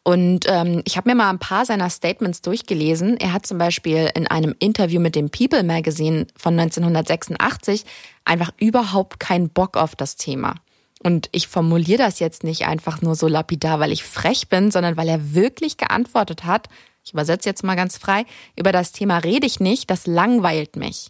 Und 0.08 0.46
ähm, 0.48 0.80
ich 0.86 0.96
habe 0.96 1.10
mir 1.10 1.14
mal 1.14 1.28
ein 1.28 1.38
paar 1.38 1.66
seiner 1.66 1.90
Statements 1.90 2.40
durchgelesen. 2.40 3.18
Er 3.18 3.34
hat 3.34 3.44
zum 3.44 3.58
Beispiel 3.58 4.10
in 4.14 4.26
einem 4.26 4.54
Interview 4.58 5.00
mit 5.00 5.14
dem 5.14 5.28
People 5.28 5.62
Magazine 5.62 6.26
von 6.34 6.58
1986 6.58 7.84
einfach 8.24 8.50
überhaupt 8.58 9.20
keinen 9.20 9.50
Bock 9.50 9.76
auf 9.76 9.94
das 9.94 10.16
Thema. 10.16 10.54
Und 11.02 11.28
ich 11.32 11.46
formuliere 11.46 11.98
das 11.98 12.20
jetzt 12.20 12.42
nicht 12.42 12.64
einfach 12.64 13.02
nur 13.02 13.16
so 13.16 13.28
lapidar, 13.28 13.80
weil 13.80 13.92
ich 13.92 14.02
frech 14.02 14.48
bin, 14.48 14.70
sondern 14.70 14.96
weil 14.96 15.10
er 15.10 15.34
wirklich 15.34 15.76
geantwortet 15.76 16.44
hat, 16.44 16.70
ich 17.04 17.12
übersetze 17.12 17.46
jetzt 17.46 17.62
mal 17.62 17.76
ganz 17.76 17.98
frei, 17.98 18.24
über 18.56 18.72
das 18.72 18.92
Thema 18.92 19.18
rede 19.18 19.46
ich 19.46 19.60
nicht, 19.60 19.90
das 19.90 20.06
langweilt 20.06 20.76
mich. 20.76 21.08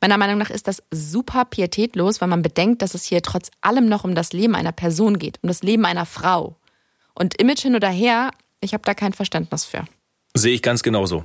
Meiner 0.00 0.18
Meinung 0.18 0.38
nach 0.38 0.50
ist 0.50 0.66
das 0.66 0.82
super 0.90 1.44
pietätlos, 1.44 2.20
weil 2.20 2.26
man 2.26 2.42
bedenkt, 2.42 2.82
dass 2.82 2.94
es 2.94 3.04
hier 3.04 3.22
trotz 3.22 3.52
allem 3.60 3.88
noch 3.88 4.02
um 4.02 4.16
das 4.16 4.32
Leben 4.32 4.56
einer 4.56 4.72
Person 4.72 5.16
geht, 5.16 5.38
um 5.44 5.46
das 5.46 5.62
Leben 5.62 5.84
einer 5.84 6.06
Frau. 6.06 6.56
Und 7.18 7.40
Image 7.40 7.62
hin 7.62 7.74
oder 7.74 7.88
her, 7.88 8.30
ich 8.60 8.74
habe 8.74 8.82
da 8.84 8.94
kein 8.94 9.14
Verständnis 9.14 9.64
für. 9.64 9.84
Sehe 10.34 10.54
ich 10.54 10.62
ganz 10.62 10.82
genauso. 10.82 11.24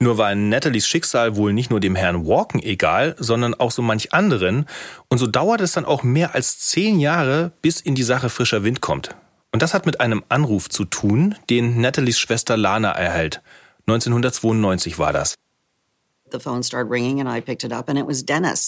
Nur 0.00 0.18
war 0.18 0.34
Nathalies 0.34 0.88
Schicksal 0.88 1.36
wohl 1.36 1.52
nicht 1.52 1.70
nur 1.70 1.78
dem 1.78 1.94
Herrn 1.94 2.26
Walken 2.26 2.60
egal, 2.62 3.14
sondern 3.18 3.54
auch 3.54 3.70
so 3.70 3.82
manch 3.82 4.12
anderen. 4.12 4.66
Und 5.08 5.18
so 5.18 5.26
dauert 5.26 5.60
es 5.60 5.72
dann 5.72 5.84
auch 5.84 6.02
mehr 6.02 6.34
als 6.34 6.58
zehn 6.58 6.98
Jahre, 6.98 7.52
bis 7.62 7.80
in 7.80 7.94
die 7.94 8.02
Sache 8.02 8.28
frischer 8.28 8.64
Wind 8.64 8.80
kommt. 8.80 9.14
Und 9.52 9.62
das 9.62 9.74
hat 9.74 9.86
mit 9.86 10.00
einem 10.00 10.24
Anruf 10.28 10.68
zu 10.68 10.84
tun, 10.84 11.34
den 11.48 11.80
Nathalies 11.80 12.18
Schwester 12.18 12.56
Lana 12.56 12.92
erhält. 12.92 13.42
1992 13.86 14.98
war 14.98 15.12
das. 15.12 15.34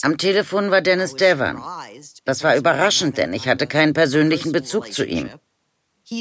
Am 0.02 0.18
Telefon 0.18 0.70
war 0.70 0.80
Dennis 0.80 1.14
Devon. 1.14 1.62
Das 2.24 2.44
war 2.44 2.56
überraschend, 2.56 3.18
denn 3.18 3.32
ich 3.32 3.48
hatte 3.48 3.66
keinen 3.66 3.94
persönlichen 3.94 4.52
Bezug 4.52 4.92
zu 4.92 5.04
ihm. 5.04 5.30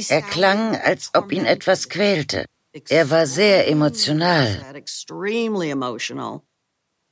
Er 0.10 0.22
klang, 0.22 0.76
als 0.76 1.12
ob 1.14 1.32
ihn 1.32 1.46
etwas 1.46 1.90
quälte. 1.90 2.46
Er 2.90 3.10
war 3.10 3.28
sehr 3.28 3.68
emotional. 3.68 4.66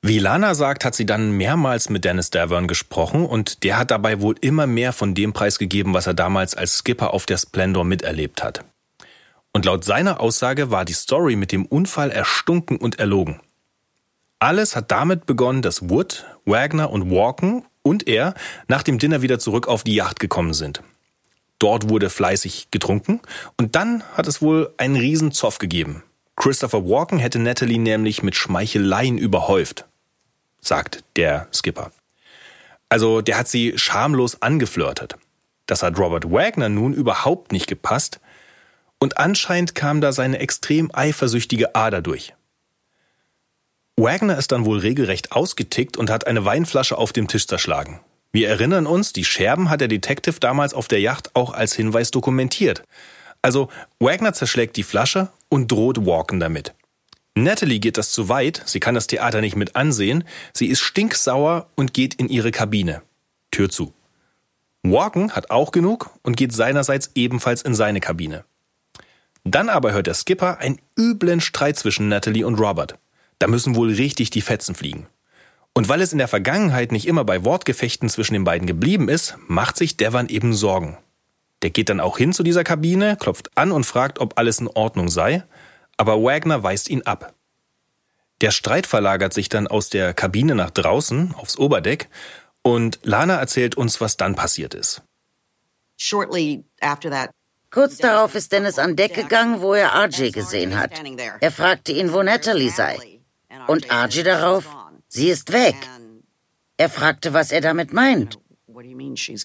Wie 0.01 0.19
Lana 0.19 0.55
sagt, 0.55 0.85
hat 0.85 0.95
sie 0.95 1.05
dann 1.05 1.31
mehrmals 1.31 1.89
mit 1.89 2.05
Dennis 2.05 2.29
Davern 2.29 2.67
gesprochen 2.67 3.25
und 3.25 3.63
der 3.63 3.77
hat 3.77 3.91
dabei 3.91 4.21
wohl 4.21 4.35
immer 4.39 4.65
mehr 4.65 4.93
von 4.93 5.13
dem 5.13 5.33
preisgegeben, 5.33 5.93
was 5.93 6.07
er 6.07 6.13
damals 6.13 6.55
als 6.55 6.77
Skipper 6.77 7.13
auf 7.13 7.25
der 7.25 7.37
Splendor 7.37 7.83
miterlebt 7.83 8.41
hat. 8.41 8.63
Und 9.51 9.65
laut 9.65 9.83
seiner 9.83 10.21
Aussage 10.21 10.71
war 10.71 10.85
die 10.85 10.93
Story 10.93 11.35
mit 11.35 11.51
dem 11.51 11.65
Unfall 11.65 12.11
erstunken 12.11 12.77
und 12.77 12.97
erlogen. 12.99 13.41
Alles 14.37 14.77
hat 14.77 14.89
damit 14.89 15.25
begonnen, 15.25 15.61
dass 15.61 15.89
Wood, 15.89 16.25
Wagner 16.45 16.91
und 16.91 17.11
Walken 17.11 17.65
und 17.81 18.07
er 18.07 18.35
nach 18.69 18.83
dem 18.83 18.99
Dinner 18.99 19.21
wieder 19.21 19.37
zurück 19.37 19.67
auf 19.67 19.83
die 19.83 19.95
Yacht 19.95 20.21
gekommen 20.21 20.53
sind. 20.53 20.81
Dort 21.59 21.89
wurde 21.89 22.09
fleißig 22.09 22.71
getrunken 22.71 23.19
und 23.57 23.75
dann 23.75 24.03
hat 24.13 24.27
es 24.27 24.41
wohl 24.41 24.73
einen 24.77 24.95
riesen 24.95 25.31
Zoff 25.33 25.59
gegeben. 25.59 26.03
Christopher 26.37 26.85
Walken 26.85 27.19
hätte 27.19 27.37
Natalie 27.37 27.79
nämlich 27.79 28.23
mit 28.23 28.35
Schmeicheleien 28.35 29.17
überhäuft, 29.17 29.85
sagt 30.61 31.03
der 31.17 31.47
Skipper. 31.53 31.91
Also 32.87 33.21
der 33.21 33.37
hat 33.37 33.49
sie 33.49 33.77
schamlos 33.77 34.41
angeflirtet. 34.41 35.17
Das 35.65 35.83
hat 35.83 35.99
Robert 35.99 36.31
Wagner 36.31 36.69
nun 36.69 36.93
überhaupt 36.93 37.51
nicht 37.51 37.67
gepasst 37.67 38.21
und 38.99 39.17
anscheinend 39.17 39.75
kam 39.75 39.99
da 39.99 40.13
seine 40.13 40.39
extrem 40.39 40.89
eifersüchtige 40.93 41.75
Ader 41.75 42.01
durch. 42.01 42.33
Wagner 43.97 44.37
ist 44.37 44.53
dann 44.53 44.65
wohl 44.65 44.79
regelrecht 44.79 45.33
ausgetickt 45.33 45.97
und 45.97 46.09
hat 46.09 46.25
eine 46.25 46.45
Weinflasche 46.45 46.97
auf 46.97 47.11
dem 47.11 47.27
Tisch 47.27 47.47
zerschlagen. 47.47 47.99
Wir 48.31 48.49
erinnern 48.49 48.85
uns, 48.85 49.13
die 49.13 49.25
Scherben 49.25 49.69
hat 49.69 49.81
der 49.81 49.87
Detective 49.87 50.39
damals 50.39 50.73
auf 50.73 50.87
der 50.87 51.01
Yacht 51.01 51.35
auch 51.35 51.51
als 51.51 51.73
Hinweis 51.73 52.11
dokumentiert. 52.11 52.83
Also 53.41 53.69
Wagner 53.99 54.33
zerschlägt 54.33 54.77
die 54.77 54.83
Flasche 54.83 55.29
und 55.49 55.71
droht 55.71 56.05
Walken 56.05 56.39
damit. 56.39 56.73
Natalie 57.35 57.79
geht 57.79 57.97
das 57.97 58.11
zu 58.11 58.29
weit, 58.29 58.61
sie 58.65 58.79
kann 58.79 58.95
das 58.95 59.07
Theater 59.07 59.41
nicht 59.41 59.55
mit 59.55 59.75
ansehen, 59.75 60.25
sie 60.53 60.67
ist 60.67 60.81
stinksauer 60.81 61.67
und 61.75 61.93
geht 61.93 62.15
in 62.15 62.27
ihre 62.27 62.51
Kabine. 62.51 63.01
Tür 63.51 63.69
zu. 63.69 63.93
Walken 64.83 65.31
hat 65.31 65.49
auch 65.49 65.71
genug 65.71 66.11
und 66.21 66.37
geht 66.37 66.53
seinerseits 66.53 67.11
ebenfalls 67.15 67.61
in 67.61 67.75
seine 67.75 67.99
Kabine. 67.99 68.45
Dann 69.43 69.69
aber 69.69 69.93
hört 69.93 70.07
der 70.07 70.13
Skipper 70.13 70.59
einen 70.59 70.79
üblen 70.97 71.41
Streit 71.41 71.77
zwischen 71.77 72.09
Natalie 72.09 72.45
und 72.45 72.59
Robert. 72.59 72.97
Da 73.39 73.47
müssen 73.47 73.75
wohl 73.75 73.89
richtig 73.93 74.29
die 74.29 74.41
Fetzen 74.41 74.75
fliegen. 74.75 75.07
Und 75.73 75.87
weil 75.87 76.01
es 76.01 76.11
in 76.11 76.17
der 76.17 76.27
Vergangenheit 76.27 76.91
nicht 76.91 77.07
immer 77.07 77.23
bei 77.23 77.45
Wortgefechten 77.45 78.09
zwischen 78.09 78.33
den 78.33 78.43
beiden 78.43 78.67
geblieben 78.67 79.07
ist, 79.07 79.37
macht 79.47 79.77
sich 79.77 79.97
Devon 79.97 80.27
eben 80.27 80.53
Sorgen. 80.53 80.97
Der 81.61 81.69
geht 81.69 81.89
dann 81.89 81.99
auch 81.99 82.17
hin 82.17 82.33
zu 82.33 82.43
dieser 82.43 82.63
Kabine, 82.63 83.17
klopft 83.17 83.57
an 83.57 83.71
und 83.71 83.85
fragt, 83.85 84.19
ob 84.19 84.37
alles 84.37 84.59
in 84.59 84.67
Ordnung 84.67 85.09
sei, 85.09 85.43
aber 85.97 86.21
Wagner 86.23 86.63
weist 86.63 86.89
ihn 86.89 87.03
ab. 87.03 87.33
Der 88.41 88.51
Streit 88.51 88.87
verlagert 88.87 89.33
sich 89.33 89.49
dann 89.49 89.67
aus 89.67 89.89
der 89.89 90.13
Kabine 90.13 90.55
nach 90.55 90.69
draußen, 90.69 91.35
aufs 91.35 91.57
Oberdeck, 91.57 92.09
und 92.61 92.99
Lana 93.03 93.35
erzählt 93.35 93.75
uns, 93.75 93.99
was 93.99 94.17
dann 94.17 94.35
passiert 94.35 94.73
ist. 94.73 95.01
Kurz 97.71 97.97
darauf 97.97 98.35
ist 98.35 98.51
Dennis 98.51 98.79
an 98.79 98.95
Deck 98.95 99.13
gegangen, 99.13 99.61
wo 99.61 99.73
er 99.73 99.93
RJ 99.93 100.31
gesehen 100.31 100.77
hat. 100.77 100.91
Er 101.39 101.51
fragte 101.51 101.91
ihn, 101.91 102.13
wo 102.13 102.23
Natalie 102.23 102.71
sei. 102.71 103.19
Und 103.67 103.91
RJ 103.91 104.23
darauf, 104.23 104.65
Sie 105.11 105.29
ist 105.29 105.51
weg. 105.51 105.75
Er 106.77 106.87
fragte, 106.87 107.33
was 107.33 107.51
er 107.51 107.61
damit 107.61 107.91
meint. 107.93 108.37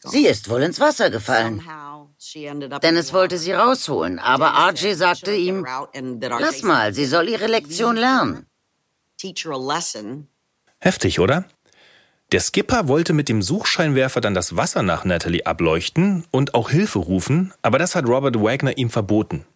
Sie 0.05 0.27
ist 0.27 0.51
wohl 0.51 0.63
ins 0.63 0.79
Wasser 0.79 1.11
gefallen. 1.11 1.63
Dennis 2.83 3.13
wollte 3.13 3.39
sie 3.39 3.53
rausholen, 3.53 4.19
aber 4.19 4.49
RJ 4.69 4.93
sagte 4.93 5.35
ihm, 5.35 5.67
lass 6.21 6.63
mal, 6.63 6.93
sie 6.93 7.07
soll 7.07 7.29
ihre 7.29 7.47
Lektion 7.47 7.97
lernen. 7.97 8.47
Heftig, 10.79 11.19
oder? 11.19 11.47
Der 12.33 12.41
Skipper 12.41 12.87
wollte 12.89 13.15
mit 13.15 13.29
dem 13.31 13.41
Suchscheinwerfer 13.41 14.21
dann 14.21 14.35
das 14.35 14.57
Wasser 14.57 14.83
nach 14.83 15.05
Natalie 15.05 15.47
ableuchten 15.47 16.25
und 16.31 16.55
auch 16.55 16.71
Hilfe 16.71 16.99
rufen, 16.99 17.55
aber 17.63 17.79
das 17.79 17.95
hat 17.95 18.07
Robert 18.07 18.37
Wagner 18.37 18.77
ihm 18.77 18.91
verboten. 18.91 19.47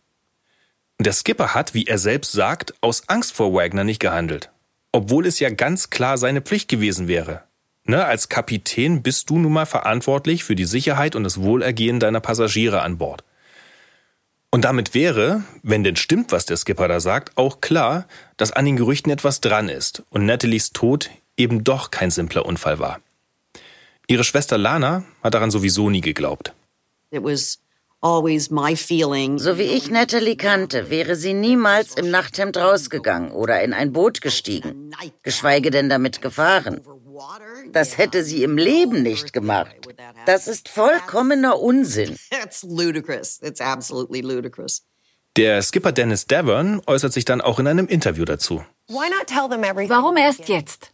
Der 0.99 1.13
Skipper 1.13 1.55
hat, 1.55 1.75
wie 1.75 1.87
er 1.87 1.99
selbst 1.99 2.33
sagt, 2.33 2.75
aus 2.81 3.09
Angst 3.09 3.35
vor 3.35 3.53
Wagner 3.53 3.85
nicht 3.85 4.01
gehandelt 4.01 4.51
obwohl 4.93 5.27
es 5.27 5.39
ja 5.41 5.51
ganz 5.51 5.91
klar 5.91 6.19
seine 6.19 6.41
Pflicht 6.41 6.69
gewesen 6.69 7.09
wäre. 7.09 7.45
Ne, 7.85 8.05
als 8.05 8.29
Kapitän 8.29 9.03
bist 9.03 9.31
du 9.31 9.39
nun 9.39 9.53
mal 9.53 9.65
verantwortlich 9.65 10.45
für 10.45 10.55
die 10.55 10.67
Sicherheit 10.67 11.17
und 11.17 11.25
das 11.25 11.41
Wohlergehen 11.41 12.01
deiner 12.01 12.21
Passagiere 12.21 12.83
an 12.83 12.99
Bord. 12.99 13.25
Und 14.51 14.65
damit 14.65 14.95
wäre, 14.95 15.43
wenn 15.63 15.85
denn 15.85 15.97
stimmt, 15.97 16.33
was 16.33 16.47
der 16.47 16.57
Skipper 16.57 16.89
da 16.89 17.01
sagt, 17.01 17.37
auch 17.37 17.61
klar, 17.61 18.07
dass 18.37 18.53
an 18.53 18.65
den 18.65 18.77
Gerüchten 18.77 19.13
etwas 19.13 19.41
dran 19.41 19.69
ist 19.69 20.03
und 20.11 20.27
Nathalies 20.27 20.73
Tod 20.73 21.11
eben 21.37 21.65
doch 21.65 21.91
kein 21.91 22.11
simpler 22.11 22.45
Unfall 22.45 22.79
war. 22.79 23.01
Ihre 24.07 24.25
Schwester 24.25 24.57
Lana 24.57 25.05
hat 25.23 25.35
daran 25.35 25.51
sowieso 25.51 25.91
nie 25.91 26.01
geglaubt. 26.01 26.55
It 27.11 27.23
was 27.23 27.61
so 29.39 29.59
wie 29.59 29.63
ich 29.63 29.91
Natalie 29.91 30.37
kannte, 30.37 30.89
wäre 30.89 31.17
sie 31.17 31.35
niemals 31.35 31.97
im 31.97 32.11
Nachthemd 32.13 32.57
rausgegangen 32.57 33.33
oder 33.33 33.61
in 33.63 33.73
ein 33.73 33.93
Boot 33.93 34.21
gestiegen, 34.21 34.93
geschweige 35.25 35.71
denn 35.71 35.89
damit 35.89 36.23
gefahren. 36.23 36.81
Das 37.73 37.99
hätte 37.99 38.23
sie 38.23 38.45
im 38.45 38.57
Leben 38.57 39.03
nicht 39.03 39.33
gemacht. 39.33 39.75
Das 40.27 40.47
ist 40.47 40.69
vollkommener 40.69 41.59
Unsinn. 41.59 42.17
Der 45.37 45.63
Skipper 45.63 45.93
Dennis 45.93 46.27
Davern 46.27 46.81
äußert 46.87 47.13
sich 47.13 47.25
dann 47.25 47.41
auch 47.41 47.59
in 47.59 47.67
einem 47.67 47.89
Interview 47.89 48.25
dazu. 48.25 48.65
Warum 49.89 50.17
erst 50.17 50.49
jetzt? 50.49 50.93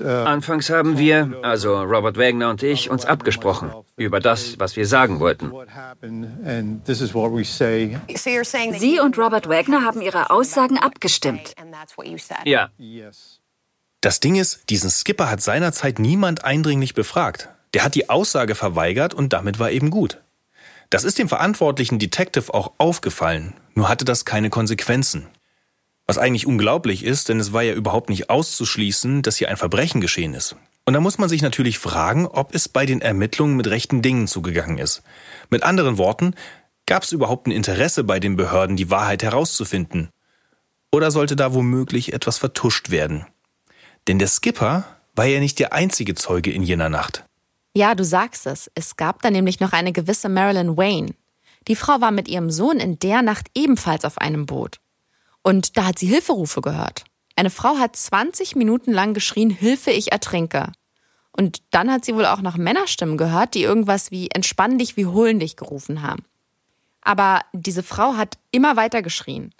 Uh, 0.00 0.08
Anfangs 0.08 0.70
haben 0.70 0.98
wir, 0.98 1.38
also 1.42 1.82
Robert 1.82 2.16
Wagner 2.16 2.50
und 2.50 2.62
ich, 2.62 2.90
uns 2.90 3.04
abgesprochen 3.04 3.70
über 3.96 4.20
das, 4.20 4.58
was 4.58 4.76
wir 4.76 4.86
sagen 4.86 5.20
wollten. 5.20 5.52
Sie 8.74 9.00
und 9.00 9.18
Robert 9.18 9.48
Wagner 9.48 9.84
haben 9.84 10.00
ihre 10.00 10.30
Aussagen 10.30 10.78
abgestimmt. 10.78 11.54
Ja. 12.44 12.70
Das 14.00 14.20
Ding 14.20 14.34
ist, 14.34 14.68
diesen 14.70 14.90
Skipper 14.90 15.30
hat 15.30 15.40
seinerzeit 15.40 15.98
niemand 15.98 16.44
eindringlich 16.44 16.94
befragt. 16.94 17.50
Der 17.74 17.84
hat 17.84 17.94
die 17.94 18.10
Aussage 18.10 18.54
verweigert 18.54 19.14
und 19.14 19.32
damit 19.32 19.58
war 19.58 19.70
eben 19.70 19.90
gut. 19.90 20.20
Das 20.90 21.04
ist 21.04 21.18
dem 21.18 21.28
verantwortlichen 21.28 21.98
Detective 21.98 22.52
auch 22.52 22.72
aufgefallen, 22.78 23.54
nur 23.74 23.88
hatte 23.88 24.04
das 24.04 24.24
keine 24.24 24.50
Konsequenzen. 24.50 25.26
Was 26.12 26.18
eigentlich 26.18 26.46
unglaublich 26.46 27.06
ist, 27.06 27.30
denn 27.30 27.40
es 27.40 27.54
war 27.54 27.62
ja 27.62 27.72
überhaupt 27.72 28.10
nicht 28.10 28.28
auszuschließen, 28.28 29.22
dass 29.22 29.38
hier 29.38 29.48
ein 29.48 29.56
Verbrechen 29.56 30.02
geschehen 30.02 30.34
ist. 30.34 30.56
Und 30.84 30.92
da 30.92 31.00
muss 31.00 31.16
man 31.16 31.30
sich 31.30 31.40
natürlich 31.40 31.78
fragen, 31.78 32.26
ob 32.26 32.54
es 32.54 32.68
bei 32.68 32.84
den 32.84 33.00
Ermittlungen 33.00 33.56
mit 33.56 33.66
rechten 33.68 34.02
Dingen 34.02 34.28
zugegangen 34.28 34.76
ist. 34.76 35.02
Mit 35.48 35.62
anderen 35.62 35.96
Worten, 35.96 36.34
gab 36.84 37.04
es 37.04 37.12
überhaupt 37.12 37.46
ein 37.46 37.50
Interesse 37.50 38.04
bei 38.04 38.20
den 38.20 38.36
Behörden, 38.36 38.76
die 38.76 38.90
Wahrheit 38.90 39.22
herauszufinden? 39.22 40.10
Oder 40.92 41.10
sollte 41.10 41.34
da 41.34 41.54
womöglich 41.54 42.12
etwas 42.12 42.36
vertuscht 42.36 42.90
werden? 42.90 43.24
Denn 44.06 44.18
der 44.18 44.28
Skipper 44.28 44.84
war 45.14 45.24
ja 45.24 45.40
nicht 45.40 45.58
der 45.60 45.72
einzige 45.72 46.14
Zeuge 46.14 46.52
in 46.52 46.62
jener 46.62 46.90
Nacht. 46.90 47.24
Ja, 47.74 47.94
du 47.94 48.04
sagst 48.04 48.46
es. 48.46 48.70
Es 48.74 48.96
gab 48.98 49.22
da 49.22 49.30
nämlich 49.30 49.60
noch 49.60 49.72
eine 49.72 49.92
gewisse 49.92 50.28
Marilyn 50.28 50.76
Wayne. 50.76 51.14
Die 51.68 51.76
Frau 51.76 52.02
war 52.02 52.10
mit 52.10 52.28
ihrem 52.28 52.50
Sohn 52.50 52.80
in 52.80 52.98
der 52.98 53.22
Nacht 53.22 53.46
ebenfalls 53.54 54.04
auf 54.04 54.18
einem 54.18 54.44
Boot. 54.44 54.76
Und 55.42 55.76
da 55.76 55.86
hat 55.86 55.98
sie 55.98 56.06
Hilferufe 56.06 56.60
gehört. 56.60 57.04
Eine 57.36 57.50
Frau 57.50 57.78
hat 57.78 57.96
20 57.96 58.56
Minuten 58.56 58.92
lang 58.92 59.14
geschrien, 59.14 59.50
Hilfe, 59.50 59.90
ich 59.90 60.12
ertrinke. 60.12 60.72
Und 61.36 61.62
dann 61.70 61.90
hat 61.90 62.04
sie 62.04 62.14
wohl 62.14 62.26
auch 62.26 62.42
noch 62.42 62.56
Männerstimmen 62.56 63.16
gehört, 63.16 63.54
die 63.54 63.62
irgendwas 63.62 64.10
wie 64.10 64.30
entspann 64.30 64.78
dich, 64.78 64.96
wie 64.96 65.06
holen 65.06 65.40
dich 65.40 65.56
gerufen 65.56 66.02
haben. 66.02 66.24
Aber 67.00 67.40
diese 67.52 67.82
Frau 67.82 68.16
hat 68.16 68.38
immer 68.50 68.76
weiter 68.76 69.02
geschrien. 69.02 69.54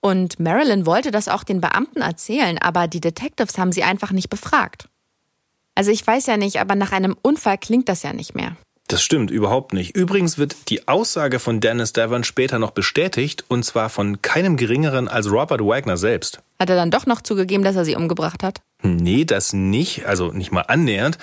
Und 0.00 0.38
Marilyn 0.38 0.86
wollte 0.86 1.10
das 1.10 1.28
auch 1.28 1.42
den 1.42 1.60
Beamten 1.60 2.00
erzählen, 2.00 2.58
aber 2.58 2.86
die 2.86 3.00
Detectives 3.00 3.58
haben 3.58 3.72
sie 3.72 3.82
einfach 3.82 4.12
nicht 4.12 4.30
befragt. 4.30 4.88
Also 5.74 5.90
ich 5.90 6.06
weiß 6.06 6.26
ja 6.26 6.36
nicht, 6.36 6.60
aber 6.60 6.74
nach 6.74 6.92
einem 6.92 7.16
Unfall 7.22 7.58
klingt 7.58 7.88
das 7.88 8.02
ja 8.02 8.12
nicht 8.12 8.34
mehr. 8.34 8.56
Das 8.88 9.02
stimmt 9.02 9.30
überhaupt 9.30 9.72
nicht. 9.72 9.96
Übrigens 9.96 10.38
wird 10.38 10.68
die 10.68 10.86
Aussage 10.86 11.40
von 11.40 11.60
Dennis 11.60 11.92
Devon 11.92 12.22
später 12.22 12.58
noch 12.58 12.70
bestätigt, 12.70 13.44
und 13.48 13.64
zwar 13.64 13.88
von 13.88 14.22
keinem 14.22 14.56
geringeren 14.56 15.08
als 15.08 15.30
Robert 15.30 15.60
Wagner 15.60 15.96
selbst. 15.96 16.40
Hat 16.60 16.70
er 16.70 16.76
dann 16.76 16.92
doch 16.92 17.06
noch 17.06 17.20
zugegeben, 17.20 17.64
dass 17.64 17.74
er 17.74 17.84
sie 17.84 17.96
umgebracht 17.96 18.44
hat? 18.44 18.60
Nee, 18.82 19.24
das 19.24 19.52
nicht, 19.52 20.06
also 20.06 20.30
nicht 20.30 20.52
mal 20.52 20.62
annähernd. 20.62 21.18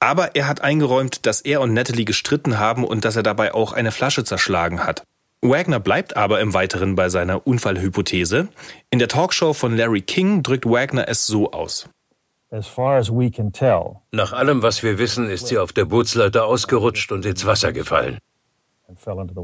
Aber 0.00 0.34
er 0.34 0.48
hat 0.48 0.60
eingeräumt, 0.60 1.26
dass 1.26 1.40
er 1.40 1.60
und 1.60 1.72
Natalie 1.72 2.04
gestritten 2.04 2.58
haben 2.58 2.84
und 2.84 3.04
dass 3.04 3.16
er 3.16 3.22
dabei 3.22 3.54
auch 3.54 3.72
eine 3.72 3.92
Flasche 3.92 4.24
zerschlagen 4.24 4.84
hat. 4.84 5.04
Wagner 5.42 5.80
bleibt 5.80 6.16
aber 6.16 6.40
im 6.40 6.54
Weiteren 6.54 6.96
bei 6.96 7.08
seiner 7.08 7.46
Unfallhypothese. 7.46 8.48
In 8.90 8.98
der 8.98 9.08
Talkshow 9.08 9.52
von 9.52 9.76
Larry 9.76 10.02
King 10.02 10.42
drückt 10.42 10.66
Wagner 10.66 11.08
es 11.08 11.26
so 11.26 11.52
aus. 11.52 11.88
Nach 14.12 14.32
allem, 14.32 14.62
was 14.62 14.82
wir 14.82 14.98
wissen, 14.98 15.28
ist 15.28 15.48
sie 15.48 15.58
auf 15.58 15.72
der 15.72 15.84
Bootsleiter 15.84 16.46
ausgerutscht 16.46 17.12
und 17.12 17.26
ins 17.26 17.44
Wasser 17.46 17.72
gefallen. 17.72 18.18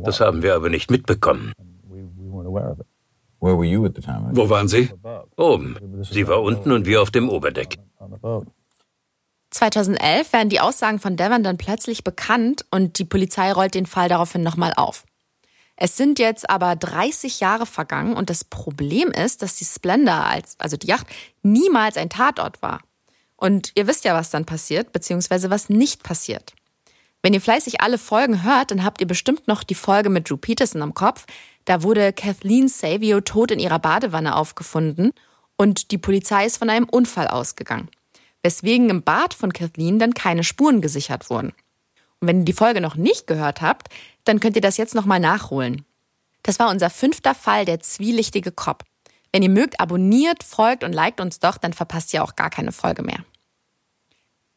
Das 0.05 0.21
haben 0.21 0.43
wir 0.43 0.55
aber 0.55 0.69
nicht 0.69 0.91
mitbekommen. 0.91 1.53
Wo 3.41 4.49
waren 4.49 4.69
Sie? 4.69 4.89
Oben. 5.37 6.05
Sie 6.11 6.29
war 6.29 6.43
unten 6.43 6.71
und 6.71 6.87
wir 6.87 7.03
auf 7.03 7.11
dem 7.11 7.29
Oberdeck. 7.29 7.77
2011 9.51 10.33
werden 10.33 10.49
die 10.49 10.61
Aussagen 10.61 10.99
von 10.99 11.17
Devon 11.17 11.43
dann 11.43 11.59
plötzlich 11.59 12.05
bekannt 12.05 12.65
und 12.71 12.99
die 12.99 13.05
Polizei 13.05 13.53
rollt 13.53 13.75
den 13.75 13.87
Fall 13.87 14.09
daraufhin 14.09 14.43
nochmal 14.43 14.73
auf. 14.77 15.05
Es 15.77 15.97
sind 15.97 16.19
jetzt 16.19 16.49
aber 16.49 16.77
30 16.77 17.41
Jahre 17.41 17.67
vergangen 17.67 18.15
und 18.15 18.31
das 18.31 18.45
Problem 18.45 19.09
ist, 19.09 19.43
dass 19.43 19.57
die 19.57 19.65
Splendor, 19.65 20.25
als, 20.25 20.55
also 20.59 20.77
die 20.77 20.87
Yacht, 20.87 21.07
niemals 21.43 21.97
ein 21.97 22.09
Tatort 22.11 22.63
war. 22.63 22.81
Und 23.43 23.73
ihr 23.75 23.89
wisst 23.89 24.05
ja, 24.05 24.15
was 24.15 24.31
dann 24.31 24.45
passiert, 24.45 24.93
beziehungsweise 24.93 25.51
was 25.51 25.69
nicht 25.69 26.05
passiert. 26.05 26.53
Wenn 27.23 27.35
ihr 27.35 27.41
fleißig 27.41 27.81
alle 27.81 27.99
Folgen 27.99 28.45
hört, 28.45 28.71
dann 28.71 28.85
habt 28.85 29.01
ihr 29.01 29.07
bestimmt 29.09 29.49
noch 29.49 29.65
die 29.65 29.75
Folge 29.75 30.11
mit 30.11 30.31
Drew 30.31 30.37
Peterson 30.37 30.81
am 30.81 30.95
Kopf. 30.95 31.27
Da 31.65 31.83
wurde 31.83 32.13
Kathleen 32.13 32.69
Savio 32.69 33.21
tot 33.21 33.51
in 33.51 33.59
ihrer 33.59 33.81
Badewanne 33.81 34.37
aufgefunden 34.37 35.11
und 35.57 35.91
die 35.91 35.99
Polizei 35.99 36.47
ist 36.47 36.59
von 36.59 36.71
einem 36.71 36.89
Unfall 36.89 37.27
ausgegangen. 37.27 37.89
Weswegen 38.45 38.91
im 38.91 39.03
Bad 39.03 39.35
von 39.35 39.53
Kathleen 39.53 39.99
dann 39.99 40.15
keine 40.15 40.45
Spuren 40.45 40.81
gesichert 40.81 41.29
wurden. 41.29 41.53
Und 42.21 42.29
wenn 42.29 42.39
ihr 42.39 42.45
die 42.45 42.53
Folge 42.53 42.81
noch 42.81 42.95
nicht 42.95 43.27
gehört 43.27 43.61
habt, 43.61 43.89
dann 44.23 44.39
könnt 44.39 44.55
ihr 44.55 44.63
das 44.63 44.77
jetzt 44.77 44.95
nochmal 44.95 45.19
nachholen. 45.19 45.85
Das 46.45 46.61
war 46.61 46.71
unser 46.71 46.91
fünfter 46.91 47.35
Fall, 47.35 47.65
der 47.65 47.81
zwielichtige 47.81 48.53
Cop. 48.53 48.85
Wenn 49.33 49.43
ihr 49.43 49.51
mögt, 49.51 49.81
abonniert, 49.81 50.45
folgt 50.45 50.85
und 50.85 50.93
liked 50.93 51.21
uns 51.21 51.41
doch, 51.41 51.59
dann 51.59 51.73
verpasst 51.73 52.15
ihr 52.15 52.23
auch 52.23 52.37
gar 52.37 52.49
keine 52.49 52.71
Folge 52.71 53.03
mehr. 53.03 53.25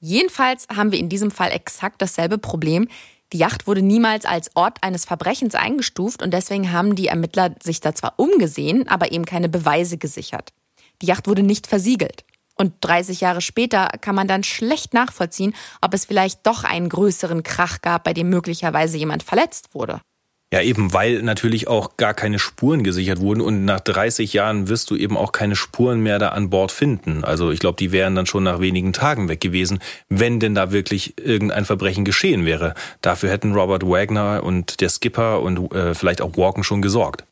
Jedenfalls 0.08 0.68
haben 0.68 0.91
wir 0.91 0.99
in 0.99 1.10
diesem 1.10 1.32
Fall 1.32 1.51
exakt 1.51 1.99
dasselbe 1.99 2.38
Problem. 2.38 2.88
Die 3.34 3.39
Yacht 3.39 3.66
wurde 3.66 3.82
niemals 3.82 4.26
als 4.26 4.56
Ort 4.56 4.84
eines 4.84 5.03
Verbrechens 5.03 5.56
eingestuft 5.56 6.22
und 6.22 6.32
deswegen 6.32 6.72
haben 6.72 6.95
die 6.95 7.08
Ermittler 7.08 7.56
sich 7.60 7.80
da 7.80 7.95
zwar 7.95 8.14
umgesehen, 8.18 8.88
aber 8.88 9.12
eben 9.12 9.26
keine 9.26 9.49
Beweise 9.49 9.97
gesichert. 9.97 10.53
Die 11.01 11.08
Yacht 11.08 11.28
wurde 11.28 11.41
nicht 11.41 11.66
versiegelt. 11.66 12.24
Und 12.53 12.74
30 12.82 13.20
Jahre 13.20 13.41
später 13.41 13.88
kann 13.99 14.14
man 14.14 14.28
dann 14.28 14.43
schlecht 14.43 14.93
nachvollziehen, 14.93 15.56
ob 15.82 15.95
es 15.95 16.06
vielleicht 16.06 16.45
doch 16.45 16.64
einen 16.64 16.88
größeren 16.88 17.41
Krach 17.41 17.82
gab, 17.82 18.03
bei 18.03 18.14
dem 18.14 18.30
möglicherweise 18.30 18.97
jemand 18.97 19.24
verletzt 19.24 19.74
wurde. 19.74 20.01
Ja, 20.54 20.62
eben 20.62 20.93
weil 20.93 21.24
natürlich 21.24 21.68
auch 21.68 21.98
gar 21.98 22.14
keine 22.14 22.38
Spuren 22.38 22.84
gesichert 22.84 23.20
wurden 23.20 23.41
und 23.41 23.66
nach 23.66 23.80
30 23.80 24.32
Jahren 24.32 24.70
wirst 24.70 24.91
du 24.91 24.96
eben 24.96 25.18
auch 25.18 25.32
keine 25.32 25.56
Spuren 25.56 26.02
mehr 26.02 26.20
da 26.20 26.30
an 26.30 26.50
Bord 26.50 26.72
finden. 26.72 27.24
Also 27.24 27.52
ich 27.52 27.60
glaube, 27.60 27.78
die 27.78 27.91
wären 27.91 28.16
dann 28.16 28.28
schon 28.28 28.43
nach 28.43 28.60
wenigen 28.60 28.93
Tagen 28.93 29.28
weg 29.28 29.41
gewesen, 29.41 29.80
wenn 30.08 30.39
denn 30.39 30.54
da 30.54 30.72
wirklich 30.72 31.16
irgendein 31.18 31.66
Verbrechen 31.66 32.06
geschehen 32.06 32.46
wäre. 32.46 32.76
Dafür 33.02 33.32
hätten 33.32 33.54
Robert 33.54 33.84
Wagner 33.84 34.43
und 34.43 34.82
der 34.82 34.89
Skipper 34.89 35.41
und 35.41 35.74
äh, 35.74 35.96
vielleicht 35.96 36.22
auch 36.22 36.38
Walken 36.38 36.64
schon 36.64 36.82
gesorgt. 36.82 37.26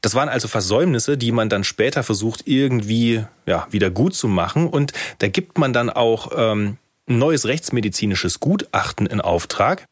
Das 0.00 0.14
waren 0.14 0.28
also 0.28 0.48
Versäumnisse, 0.48 1.16
die 1.16 1.32
man 1.32 1.48
dann 1.48 1.62
später 1.62 2.02
versucht 2.02 2.42
irgendwie 2.46 3.24
ja, 3.46 3.66
wieder 3.70 3.90
gut 3.90 4.14
zu 4.14 4.28
machen. 4.28 4.66
Und 4.66 4.92
da 5.18 5.28
gibt 5.28 5.58
man 5.58 5.72
dann 5.72 5.90
auch 5.90 6.32
ähm, 6.36 6.78
ein 7.08 7.18
neues 7.18 7.46
rechtsmedizinisches 7.46 8.40
Gutachten 8.40 9.06
in 9.06 9.20
Auftrag. 9.20 9.84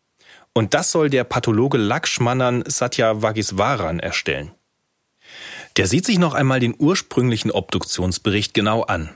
Und 0.53 0.75
das 0.75 0.91
soll 0.91 1.11
der 1.11 1.25
Pathologe 1.25 1.79
Lakshmanan 1.79 2.65
Satyavagiswaran 2.67 4.01
erstellen. 4.01 4.53
Der 5.77 5.87
sieht 5.87 6.07
sich 6.07 6.19
noch 6.19 6.35
einmal 6.35 6.61
den 6.61 6.75
ursprünglichen 6.77 7.51
Obduktionsbericht 7.51 8.55
genau 8.55 8.83
an. 8.83 9.11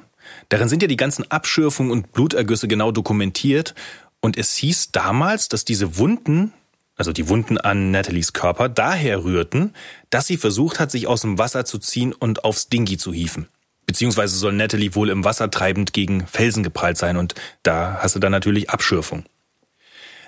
Darin 0.48 0.68
sind 0.68 0.82
ja 0.82 0.88
die 0.88 0.96
ganzen 0.96 1.28
Abschürfungen 1.30 1.90
und 1.90 2.12
Blutergüsse 2.12 2.68
genau 2.68 2.92
dokumentiert. 2.92 3.74
Und 4.20 4.38
es 4.38 4.54
hieß 4.56 4.92
damals, 4.92 5.48
dass 5.48 5.64
diese 5.64 5.98
Wunden 5.98 6.52
also 6.96 7.12
die 7.12 7.28
Wunden 7.28 7.58
an 7.58 7.90
Nathalies 7.90 8.32
Körper, 8.32 8.68
daher 8.68 9.24
rührten, 9.24 9.74
dass 10.10 10.26
sie 10.26 10.36
versucht 10.36 10.78
hat, 10.78 10.90
sich 10.90 11.06
aus 11.06 11.22
dem 11.22 11.38
Wasser 11.38 11.64
zu 11.64 11.78
ziehen 11.78 12.12
und 12.12 12.44
aufs 12.44 12.68
Dingi 12.68 12.96
zu 12.96 13.12
hieven. 13.12 13.48
Beziehungsweise 13.86 14.36
soll 14.36 14.52
Natalie 14.52 14.94
wohl 14.94 15.10
im 15.10 15.24
Wasser 15.24 15.50
treibend 15.50 15.92
gegen 15.92 16.26
Felsen 16.26 16.62
geprallt 16.62 16.98
sein 16.98 17.16
und 17.16 17.34
da 17.62 17.98
hast 18.00 18.14
du 18.14 18.20
dann 18.20 18.32
natürlich 18.32 18.70
Abschürfung. 18.70 19.24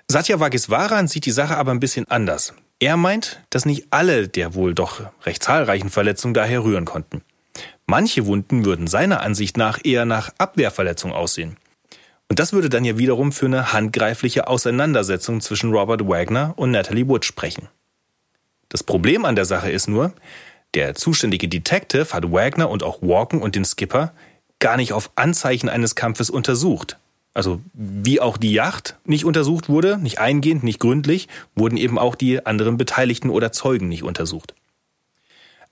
Satya 0.08 0.38
Vagiswaran 0.38 1.08
sieht 1.08 1.26
die 1.26 1.30
Sache 1.30 1.56
aber 1.56 1.72
ein 1.72 1.80
bisschen 1.80 2.08
anders. 2.08 2.54
Er 2.78 2.96
meint, 2.96 3.40
dass 3.50 3.64
nicht 3.64 3.86
alle 3.90 4.28
der 4.28 4.54
wohl 4.54 4.74
doch 4.74 5.00
recht 5.24 5.42
zahlreichen 5.42 5.90
Verletzungen 5.90 6.34
daher 6.34 6.62
rühren 6.64 6.84
konnten. 6.84 7.22
Manche 7.86 8.26
Wunden 8.26 8.64
würden 8.64 8.86
seiner 8.86 9.20
Ansicht 9.20 9.56
nach 9.56 9.78
eher 9.82 10.04
nach 10.04 10.32
Abwehrverletzung 10.38 11.12
aussehen. 11.12 11.56
Und 12.28 12.38
das 12.38 12.52
würde 12.52 12.68
dann 12.68 12.84
ja 12.84 12.98
wiederum 12.98 13.32
für 13.32 13.46
eine 13.46 13.72
handgreifliche 13.72 14.48
Auseinandersetzung 14.48 15.40
zwischen 15.40 15.72
Robert 15.72 16.06
Wagner 16.08 16.54
und 16.56 16.70
Natalie 16.70 17.06
Wood 17.08 17.24
sprechen. 17.24 17.68
Das 18.68 18.82
Problem 18.82 19.24
an 19.24 19.36
der 19.36 19.44
Sache 19.44 19.70
ist 19.70 19.88
nur, 19.88 20.12
der 20.74 20.94
zuständige 20.94 21.48
Detective 21.48 22.12
hat 22.12 22.32
Wagner 22.32 22.68
und 22.70 22.82
auch 22.82 23.02
Walken 23.02 23.40
und 23.40 23.54
den 23.54 23.64
Skipper 23.64 24.12
gar 24.58 24.76
nicht 24.76 24.92
auf 24.92 25.10
Anzeichen 25.14 25.68
eines 25.68 25.94
Kampfes 25.94 26.30
untersucht. 26.30 26.98
Also 27.34 27.60
wie 27.72 28.20
auch 28.20 28.36
die 28.36 28.52
Yacht 28.52 28.96
nicht 29.04 29.24
untersucht 29.24 29.68
wurde, 29.68 29.98
nicht 29.98 30.20
eingehend, 30.20 30.62
nicht 30.62 30.78
gründlich, 30.78 31.28
wurden 31.56 31.76
eben 31.76 31.98
auch 31.98 32.14
die 32.14 32.46
anderen 32.46 32.76
Beteiligten 32.76 33.28
oder 33.28 33.50
Zeugen 33.50 33.88
nicht 33.88 34.04
untersucht. 34.04 34.54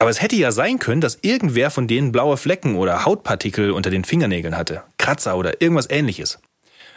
Aber 0.00 0.10
es 0.10 0.20
hätte 0.20 0.34
ja 0.34 0.50
sein 0.50 0.80
können, 0.80 1.00
dass 1.00 1.20
irgendwer 1.22 1.70
von 1.70 1.86
denen 1.86 2.10
blaue 2.10 2.36
Flecken 2.36 2.74
oder 2.74 3.04
Hautpartikel 3.04 3.70
unter 3.70 3.90
den 3.90 4.04
Fingernägeln 4.04 4.56
hatte, 4.56 4.82
Kratzer 4.98 5.36
oder 5.36 5.62
irgendwas 5.62 5.88
ähnliches. 5.88 6.40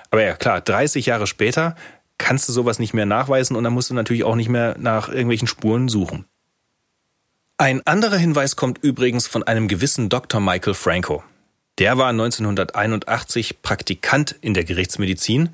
Aber 0.09 0.23
ja, 0.23 0.33
klar, 0.33 0.61
30 0.61 1.05
Jahre 1.05 1.27
später 1.27 1.75
kannst 2.17 2.49
du 2.49 2.53
sowas 2.53 2.79
nicht 2.79 2.95
mehr 2.95 3.05
nachweisen 3.05 3.55
und 3.55 3.63
dann 3.63 3.73
musst 3.73 3.91
du 3.91 3.93
natürlich 3.93 4.23
auch 4.23 4.35
nicht 4.35 4.49
mehr 4.49 4.75
nach 4.79 5.09
irgendwelchen 5.09 5.47
Spuren 5.47 5.87
suchen. 5.87 6.25
Ein 7.57 7.85
anderer 7.85 8.17
Hinweis 8.17 8.55
kommt 8.55 8.79
übrigens 8.79 9.27
von 9.27 9.43
einem 9.43 9.67
gewissen 9.67 10.09
Dr. 10.09 10.41
Michael 10.41 10.73
Franco. 10.73 11.23
Der 11.77 11.97
war 11.97 12.09
1981 12.09 13.61
Praktikant 13.61 14.35
in 14.41 14.53
der 14.53 14.63
Gerichtsmedizin, 14.63 15.49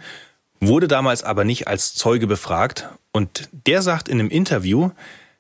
wurde 0.60 0.88
damals 0.88 1.24
aber 1.24 1.44
nicht 1.44 1.68
als 1.68 1.96
Zeuge 1.96 2.28
befragt 2.28 2.90
und 3.12 3.50
der 3.66 3.82
sagt 3.82 4.08
in 4.08 4.20
einem 4.20 4.30
Interview, 4.30 4.92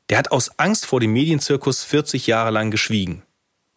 der 0.09 0.17
hat 0.17 0.31
aus 0.31 0.57
Angst 0.57 0.85
vor 0.85 0.99
dem 0.99 1.13
Medienzirkus 1.13 1.83
40 1.83 2.25
Jahre 2.27 2.49
lang 2.49 2.71
geschwiegen. 2.71 3.21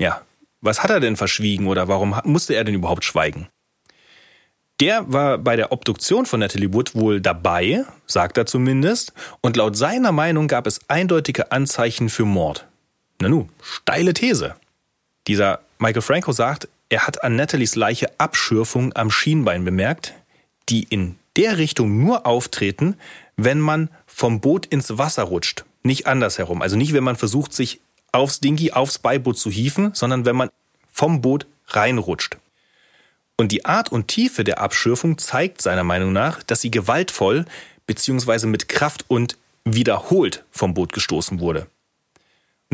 Ja, 0.01 0.23
was 0.63 0.83
hat 0.83 0.91
er 0.91 1.01
denn 1.01 1.17
verschwiegen 1.17 1.67
oder 1.67 1.89
warum 1.89 2.19
musste 2.25 2.55
er 2.55 2.65
denn 2.65 2.75
überhaupt 2.75 3.05
schweigen? 3.05 3.49
Der 4.81 5.13
war 5.13 5.39
bei 5.39 5.55
der 5.55 5.71
Obduktion 5.71 6.27
von 6.27 6.41
Natalie 6.41 6.73
Wood 6.73 6.95
wohl 6.95 7.21
dabei, 7.21 7.85
sagt 8.07 8.39
er 8.39 8.47
zumindest, 8.47 9.13
und 9.41 9.57
laut 9.57 9.77
seiner 9.77 10.11
Meinung 10.11 10.49
gab 10.49 10.67
es 10.67 10.81
eindeutige 10.89 11.53
Anzeichen 11.53 12.09
für 12.09 12.25
Mord. 12.25 12.67
Nanu, 13.21 13.47
steile 13.63 14.15
These. 14.15 14.57
Dieser 15.29 15.61
Michael 15.79 16.03
Franco 16.03 16.33
sagt, 16.33 16.69
er 16.95 17.07
hat 17.07 17.23
an 17.25 17.37
Natalies 17.37 17.75
Leiche 17.75 18.09
Abschürfungen 18.19 18.95
am 18.95 19.11
Schienbein 19.11 19.65
bemerkt, 19.65 20.15
die 20.69 20.85
in 20.85 21.17
der 21.37 21.59
Richtung 21.59 21.99
nur 22.03 22.27
auftreten, 22.27 22.97
wenn 23.37 23.61
man 23.61 23.91
vom 24.07 24.41
Boot 24.41 24.67
ins 24.67 24.97
Wasser 24.97 25.25
rutscht 25.25 25.65
nicht 25.85 26.07
andersherum. 26.07 26.63
Also 26.63 26.77
nicht, 26.77 26.93
wenn 26.93 27.05
man 27.05 27.17
versucht, 27.17 27.53
sich 27.53 27.81
aufs 28.11 28.41
Dingi, 28.41 28.73
aufs 28.73 28.99
Beiboot 28.99 29.39
zu 29.39 29.51
hieven, 29.51 29.95
sondern 29.95 30.25
wenn 30.25 30.37
man 30.37 30.51
vom 30.91 31.21
Boot 31.21 31.47
reinrutscht. 31.69 32.39
Und 33.37 33.53
die 33.53 33.65
Art 33.65 33.93
und 33.93 34.09
Tiefe 34.09 34.45
der 34.45 34.61
Abschürfung 34.61 35.19
zeigt 35.19 35.61
seiner 35.61 35.85
Meinung 35.85 36.13
nach, 36.13 36.43
dass 36.43 36.61
sie 36.61 36.71
gewaltvoll 36.71 37.45
bzw. 37.87 38.47
mit 38.47 38.69
Kraft 38.69 39.05
und 39.09 39.37
wiederholt 39.65 40.45
vom 40.51 40.75
Boot 40.75 40.93
gestoßen 40.93 41.41
wurde. 41.41 41.67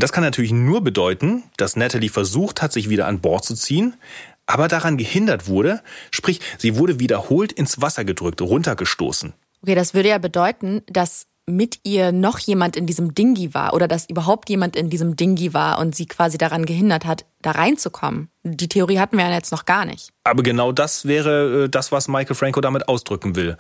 Und 0.01 0.05
das 0.05 0.13
kann 0.13 0.25
natürlich 0.25 0.51
nur 0.51 0.83
bedeuten, 0.83 1.43
dass 1.59 1.77
Natalie 1.77 2.09
versucht 2.09 2.63
hat, 2.63 2.73
sich 2.73 2.89
wieder 2.89 3.07
an 3.07 3.21
Bord 3.21 3.45
zu 3.45 3.55
ziehen, 3.55 3.97
aber 4.47 4.67
daran 4.67 4.97
gehindert 4.97 5.47
wurde, 5.47 5.83
sprich, 6.11 6.41
sie 6.57 6.79
wurde 6.79 6.99
wiederholt 6.99 7.53
ins 7.53 7.83
Wasser 7.83 8.07
gedrückt, 8.07 8.41
runtergestoßen. 8.41 9.35
Okay, 9.61 9.75
das 9.75 9.93
würde 9.93 10.09
ja 10.09 10.17
bedeuten, 10.17 10.81
dass 10.87 11.27
mit 11.45 11.81
ihr 11.83 12.13
noch 12.13 12.39
jemand 12.39 12.79
in 12.79 12.87
diesem 12.87 13.13
Dingi 13.13 13.53
war 13.53 13.75
oder 13.75 13.89
dass 13.89 14.09
überhaupt 14.09 14.49
jemand 14.49 14.75
in 14.75 14.89
diesem 14.89 15.17
Dingi 15.17 15.53
war 15.53 15.79
und 15.79 15.95
sie 15.95 16.07
quasi 16.07 16.39
daran 16.39 16.65
gehindert 16.65 17.05
hat, 17.05 17.27
da 17.43 17.51
reinzukommen. 17.51 18.31
Die 18.43 18.69
Theorie 18.69 19.01
hatten 19.01 19.19
wir 19.19 19.29
ja 19.29 19.35
jetzt 19.35 19.53
noch 19.53 19.67
gar 19.67 19.85
nicht. 19.85 20.15
Aber 20.25 20.43
genau 20.43 20.73
das 20.73 21.05
wäre 21.05 21.65
äh, 21.65 21.69
das, 21.69 21.93
was 21.93 22.09
Michael 22.09 22.37
Franco 22.37 22.63
damit 22.63 22.89
ausdrücken 22.89 23.37
will. 23.37 23.59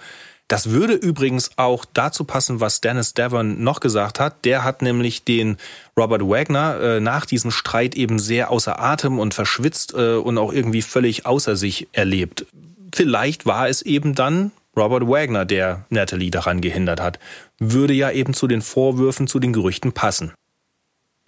Das 0.50 0.70
würde 0.70 0.94
übrigens 0.94 1.52
auch 1.54 1.84
dazu 1.94 2.24
passen, 2.24 2.58
was 2.58 2.80
Dennis 2.80 3.14
Devon 3.14 3.62
noch 3.62 3.78
gesagt 3.78 4.18
hat. 4.18 4.44
Der 4.44 4.64
hat 4.64 4.82
nämlich 4.82 5.22
den 5.22 5.58
Robert 5.96 6.22
Wagner 6.22 6.80
äh, 6.80 7.00
nach 7.00 7.24
diesem 7.24 7.52
Streit 7.52 7.94
eben 7.94 8.18
sehr 8.18 8.50
außer 8.50 8.80
Atem 8.80 9.20
und 9.20 9.32
verschwitzt 9.32 9.94
äh, 9.94 10.16
und 10.16 10.38
auch 10.38 10.52
irgendwie 10.52 10.82
völlig 10.82 11.24
außer 11.24 11.54
sich 11.54 11.86
erlebt. 11.92 12.46
Vielleicht 12.92 13.46
war 13.46 13.68
es 13.68 13.82
eben 13.82 14.16
dann 14.16 14.50
Robert 14.76 15.06
Wagner, 15.06 15.44
der 15.44 15.84
Natalie 15.88 16.32
daran 16.32 16.60
gehindert 16.60 17.00
hat, 17.00 17.20
würde 17.60 17.94
ja 17.94 18.10
eben 18.10 18.34
zu 18.34 18.48
den 18.48 18.60
Vorwürfen, 18.60 19.28
zu 19.28 19.38
den 19.38 19.52
Gerüchten 19.52 19.92
passen. 19.92 20.32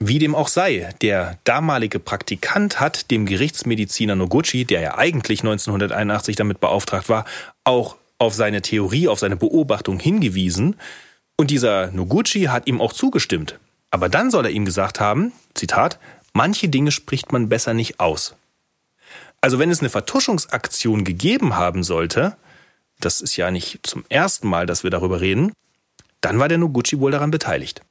Wie 0.01 0.19
dem 0.19 0.35
auch 0.35 0.49
sei, 0.49 0.93
der 1.01 1.39
damalige 1.45 2.01
Praktikant 2.01 2.81
hat 2.81 3.13
dem 3.13 3.27
Gerichtsmediziner 3.27 4.17
Noguchi, 4.17 4.65
der 4.65 4.81
ja 4.81 4.99
eigentlich 4.99 5.43
1981 5.43 6.35
damit 6.35 6.59
beauftragt 6.59 7.09
war, 7.09 7.25
auch 7.63 7.95
auf 8.23 8.35
seine 8.35 8.63
Theorie, 8.63 9.09
auf 9.09 9.19
seine 9.19 9.37
Beobachtung 9.37 9.99
hingewiesen, 9.99 10.77
und 11.37 11.51
dieser 11.51 11.91
Noguchi 11.91 12.45
hat 12.45 12.69
ihm 12.69 12.81
auch 12.81 12.93
zugestimmt. 12.93 13.59
Aber 13.91 14.09
dann 14.09 14.31
soll 14.31 14.45
er 14.47 14.53
ihm 14.53 14.65
gesagt 14.65 15.01
haben, 15.01 15.33
Zitat, 15.55 15.99
manche 16.33 16.69
Dinge 16.69 16.93
spricht 16.93 17.33
man 17.33 17.49
besser 17.49 17.75
nicht 17.75 17.99
aus. 17.99 18.37
Also 19.41 19.59
wenn 19.59 19.73
es 19.73 19.81
eine 19.81 19.91
Vertuschungsaktion 19.91 21.03
gegeben 21.03 21.57
haben 21.57 21.83
sollte, 21.83 22.37
das 23.01 23.21
ist 23.21 23.37
ja 23.37 23.51
nicht 23.51 23.81
zum 23.83 24.05
ersten 24.09 24.47
Mal, 24.47 24.67
dass 24.67 24.85
wir 24.85 24.91
darüber 24.91 25.21
reden, 25.21 25.51
dann 26.21 26.39
war 26.39 26.47
der 26.47 26.59
Noguchi 26.59 27.01
wohl 27.01 27.11
daran 27.11 27.33
beteiligt. 27.33 27.83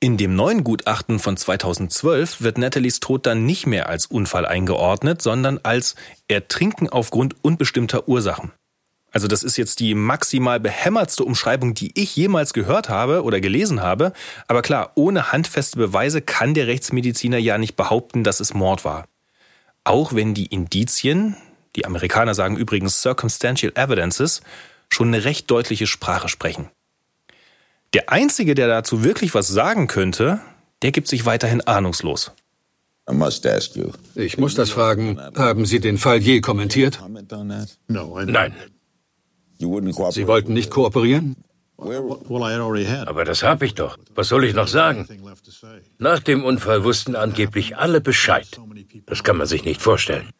In 0.00 0.16
dem 0.16 0.34
neuen 0.34 0.64
Gutachten 0.64 1.18
von 1.18 1.36
2012 1.36 2.40
wird 2.40 2.56
Nathalies 2.56 3.00
Tod 3.00 3.26
dann 3.26 3.44
nicht 3.44 3.66
mehr 3.66 3.90
als 3.90 4.06
Unfall 4.06 4.46
eingeordnet, 4.46 5.20
sondern 5.20 5.60
als 5.62 5.94
Ertrinken 6.26 6.88
aufgrund 6.88 7.36
unbestimmter 7.44 8.08
Ursachen. 8.08 8.52
Also 9.14 9.28
das 9.28 9.44
ist 9.44 9.56
jetzt 9.56 9.78
die 9.78 9.94
maximal 9.94 10.58
behämmertste 10.58 11.24
Umschreibung, 11.24 11.72
die 11.72 11.92
ich 11.94 12.16
jemals 12.16 12.52
gehört 12.52 12.88
habe 12.88 13.22
oder 13.22 13.40
gelesen 13.40 13.80
habe. 13.80 14.12
Aber 14.48 14.60
klar, 14.60 14.90
ohne 14.96 15.30
handfeste 15.30 15.78
Beweise 15.78 16.20
kann 16.20 16.52
der 16.52 16.66
Rechtsmediziner 16.66 17.38
ja 17.38 17.56
nicht 17.56 17.76
behaupten, 17.76 18.24
dass 18.24 18.40
es 18.40 18.54
Mord 18.54 18.84
war. 18.84 19.06
Auch 19.84 20.14
wenn 20.14 20.34
die 20.34 20.46
Indizien, 20.46 21.36
die 21.76 21.86
Amerikaner 21.86 22.34
sagen 22.34 22.56
übrigens 22.56 23.00
Circumstantial 23.02 23.72
Evidences, 23.76 24.42
schon 24.88 25.08
eine 25.08 25.24
recht 25.24 25.48
deutliche 25.48 25.86
Sprache 25.86 26.28
sprechen. 26.28 26.68
Der 27.94 28.10
Einzige, 28.10 28.56
der 28.56 28.66
dazu 28.66 29.04
wirklich 29.04 29.32
was 29.32 29.46
sagen 29.46 29.86
könnte, 29.86 30.40
der 30.82 30.90
gibt 30.90 31.06
sich 31.06 31.24
weiterhin 31.24 31.60
ahnungslos. 31.60 32.32
Ich 34.16 34.38
muss 34.38 34.56
das 34.56 34.70
fragen. 34.70 35.20
Haben 35.36 35.66
Sie 35.66 35.78
den 35.78 35.98
Fall 35.98 36.18
je 36.18 36.40
kommentiert? 36.40 36.98
Nein. 38.32 38.54
Sie 39.58 40.26
wollten 40.26 40.52
nicht 40.52 40.70
kooperieren? 40.70 41.36
Aber 43.08 43.24
das 43.24 43.42
habe 43.42 43.66
ich 43.66 43.74
doch. 43.74 43.98
Was 44.14 44.28
soll 44.28 44.44
ich 44.44 44.54
noch 44.54 44.68
sagen? 44.68 45.08
Nach 45.98 46.20
dem 46.20 46.44
Unfall 46.44 46.84
wussten 46.84 47.16
angeblich 47.16 47.76
alle 47.76 48.00
Bescheid. 48.00 48.48
Das 49.06 49.24
kann 49.24 49.36
man 49.36 49.46
sich 49.46 49.64
nicht 49.64 49.82
vorstellen. 49.82 50.30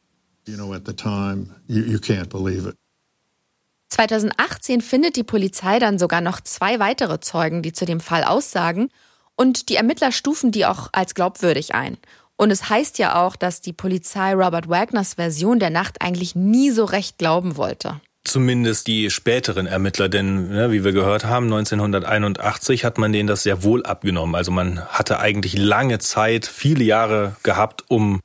2018 3.89 4.81
findet 4.81 5.17
die 5.17 5.25
Polizei 5.25 5.79
dann 5.79 5.99
sogar 5.99 6.21
noch 6.21 6.41
zwei 6.41 6.79
weitere 6.79 7.21
Zeugen, 7.21 7.62
die 7.62 7.73
zu 7.73 7.85
dem 7.85 8.01
Fall 8.01 8.25
aussagen, 8.25 8.89
und 9.37 9.69
die 9.69 9.77
Ermittler 9.77 10.12
stufen 10.12 10.53
die 10.53 10.67
auch 10.67 10.89
als 10.93 11.15
glaubwürdig 11.15 11.75
ein. 11.75 11.99
Und 12.37 12.51
es 12.51 12.69
heißt 12.69 12.99
ja 12.99 13.25
auch, 13.25 13.37
dass 13.37 13.61
die 13.61 13.73
Polizei 13.73 14.35
Robert 14.35 14.69
Wagners 14.69 15.15
Version 15.15 15.59
der 15.59 15.71
Nacht 15.71 16.03
eigentlich 16.03 16.35
nie 16.35 16.71
so 16.71 16.85
recht 16.85 17.19
glauben 17.19 17.57
wollte. 17.57 18.01
Zumindest 18.25 18.87
die 18.87 19.11
späteren 19.11 19.66
Ermittler, 19.66 20.09
denn 20.09 20.49
ne, 20.49 20.72
wie 20.72 20.83
wir 20.83 20.93
gehört 20.93 21.25
haben, 21.25 21.45
1981 21.47 22.85
hat 22.85 22.97
man 22.97 23.12
denen 23.12 23.27
das 23.27 23.43
sehr 23.43 23.62
wohl 23.62 23.85
abgenommen. 23.85 24.35
Also 24.35 24.51
man 24.51 24.81
hatte 24.87 25.20
eigentlich 25.20 25.59
lange 25.59 25.99
Zeit, 25.99 26.47
viele 26.47 26.85
Jahre 26.85 27.37
gehabt, 27.43 27.85
um 27.89 28.20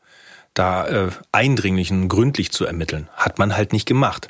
da 0.54 0.88
äh, 0.88 1.10
eindringlich 1.34 1.92
und 1.92 2.08
gründlich 2.08 2.52
zu 2.52 2.66
ermitteln. 2.66 3.10
Hat 3.14 3.40
man 3.40 3.58
halt 3.58 3.74
nicht 3.74 3.86
gemacht. 3.86 4.30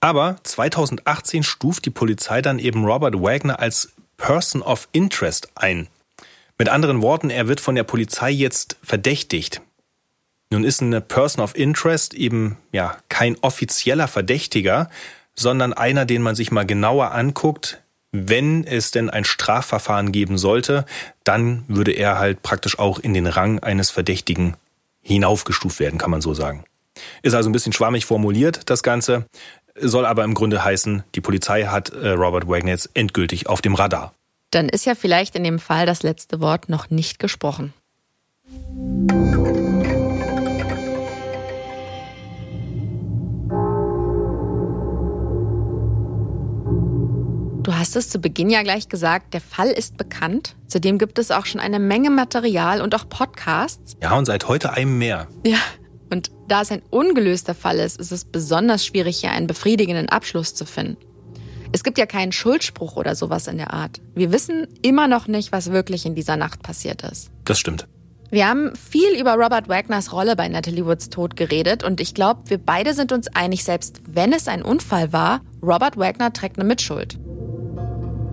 Aber 0.00 0.36
2018 0.42 1.42
stuft 1.42 1.84
die 1.84 1.90
Polizei 1.90 2.42
dann 2.42 2.58
eben 2.58 2.84
Robert 2.84 3.14
Wagner 3.14 3.60
als 3.60 3.92
Person 4.16 4.62
of 4.62 4.88
Interest 4.92 5.48
ein. 5.54 5.88
Mit 6.58 6.68
anderen 6.68 7.02
Worten, 7.02 7.30
er 7.30 7.46
wird 7.46 7.60
von 7.60 7.76
der 7.76 7.84
Polizei 7.84 8.30
jetzt 8.30 8.76
verdächtigt. 8.82 9.60
Nun 10.50 10.64
ist 10.64 10.82
eine 10.82 11.00
Person 11.00 11.42
of 11.42 11.56
Interest 11.56 12.14
eben 12.14 12.56
ja 12.72 12.96
kein 13.08 13.36
offizieller 13.42 14.08
Verdächtiger, 14.08 14.88
sondern 15.34 15.72
einer, 15.72 16.06
den 16.06 16.22
man 16.22 16.34
sich 16.34 16.50
mal 16.50 16.64
genauer 16.64 17.12
anguckt. 17.12 17.82
Wenn 18.10 18.64
es 18.64 18.90
denn 18.90 19.10
ein 19.10 19.24
Strafverfahren 19.24 20.12
geben 20.12 20.38
sollte, 20.38 20.86
dann 21.24 21.64
würde 21.68 21.92
er 21.92 22.18
halt 22.18 22.42
praktisch 22.42 22.78
auch 22.78 22.98
in 22.98 23.12
den 23.12 23.26
Rang 23.26 23.58
eines 23.58 23.90
Verdächtigen 23.90 24.56
hinaufgestuft 25.02 25.80
werden, 25.80 25.98
kann 25.98 26.10
man 26.10 26.22
so 26.22 26.32
sagen. 26.32 26.64
Ist 27.22 27.34
also 27.34 27.50
ein 27.50 27.52
bisschen 27.52 27.74
schwammig 27.74 28.06
formuliert, 28.06 28.70
das 28.70 28.82
Ganze 28.82 29.26
soll 29.80 30.06
aber 30.06 30.24
im 30.24 30.34
Grunde 30.34 30.64
heißen, 30.64 31.04
die 31.14 31.20
Polizei 31.20 31.64
hat 31.64 31.90
äh, 31.90 32.08
Robert 32.08 32.48
Wagner 32.48 32.70
jetzt 32.70 32.90
endgültig 32.94 33.46
auf 33.48 33.60
dem 33.60 33.74
Radar. 33.74 34.12
Dann 34.50 34.68
ist 34.68 34.86
ja 34.86 34.94
vielleicht 34.94 35.36
in 35.36 35.44
dem 35.44 35.58
Fall 35.58 35.86
das 35.86 36.02
letzte 36.02 36.40
Wort 36.40 36.68
noch 36.68 36.90
nicht 36.90 37.18
gesprochen. 37.18 37.74
Hast 47.78 47.96
es 47.96 48.08
zu 48.08 48.18
Beginn 48.18 48.50
ja 48.50 48.62
gleich 48.62 48.88
gesagt, 48.88 49.34
der 49.34 49.40
Fall 49.40 49.68
ist 49.68 49.96
bekannt. 49.96 50.56
Zudem 50.66 50.98
gibt 50.98 51.18
es 51.18 51.30
auch 51.30 51.46
schon 51.46 51.60
eine 51.60 51.78
Menge 51.78 52.10
Material 52.10 52.80
und 52.80 52.94
auch 52.94 53.08
Podcasts. 53.08 53.96
Ja, 54.02 54.16
und 54.16 54.24
seit 54.24 54.48
heute 54.48 54.72
einem 54.72 54.98
mehr. 54.98 55.28
Ja, 55.44 55.58
und 56.10 56.30
da 56.48 56.62
es 56.62 56.70
ein 56.70 56.82
ungelöster 56.90 57.54
Fall 57.54 57.78
ist, 57.78 58.00
ist 58.00 58.12
es 58.12 58.24
besonders 58.24 58.84
schwierig, 58.84 59.20
hier 59.20 59.30
einen 59.30 59.46
befriedigenden 59.46 60.08
Abschluss 60.08 60.54
zu 60.54 60.64
finden. 60.64 60.96
Es 61.70 61.84
gibt 61.84 61.98
ja 61.98 62.06
keinen 62.06 62.32
Schuldspruch 62.32 62.96
oder 62.96 63.14
sowas 63.14 63.46
in 63.46 63.58
der 63.58 63.74
Art. 63.74 64.00
Wir 64.14 64.32
wissen 64.32 64.66
immer 64.80 65.06
noch 65.06 65.28
nicht, 65.28 65.52
was 65.52 65.70
wirklich 65.70 66.06
in 66.06 66.14
dieser 66.14 66.36
Nacht 66.36 66.62
passiert 66.62 67.02
ist. 67.02 67.30
Das 67.44 67.58
stimmt. 67.58 67.86
Wir 68.30 68.46
haben 68.46 68.74
viel 68.76 69.18
über 69.18 69.34
Robert 69.34 69.68
Wagners 69.68 70.12
Rolle 70.12 70.36
bei 70.36 70.48
Natalie 70.48 70.84
Woods 70.84 71.08
Tod 71.08 71.36
geredet 71.36 71.82
und 71.82 72.00
ich 72.00 72.14
glaube, 72.14 72.42
wir 72.46 72.58
beide 72.58 72.92
sind 72.92 73.10
uns 73.12 73.28
einig, 73.28 73.64
selbst 73.64 74.00
wenn 74.06 74.34
es 74.34 74.48
ein 74.48 74.62
Unfall 74.62 75.12
war, 75.14 75.40
Robert 75.62 75.96
Wagner 75.96 76.32
trägt 76.32 76.58
eine 76.58 76.68
Mitschuld. 76.68 77.18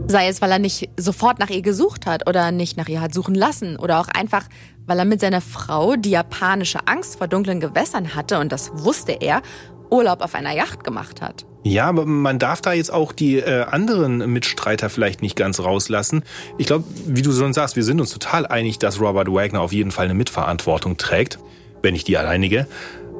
Sei 0.07 0.27
es, 0.27 0.39
weil 0.39 0.51
er 0.51 0.59
nicht 0.59 0.89
sofort 0.97 1.39
nach 1.39 1.49
ihr 1.49 1.63
gesucht 1.63 2.05
hat 2.05 2.29
oder 2.29 2.51
nicht 2.51 2.77
nach 2.77 2.87
ihr 2.87 3.01
hat 3.01 3.13
suchen 3.13 3.33
lassen 3.33 3.75
oder 3.75 3.99
auch 3.99 4.07
einfach, 4.07 4.45
weil 4.85 4.99
er 4.99 5.05
mit 5.05 5.19
seiner 5.19 5.41
Frau, 5.41 5.95
die 5.95 6.11
japanische 6.11 6.87
Angst 6.87 7.17
vor 7.17 7.27
dunklen 7.27 7.59
Gewässern 7.59 8.13
hatte 8.13 8.39
und 8.39 8.51
das 8.51 8.71
wusste 8.75 9.13
er, 9.13 9.41
Urlaub 9.89 10.21
auf 10.21 10.35
einer 10.35 10.53
Yacht 10.53 10.83
gemacht 10.83 11.21
hat. 11.21 11.45
Ja, 11.63 11.87
aber 11.87 12.05
man 12.05 12.37
darf 12.37 12.61
da 12.61 12.73
jetzt 12.73 12.93
auch 12.93 13.11
die 13.11 13.37
äh, 13.37 13.63
anderen 13.63 14.31
Mitstreiter 14.31 14.91
vielleicht 14.91 15.23
nicht 15.23 15.35
ganz 15.35 15.59
rauslassen. 15.59 16.23
Ich 16.59 16.67
glaube, 16.67 16.85
wie 17.07 17.23
du 17.23 17.31
schon 17.31 17.53
sagst, 17.53 17.75
wir 17.75 17.83
sind 17.83 17.99
uns 17.99 18.11
total 18.11 18.45
einig, 18.45 18.77
dass 18.77 19.01
Robert 19.01 19.31
Wagner 19.31 19.61
auf 19.61 19.73
jeden 19.73 19.91
Fall 19.91 20.05
eine 20.05 20.13
Mitverantwortung 20.13 20.97
trägt, 20.97 21.39
wenn 21.81 21.93
nicht 21.93 22.07
die 22.07 22.17
alleinige. 22.17 22.67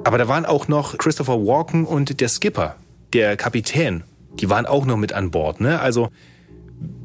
Aber 0.04 0.20
da 0.20 0.28
waren 0.28 0.46
auch 0.46 0.68
noch 0.68 1.00
Christopher 1.00 1.40
Walken 1.40 1.86
und 1.86 2.22
der 2.22 2.30
Skipper, 2.30 2.76
der 3.14 3.38
Kapitän. 3.38 4.04
Die 4.40 4.50
waren 4.52 4.68
auch 4.68 4.86
noch 4.86 4.98
mit 4.98 5.14
an 5.14 5.32
Bord. 5.32 5.62
Ne? 5.62 5.80
Also 5.80 6.10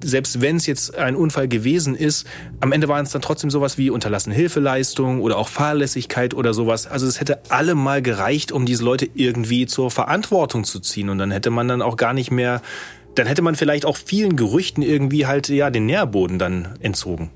selbst 0.03 0.41
wenn 0.41 0.57
es 0.57 0.67
jetzt 0.67 0.97
ein 0.97 1.17
Unfall 1.17 1.49
gewesen 1.49 1.95
ist, 1.95 2.27
am 2.61 2.73
Ende 2.73 2.89
waren 2.89 3.05
es 3.05 3.13
dann 3.13 3.23
trotzdem 3.23 3.51
sowas 3.51 3.79
wie 3.79 3.91
unterlassene 3.91 4.35
Hilfeleistung 4.35 5.21
oder 5.21 5.37
auch 5.37 5.49
Fahrlässigkeit 5.49 6.35
oder 6.35 6.55
sowas. 6.55 6.87
Also 6.87 7.07
es 7.07 7.21
hätte 7.21 7.41
allemal 7.51 8.03
gereicht, 8.03 8.53
um 8.53 8.67
diese 8.67 8.85
Leute 8.85 9.09
irgendwie 9.15 9.67
zur 9.67 9.91
Verantwortung 9.91 10.65
zu 10.65 10.81
ziehen. 10.81 11.09
Und 11.09 11.19
dann 11.19 11.31
hätte 11.31 11.51
man 11.51 11.69
dann 11.69 11.83
auch 11.83 11.97
gar 11.97 12.15
nicht 12.15 12.31
mehr, 12.31 12.63
dann 13.15 13.27
hätte 13.27 13.43
man 13.43 13.57
vielleicht 13.57 13.85
auch 13.85 13.97
vielen 13.97 14.37
Gerüchten 14.37 14.83
irgendwie 14.83 15.27
halt 15.27 15.49
ja 15.49 15.71
den 15.71 15.87
Nährboden 15.87 16.39
dann 16.39 16.77
entzogen. 16.81 17.31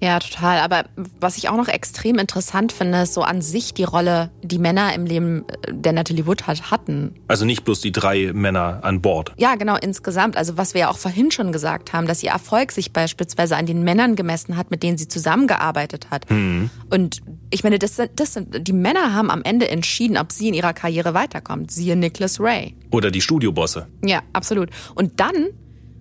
Ja, 0.00 0.18
total. 0.20 0.60
Aber 0.60 0.84
was 1.18 1.38
ich 1.38 1.48
auch 1.48 1.56
noch 1.56 1.68
extrem 1.68 2.18
interessant 2.18 2.72
finde, 2.72 3.02
ist 3.02 3.14
so 3.14 3.22
an 3.22 3.42
sich 3.42 3.74
die 3.74 3.84
Rolle, 3.84 4.30
die 4.42 4.58
Männer 4.58 4.94
im 4.94 5.06
Leben 5.06 5.44
äh, 5.48 5.72
der 5.72 5.92
Natalie 5.92 6.26
Wood 6.26 6.46
halt 6.46 6.70
hatten. 6.70 7.14
Also 7.26 7.44
nicht 7.44 7.64
bloß 7.64 7.80
die 7.80 7.92
drei 7.92 8.32
Männer 8.32 8.80
an 8.82 9.02
Bord. 9.02 9.32
Ja, 9.38 9.56
genau, 9.56 9.76
insgesamt. 9.76 10.36
Also 10.36 10.56
was 10.56 10.74
wir 10.74 10.82
ja 10.82 10.90
auch 10.90 10.98
vorhin 10.98 11.30
schon 11.30 11.52
gesagt 11.52 11.92
haben, 11.92 12.06
dass 12.06 12.22
ihr 12.22 12.30
Erfolg 12.30 12.72
sich 12.72 12.92
beispielsweise 12.92 13.56
an 13.56 13.66
den 13.66 13.82
Männern 13.82 14.14
gemessen 14.14 14.56
hat, 14.56 14.70
mit 14.70 14.82
denen 14.82 14.98
sie 14.98 15.08
zusammengearbeitet 15.08 16.10
hat. 16.10 16.30
Mhm. 16.30 16.70
Und 16.90 17.20
ich 17.50 17.64
meine, 17.64 17.78
das, 17.78 18.00
das 18.14 18.34
sind, 18.34 18.68
die 18.68 18.72
Männer 18.72 19.14
haben 19.14 19.30
am 19.30 19.42
Ende 19.42 19.68
entschieden, 19.68 20.16
ob 20.16 20.30
sie 20.32 20.48
in 20.48 20.54
ihrer 20.54 20.74
Karriere 20.74 21.14
weiterkommt. 21.14 21.70
Siehe 21.70 21.96
Nicholas 21.96 22.40
Ray. 22.40 22.76
Oder 22.92 23.10
die 23.10 23.20
Studiobosse. 23.20 23.88
Ja, 24.04 24.22
absolut. 24.32 24.70
Und 24.94 25.18
dann 25.18 25.48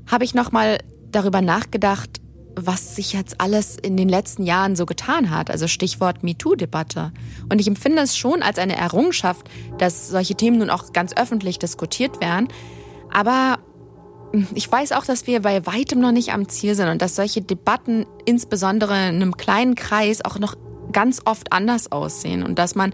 habe 0.06 0.24
ich 0.24 0.34
nochmal 0.34 0.78
darüber 1.10 1.42
nachgedacht, 1.42 2.22
was 2.58 2.96
sich 2.96 3.14
jetzt 3.14 3.40
alles 3.40 3.78
in 3.78 3.96
den 3.96 4.10
letzten 4.10 4.44
Jahren 4.44 4.76
so 4.76 4.86
getan 4.86 5.30
hat. 5.30 5.52
Also 5.52 5.68
Stichwort 5.68 6.24
MeToo-Debatte. 6.24 7.12
Und 7.50 7.60
ich 7.60 7.68
empfinde 7.68 8.02
es 8.02 8.18
schon 8.18 8.42
als 8.42 8.58
eine 8.58 8.76
Errungenschaft, 8.76 9.48
dass 9.78 10.10
solche 10.10 10.36
Themen 10.36 10.58
nun 10.58 10.70
auch 10.70 10.92
ganz 10.92 11.16
öffentlich 11.16 11.60
diskutiert 11.60 12.20
werden. 12.20 12.48
Aber 13.12 13.60
ich 14.54 14.70
weiß 14.70 14.92
auch, 14.92 15.06
dass 15.06 15.28
wir 15.28 15.42
bei 15.42 15.66
weitem 15.66 16.00
noch 16.00 16.12
nicht 16.12 16.34
am 16.34 16.50
Ziel 16.50 16.76
sind 16.76 16.90
und 16.90 17.02
dass 17.02 17.16
solche 17.16 17.42
Debatten 17.42 18.06
insbesondere 18.26 19.10
in 19.10 19.16
einem 19.16 19.38
kleinen 19.38 19.76
Kreis 19.76 20.24
auch 20.26 20.40
noch 20.40 20.56
ganz 20.92 21.22
oft 21.26 21.54
anders 21.54 21.92
aussehen 21.92 22.44
und 22.44 22.60
dass 22.60 22.76
man 22.76 22.94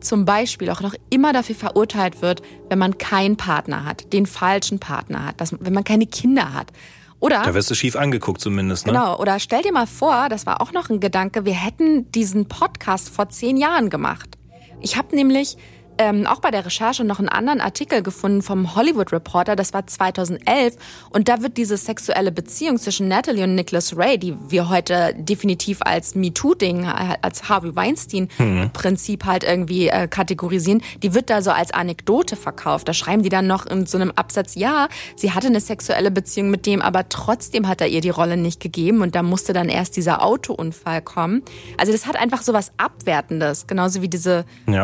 zum 0.00 0.24
Beispiel 0.24 0.70
auch 0.70 0.80
noch 0.80 0.94
immer 1.10 1.32
dafür 1.32 1.54
verurteilt 1.54 2.22
wird, 2.22 2.42
wenn 2.68 2.78
man 2.78 2.96
keinen 2.96 3.36
Partner 3.36 3.84
hat, 3.84 4.12
den 4.12 4.24
falschen 4.24 4.78
Partner 4.78 5.26
hat, 5.26 5.40
dass, 5.40 5.54
wenn 5.60 5.74
man 5.74 5.84
keine 5.84 6.06
Kinder 6.06 6.54
hat. 6.54 6.72
Oder? 7.20 7.42
Da 7.44 7.54
wirst 7.54 7.70
du 7.70 7.74
schief 7.74 7.96
angeguckt 7.96 8.40
zumindest, 8.40 8.86
ne? 8.86 8.92
Genau. 8.92 9.18
Oder 9.18 9.38
stell 9.38 9.62
dir 9.62 9.72
mal 9.72 9.86
vor, 9.86 10.28
das 10.28 10.46
war 10.46 10.60
auch 10.60 10.72
noch 10.72 10.88
ein 10.88 11.00
Gedanke, 11.00 11.44
wir 11.44 11.54
hätten 11.54 12.10
diesen 12.12 12.46
Podcast 12.46 13.10
vor 13.10 13.28
zehn 13.28 13.56
Jahren 13.56 13.90
gemacht. 13.90 14.38
Ich 14.80 14.96
habe 14.96 15.14
nämlich 15.14 15.58
ähm, 16.00 16.26
auch 16.26 16.40
bei 16.40 16.50
der 16.50 16.64
Recherche 16.64 17.04
noch 17.04 17.18
einen 17.18 17.28
anderen 17.28 17.60
Artikel 17.60 18.02
gefunden 18.02 18.40
vom 18.40 18.74
Hollywood 18.74 19.12
Reporter, 19.12 19.54
das 19.54 19.74
war 19.74 19.86
2011 19.86 20.76
und 21.10 21.28
da 21.28 21.42
wird 21.42 21.58
diese 21.58 21.76
sexuelle 21.76 22.32
Beziehung 22.32 22.78
zwischen 22.78 23.06
Natalie 23.06 23.44
und 23.44 23.54
Nicholas 23.54 23.94
Ray, 23.94 24.16
die 24.16 24.34
wir 24.48 24.70
heute 24.70 25.14
definitiv 25.14 25.82
als 25.82 26.14
MeToo-Ding, 26.14 26.84
äh, 26.84 27.18
als 27.20 27.50
Harvey 27.50 27.76
Weinstein-Prinzip 27.76 29.26
halt 29.26 29.44
irgendwie 29.44 29.88
äh, 29.88 30.08
kategorisieren, 30.08 30.82
die 31.02 31.12
wird 31.12 31.28
da 31.28 31.42
so 31.42 31.50
als 31.50 31.70
Anekdote 31.70 32.34
verkauft. 32.34 32.88
Da 32.88 32.94
schreiben 32.94 33.22
die 33.22 33.28
dann 33.28 33.46
noch 33.46 33.66
in 33.66 33.84
so 33.84 33.98
einem 33.98 34.12
Absatz, 34.12 34.54
ja, 34.54 34.88
sie 35.16 35.32
hatte 35.32 35.48
eine 35.48 35.60
sexuelle 35.60 36.10
Beziehung 36.10 36.50
mit 36.50 36.64
dem, 36.64 36.80
aber 36.80 37.10
trotzdem 37.10 37.68
hat 37.68 37.82
er 37.82 37.88
ihr 37.88 38.00
die 38.00 38.08
Rolle 38.08 38.38
nicht 38.38 38.60
gegeben 38.60 39.02
und 39.02 39.14
da 39.14 39.22
musste 39.22 39.52
dann 39.52 39.68
erst 39.68 39.98
dieser 39.98 40.24
Autounfall 40.24 41.02
kommen. 41.02 41.42
Also 41.76 41.92
das 41.92 42.06
hat 42.06 42.16
einfach 42.16 42.40
so 42.40 42.54
was 42.54 42.72
Abwertendes, 42.78 43.66
genauso 43.66 44.00
wie 44.00 44.08
diese 44.08 44.46
ja. 44.66 44.80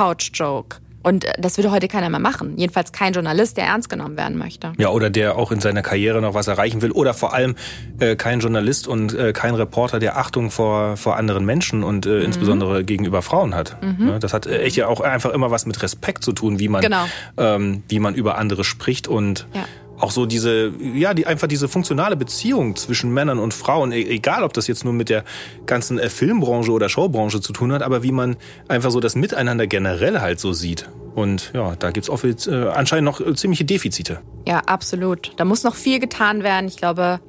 Besetzungs-Couch-Joke. 0.00 0.78
Und 1.02 1.24
äh, 1.24 1.32
das 1.38 1.56
würde 1.56 1.70
heute 1.70 1.88
keiner 1.88 2.10
mehr 2.10 2.20
machen. 2.20 2.58
Jedenfalls 2.58 2.92
kein 2.92 3.14
Journalist, 3.14 3.56
der 3.56 3.64
ernst 3.64 3.88
genommen 3.88 4.18
werden 4.18 4.36
möchte. 4.36 4.72
Ja, 4.76 4.90
oder 4.90 5.08
der 5.08 5.36
auch 5.36 5.50
in 5.50 5.60
seiner 5.60 5.80
Karriere 5.80 6.20
noch 6.20 6.34
was 6.34 6.46
erreichen 6.46 6.82
will. 6.82 6.90
Oder 6.90 7.14
vor 7.14 7.32
allem 7.32 7.54
äh, 8.00 8.16
kein 8.16 8.40
Journalist 8.40 8.86
und 8.86 9.14
äh, 9.14 9.32
kein 9.32 9.54
Reporter, 9.54 9.98
der 9.98 10.18
Achtung 10.18 10.50
vor, 10.50 10.98
vor 10.98 11.16
anderen 11.16 11.46
Menschen 11.46 11.84
und 11.84 12.04
äh, 12.04 12.10
mhm. 12.10 12.24
insbesondere 12.26 12.84
gegenüber 12.84 13.22
Frauen 13.22 13.54
hat. 13.54 13.76
Mhm. 13.82 14.06
Ne, 14.06 14.18
das 14.18 14.34
hat 14.34 14.46
äh, 14.46 14.60
echt 14.60 14.76
ja 14.76 14.88
auch 14.88 15.00
einfach 15.00 15.30
immer 15.30 15.50
was 15.50 15.64
mit 15.64 15.82
Respekt 15.82 16.22
zu 16.22 16.32
tun, 16.32 16.58
wie 16.58 16.68
man, 16.68 16.82
genau. 16.82 17.04
ähm, 17.38 17.82
wie 17.88 17.98
man 17.98 18.14
über 18.14 18.36
andere 18.36 18.64
spricht 18.64 19.08
und 19.08 19.46
ja 19.54 19.64
auch 20.00 20.10
so 20.10 20.26
diese, 20.26 20.72
ja, 20.94 21.14
die 21.14 21.26
einfach 21.26 21.46
diese 21.46 21.68
funktionale 21.68 22.16
Beziehung 22.16 22.76
zwischen 22.76 23.12
Männern 23.12 23.38
und 23.38 23.54
Frauen, 23.54 23.92
e-, 23.92 24.02
egal 24.02 24.42
ob 24.44 24.52
das 24.52 24.66
jetzt 24.66 24.84
nur 24.84 24.92
mit 24.92 25.08
der 25.08 25.24
ganzen 25.66 25.98
äh, 25.98 26.08
Filmbranche 26.08 26.72
oder 26.72 26.88
Showbranche 26.88 27.40
zu 27.40 27.52
tun 27.52 27.72
hat, 27.72 27.82
aber 27.82 28.02
wie 28.02 28.12
man 28.12 28.36
einfach 28.68 28.90
so 28.90 29.00
das 29.00 29.14
Miteinander 29.14 29.66
generell 29.66 30.20
halt 30.20 30.40
so 30.40 30.52
sieht. 30.52 30.88
Und 31.14 31.50
ja, 31.54 31.74
da 31.76 31.90
gibt's 31.90 32.08
auch 32.08 32.22
äh, 32.24 32.34
anscheinend 32.72 33.04
noch 33.04 33.20
äh, 33.20 33.34
ziemliche 33.34 33.64
Defizite. 33.64 34.20
Ja, 34.46 34.60
absolut. 34.60 35.32
Da 35.36 35.44
muss 35.44 35.64
noch 35.64 35.74
viel 35.74 35.98
getan 35.98 36.42
werden. 36.42 36.68
Ich 36.68 36.76
glaube, 36.76 37.20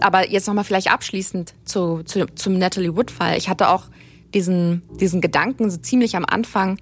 aber 0.00 0.30
jetzt 0.30 0.46
nochmal 0.46 0.64
vielleicht 0.64 0.90
abschließend 0.92 1.54
zu, 1.64 2.02
zu, 2.04 2.26
zum 2.34 2.58
Natalie 2.58 2.96
Wood-Fall. 2.96 3.36
Ich 3.36 3.48
hatte 3.48 3.68
auch 3.68 3.84
diesen, 4.32 4.82
diesen 5.00 5.20
Gedanken 5.20 5.70
so 5.70 5.76
ziemlich 5.78 6.16
am 6.16 6.24
Anfang, 6.24 6.78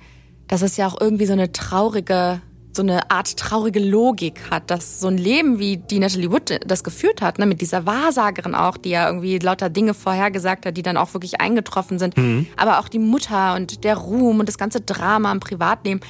dass 0.47 0.62
es 0.62 0.77
ja 0.77 0.87
auch 0.87 1.01
irgendwie 1.01 1.27
so 1.27 1.33
eine 1.33 1.53
traurige 1.53 2.41
so 2.79 2.83
eine 2.83 3.11
Art 3.11 3.37
traurige 3.37 3.81
Logik 3.81 4.51
hat, 4.51 4.70
dass 4.70 5.01
so 5.01 5.09
ein 5.09 5.18
Leben, 5.18 5.59
wie 5.59 5.79
die 5.79 5.99
Natalie 5.99 6.31
Wood 6.31 6.61
das 6.64 6.85
geführt 6.85 7.20
hat, 7.20 7.41
ne, 7.41 7.45
mit 7.45 7.61
dieser 7.61 7.87
Wahrsagerin 7.87 8.55
auch, 8.55 8.76
die 8.76 8.91
ja 8.91 9.09
irgendwie 9.09 9.39
lauter 9.39 9.68
Dinge 9.68 9.95
vorhergesagt 9.95 10.64
hat, 10.64 10.76
die 10.76 10.83
dann 10.83 10.97
auch 10.97 11.12
wirklich 11.12 11.41
eingetroffen 11.41 11.99
sind, 11.99 12.16
mhm. 12.16 12.47
aber 12.57 12.79
auch 12.79 12.89
die 12.89 13.01
Mutter 13.01 13.57
und 13.57 13.83
der 13.83 13.97
Ruhm 13.97 14.39
und 14.39 14.49
das 14.49 14.59
ganze 14.59 14.81
Drama 14.81 15.33
im 15.33 15.41
Privatleben. 15.41 16.01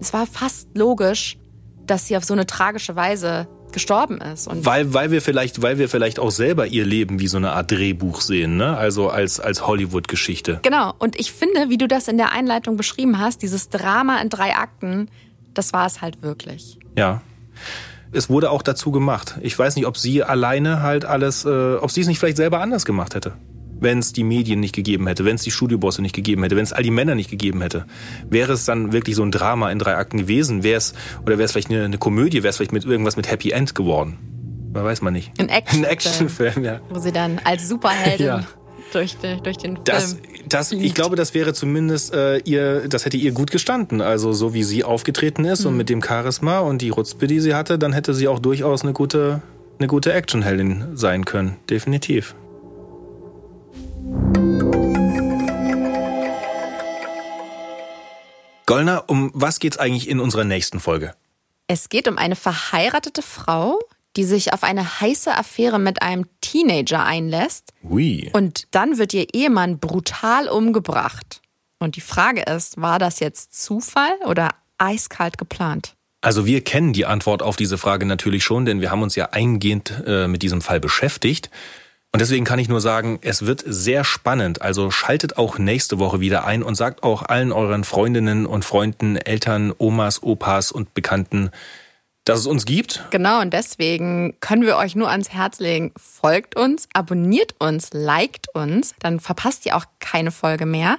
Es 0.00 0.14
war 0.14 0.26
fast 0.26 0.68
logisch, 0.74 1.36
dass 1.86 2.08
sie 2.08 2.16
auf 2.16 2.24
so 2.24 2.32
eine 2.32 2.46
tragische 2.46 2.96
Weise 2.96 3.46
gestorben 3.72 4.22
ist. 4.22 4.48
Und 4.48 4.64
weil, 4.64 4.94
weil 4.94 5.10
wir 5.10 5.20
vielleicht, 5.20 5.60
weil 5.60 5.76
wir 5.76 5.90
vielleicht 5.90 6.18
auch 6.18 6.30
selber 6.30 6.66
ihr 6.66 6.86
Leben 6.86 7.20
wie 7.20 7.26
so 7.28 7.36
eine 7.36 7.52
Art 7.52 7.70
Drehbuch 7.70 8.22
sehen, 8.22 8.56
ne? 8.56 8.76
Also 8.76 9.10
als, 9.10 9.40
als 9.40 9.66
Hollywood-Geschichte. 9.66 10.60
Genau. 10.62 10.94
Und 10.98 11.18
ich 11.20 11.32
finde, 11.32 11.68
wie 11.68 11.76
du 11.76 11.86
das 11.86 12.08
in 12.08 12.16
der 12.16 12.32
Einleitung 12.32 12.78
beschrieben 12.78 13.18
hast, 13.18 13.42
dieses 13.42 13.68
Drama 13.68 14.22
in 14.22 14.30
drei 14.30 14.54
Akten, 14.54 15.10
das 15.54 15.72
war 15.72 15.86
es 15.86 16.00
halt 16.00 16.22
wirklich. 16.22 16.78
Ja. 16.96 17.22
Es 18.12 18.30
wurde 18.30 18.50
auch 18.50 18.62
dazu 18.62 18.92
gemacht. 18.92 19.38
Ich 19.40 19.58
weiß 19.58 19.74
nicht, 19.76 19.86
ob 19.86 19.96
sie 19.96 20.22
alleine 20.22 20.82
halt 20.82 21.04
alles, 21.04 21.44
äh, 21.44 21.76
ob 21.76 21.90
sie 21.90 22.02
es 22.02 22.06
nicht 22.06 22.18
vielleicht 22.18 22.36
selber 22.36 22.60
anders 22.60 22.84
gemacht 22.84 23.14
hätte. 23.14 23.32
Wenn 23.80 23.98
es 23.98 24.12
die 24.12 24.22
Medien 24.22 24.60
nicht 24.60 24.74
gegeben 24.74 25.06
hätte, 25.08 25.24
wenn 25.24 25.34
es 25.34 25.42
die 25.42 25.50
Studiobosse 25.50 26.00
nicht 26.00 26.14
gegeben 26.14 26.42
hätte, 26.44 26.56
wenn 26.56 26.62
es 26.62 26.72
all 26.72 26.84
die 26.84 26.92
Männer 26.92 27.16
nicht 27.16 27.30
gegeben 27.30 27.60
hätte, 27.60 27.86
wäre 28.30 28.52
es 28.52 28.64
dann 28.64 28.92
wirklich 28.92 29.16
so 29.16 29.24
ein 29.24 29.32
Drama 29.32 29.70
in 29.70 29.78
drei 29.78 29.96
Akten 29.96 30.18
gewesen? 30.18 30.62
Wäre 30.62 30.78
es, 30.78 30.94
oder 31.22 31.38
wäre 31.38 31.44
es 31.44 31.52
vielleicht 31.52 31.70
eine, 31.70 31.84
eine 31.84 31.98
Komödie, 31.98 32.42
wäre 32.42 32.50
es 32.50 32.56
vielleicht 32.56 32.72
mit 32.72 32.84
irgendwas 32.84 33.16
mit 33.16 33.30
Happy 33.30 33.50
End 33.50 33.74
geworden? 33.74 34.18
Man 34.72 34.84
weiß 34.84 35.02
man 35.02 35.12
nicht. 35.12 35.32
Ein 35.38 35.48
Actionfilm. 35.48 35.90
Actionfilm, 35.90 36.64
ja. 36.64 36.80
Wo 36.88 36.98
sie 37.00 37.12
dann 37.12 37.40
als 37.44 37.68
Superheldin 37.68 38.26
ja 38.26 38.44
durch, 38.94 39.16
den, 39.18 39.42
durch 39.42 39.56
den 39.58 39.74
Film. 39.74 39.84
Das, 39.84 40.16
das, 40.48 40.72
ich 40.72 40.94
glaube, 40.94 41.16
das 41.16 41.34
wäre 41.34 41.54
zumindest 41.54 42.12
äh, 42.14 42.38
ihr, 42.38 42.88
das 42.88 43.04
hätte 43.04 43.16
ihr 43.16 43.32
gut 43.32 43.50
gestanden. 43.50 44.00
Also 44.00 44.32
so 44.32 44.54
wie 44.54 44.62
sie 44.62 44.84
aufgetreten 44.84 45.44
ist 45.44 45.62
mhm. 45.62 45.68
und 45.68 45.76
mit 45.76 45.88
dem 45.88 46.02
Charisma 46.02 46.60
und 46.60 46.82
die 46.82 46.90
Rutzpe, 46.90 47.26
die 47.26 47.40
sie 47.40 47.54
hatte, 47.54 47.78
dann 47.78 47.92
hätte 47.92 48.14
sie 48.14 48.28
auch 48.28 48.38
durchaus 48.38 48.82
eine 48.82 48.92
gute, 48.92 49.42
eine 49.78 49.88
gute 49.88 50.12
Actionheldin 50.12 50.96
sein 50.96 51.24
können. 51.24 51.56
Definitiv. 51.70 52.34
Gollner, 58.66 59.04
um 59.08 59.30
was 59.34 59.60
geht's 59.60 59.76
eigentlich 59.76 60.08
in 60.08 60.20
unserer 60.20 60.44
nächsten 60.44 60.80
Folge? 60.80 61.14
Es 61.66 61.88
geht 61.88 62.08
um 62.08 62.18
eine 62.18 62.36
verheiratete 62.36 63.22
Frau, 63.22 63.78
die 64.16 64.24
sich 64.24 64.52
auf 64.52 64.62
eine 64.62 65.00
heiße 65.00 65.34
Affäre 65.36 65.78
mit 65.78 66.02
einem 66.02 66.26
Teenager 66.40 67.04
einlässt. 67.04 67.72
Ui. 67.82 68.30
Und 68.32 68.68
dann 68.70 68.98
wird 68.98 69.12
ihr 69.14 69.26
Ehemann 69.32 69.78
brutal 69.78 70.48
umgebracht. 70.48 71.40
Und 71.78 71.96
die 71.96 72.00
Frage 72.00 72.42
ist, 72.42 72.80
war 72.80 72.98
das 72.98 73.20
jetzt 73.20 73.60
Zufall 73.60 74.14
oder 74.26 74.50
eiskalt 74.78 75.38
geplant? 75.38 75.94
Also 76.20 76.46
wir 76.46 76.62
kennen 76.62 76.94
die 76.94 77.04
Antwort 77.04 77.42
auf 77.42 77.56
diese 77.56 77.76
Frage 77.76 78.06
natürlich 78.06 78.44
schon, 78.44 78.64
denn 78.64 78.80
wir 78.80 78.90
haben 78.90 79.02
uns 79.02 79.14
ja 79.14 79.30
eingehend 79.32 79.92
äh, 80.06 80.26
mit 80.26 80.42
diesem 80.42 80.62
Fall 80.62 80.80
beschäftigt. 80.80 81.50
Und 82.12 82.20
deswegen 82.20 82.44
kann 82.44 82.60
ich 82.60 82.68
nur 82.68 82.80
sagen, 82.80 83.18
es 83.22 83.44
wird 83.44 83.62
sehr 83.66 84.04
spannend. 84.04 84.62
Also 84.62 84.90
schaltet 84.90 85.36
auch 85.36 85.58
nächste 85.58 85.98
Woche 85.98 86.20
wieder 86.20 86.46
ein 86.46 86.62
und 86.62 86.76
sagt 86.76 87.02
auch 87.02 87.24
allen 87.24 87.52
euren 87.52 87.84
Freundinnen 87.84 88.46
und 88.46 88.64
Freunden, 88.64 89.16
Eltern, 89.16 89.74
Omas, 89.76 90.22
Opas 90.22 90.70
und 90.70 90.94
Bekannten, 90.94 91.50
dass 92.24 92.40
es 92.40 92.46
uns 92.46 92.64
gibt. 92.64 93.04
Genau, 93.10 93.40
und 93.40 93.52
deswegen 93.52 94.38
können 94.40 94.62
wir 94.62 94.76
euch 94.76 94.96
nur 94.96 95.10
ans 95.10 95.30
Herz 95.30 95.60
legen, 95.60 95.92
folgt 95.96 96.56
uns, 96.56 96.88
abonniert 96.94 97.54
uns, 97.58 97.90
liked 97.92 98.48
uns, 98.54 98.94
dann 98.98 99.20
verpasst 99.20 99.66
ihr 99.66 99.76
auch 99.76 99.84
keine 100.00 100.30
Folge 100.30 100.66
mehr. 100.66 100.98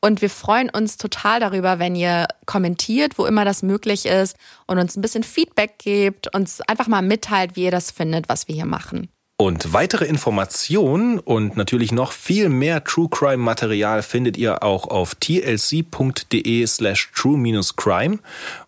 Und 0.00 0.20
wir 0.20 0.30
freuen 0.30 0.68
uns 0.70 0.98
total 0.98 1.40
darüber, 1.40 1.78
wenn 1.78 1.96
ihr 1.96 2.28
kommentiert, 2.44 3.18
wo 3.18 3.24
immer 3.24 3.44
das 3.44 3.62
möglich 3.62 4.06
ist 4.06 4.36
und 4.66 4.78
uns 4.78 4.96
ein 4.96 5.00
bisschen 5.00 5.24
Feedback 5.24 5.78
gebt, 5.78 6.32
uns 6.34 6.60
einfach 6.60 6.86
mal 6.86 7.02
mitteilt, 7.02 7.56
wie 7.56 7.64
ihr 7.64 7.70
das 7.70 7.90
findet, 7.90 8.28
was 8.28 8.46
wir 8.46 8.54
hier 8.54 8.66
machen. 8.66 9.08
Und 9.38 9.74
weitere 9.74 10.06
Informationen 10.06 11.18
und 11.18 11.58
natürlich 11.58 11.92
noch 11.92 12.12
viel 12.12 12.48
mehr 12.48 12.82
True 12.84 13.08
Crime 13.10 13.36
Material 13.36 14.02
findet 14.02 14.38
ihr 14.38 14.62
auch 14.62 14.88
auf 14.88 15.14
tlc.de 15.14 16.66
slash 16.66 17.10
true-crime 17.14 18.18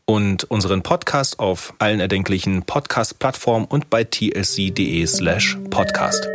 und 0.04 0.44
unseren 0.44 0.82
Podcast 0.82 1.38
auf 1.38 1.72
allen 1.78 2.00
erdenklichen 2.00 2.64
Podcast-Plattformen 2.64 3.64
und 3.64 3.88
bei 3.88 4.04
tlc.de 4.04 5.06
slash 5.06 5.58
podcast. 5.70 6.28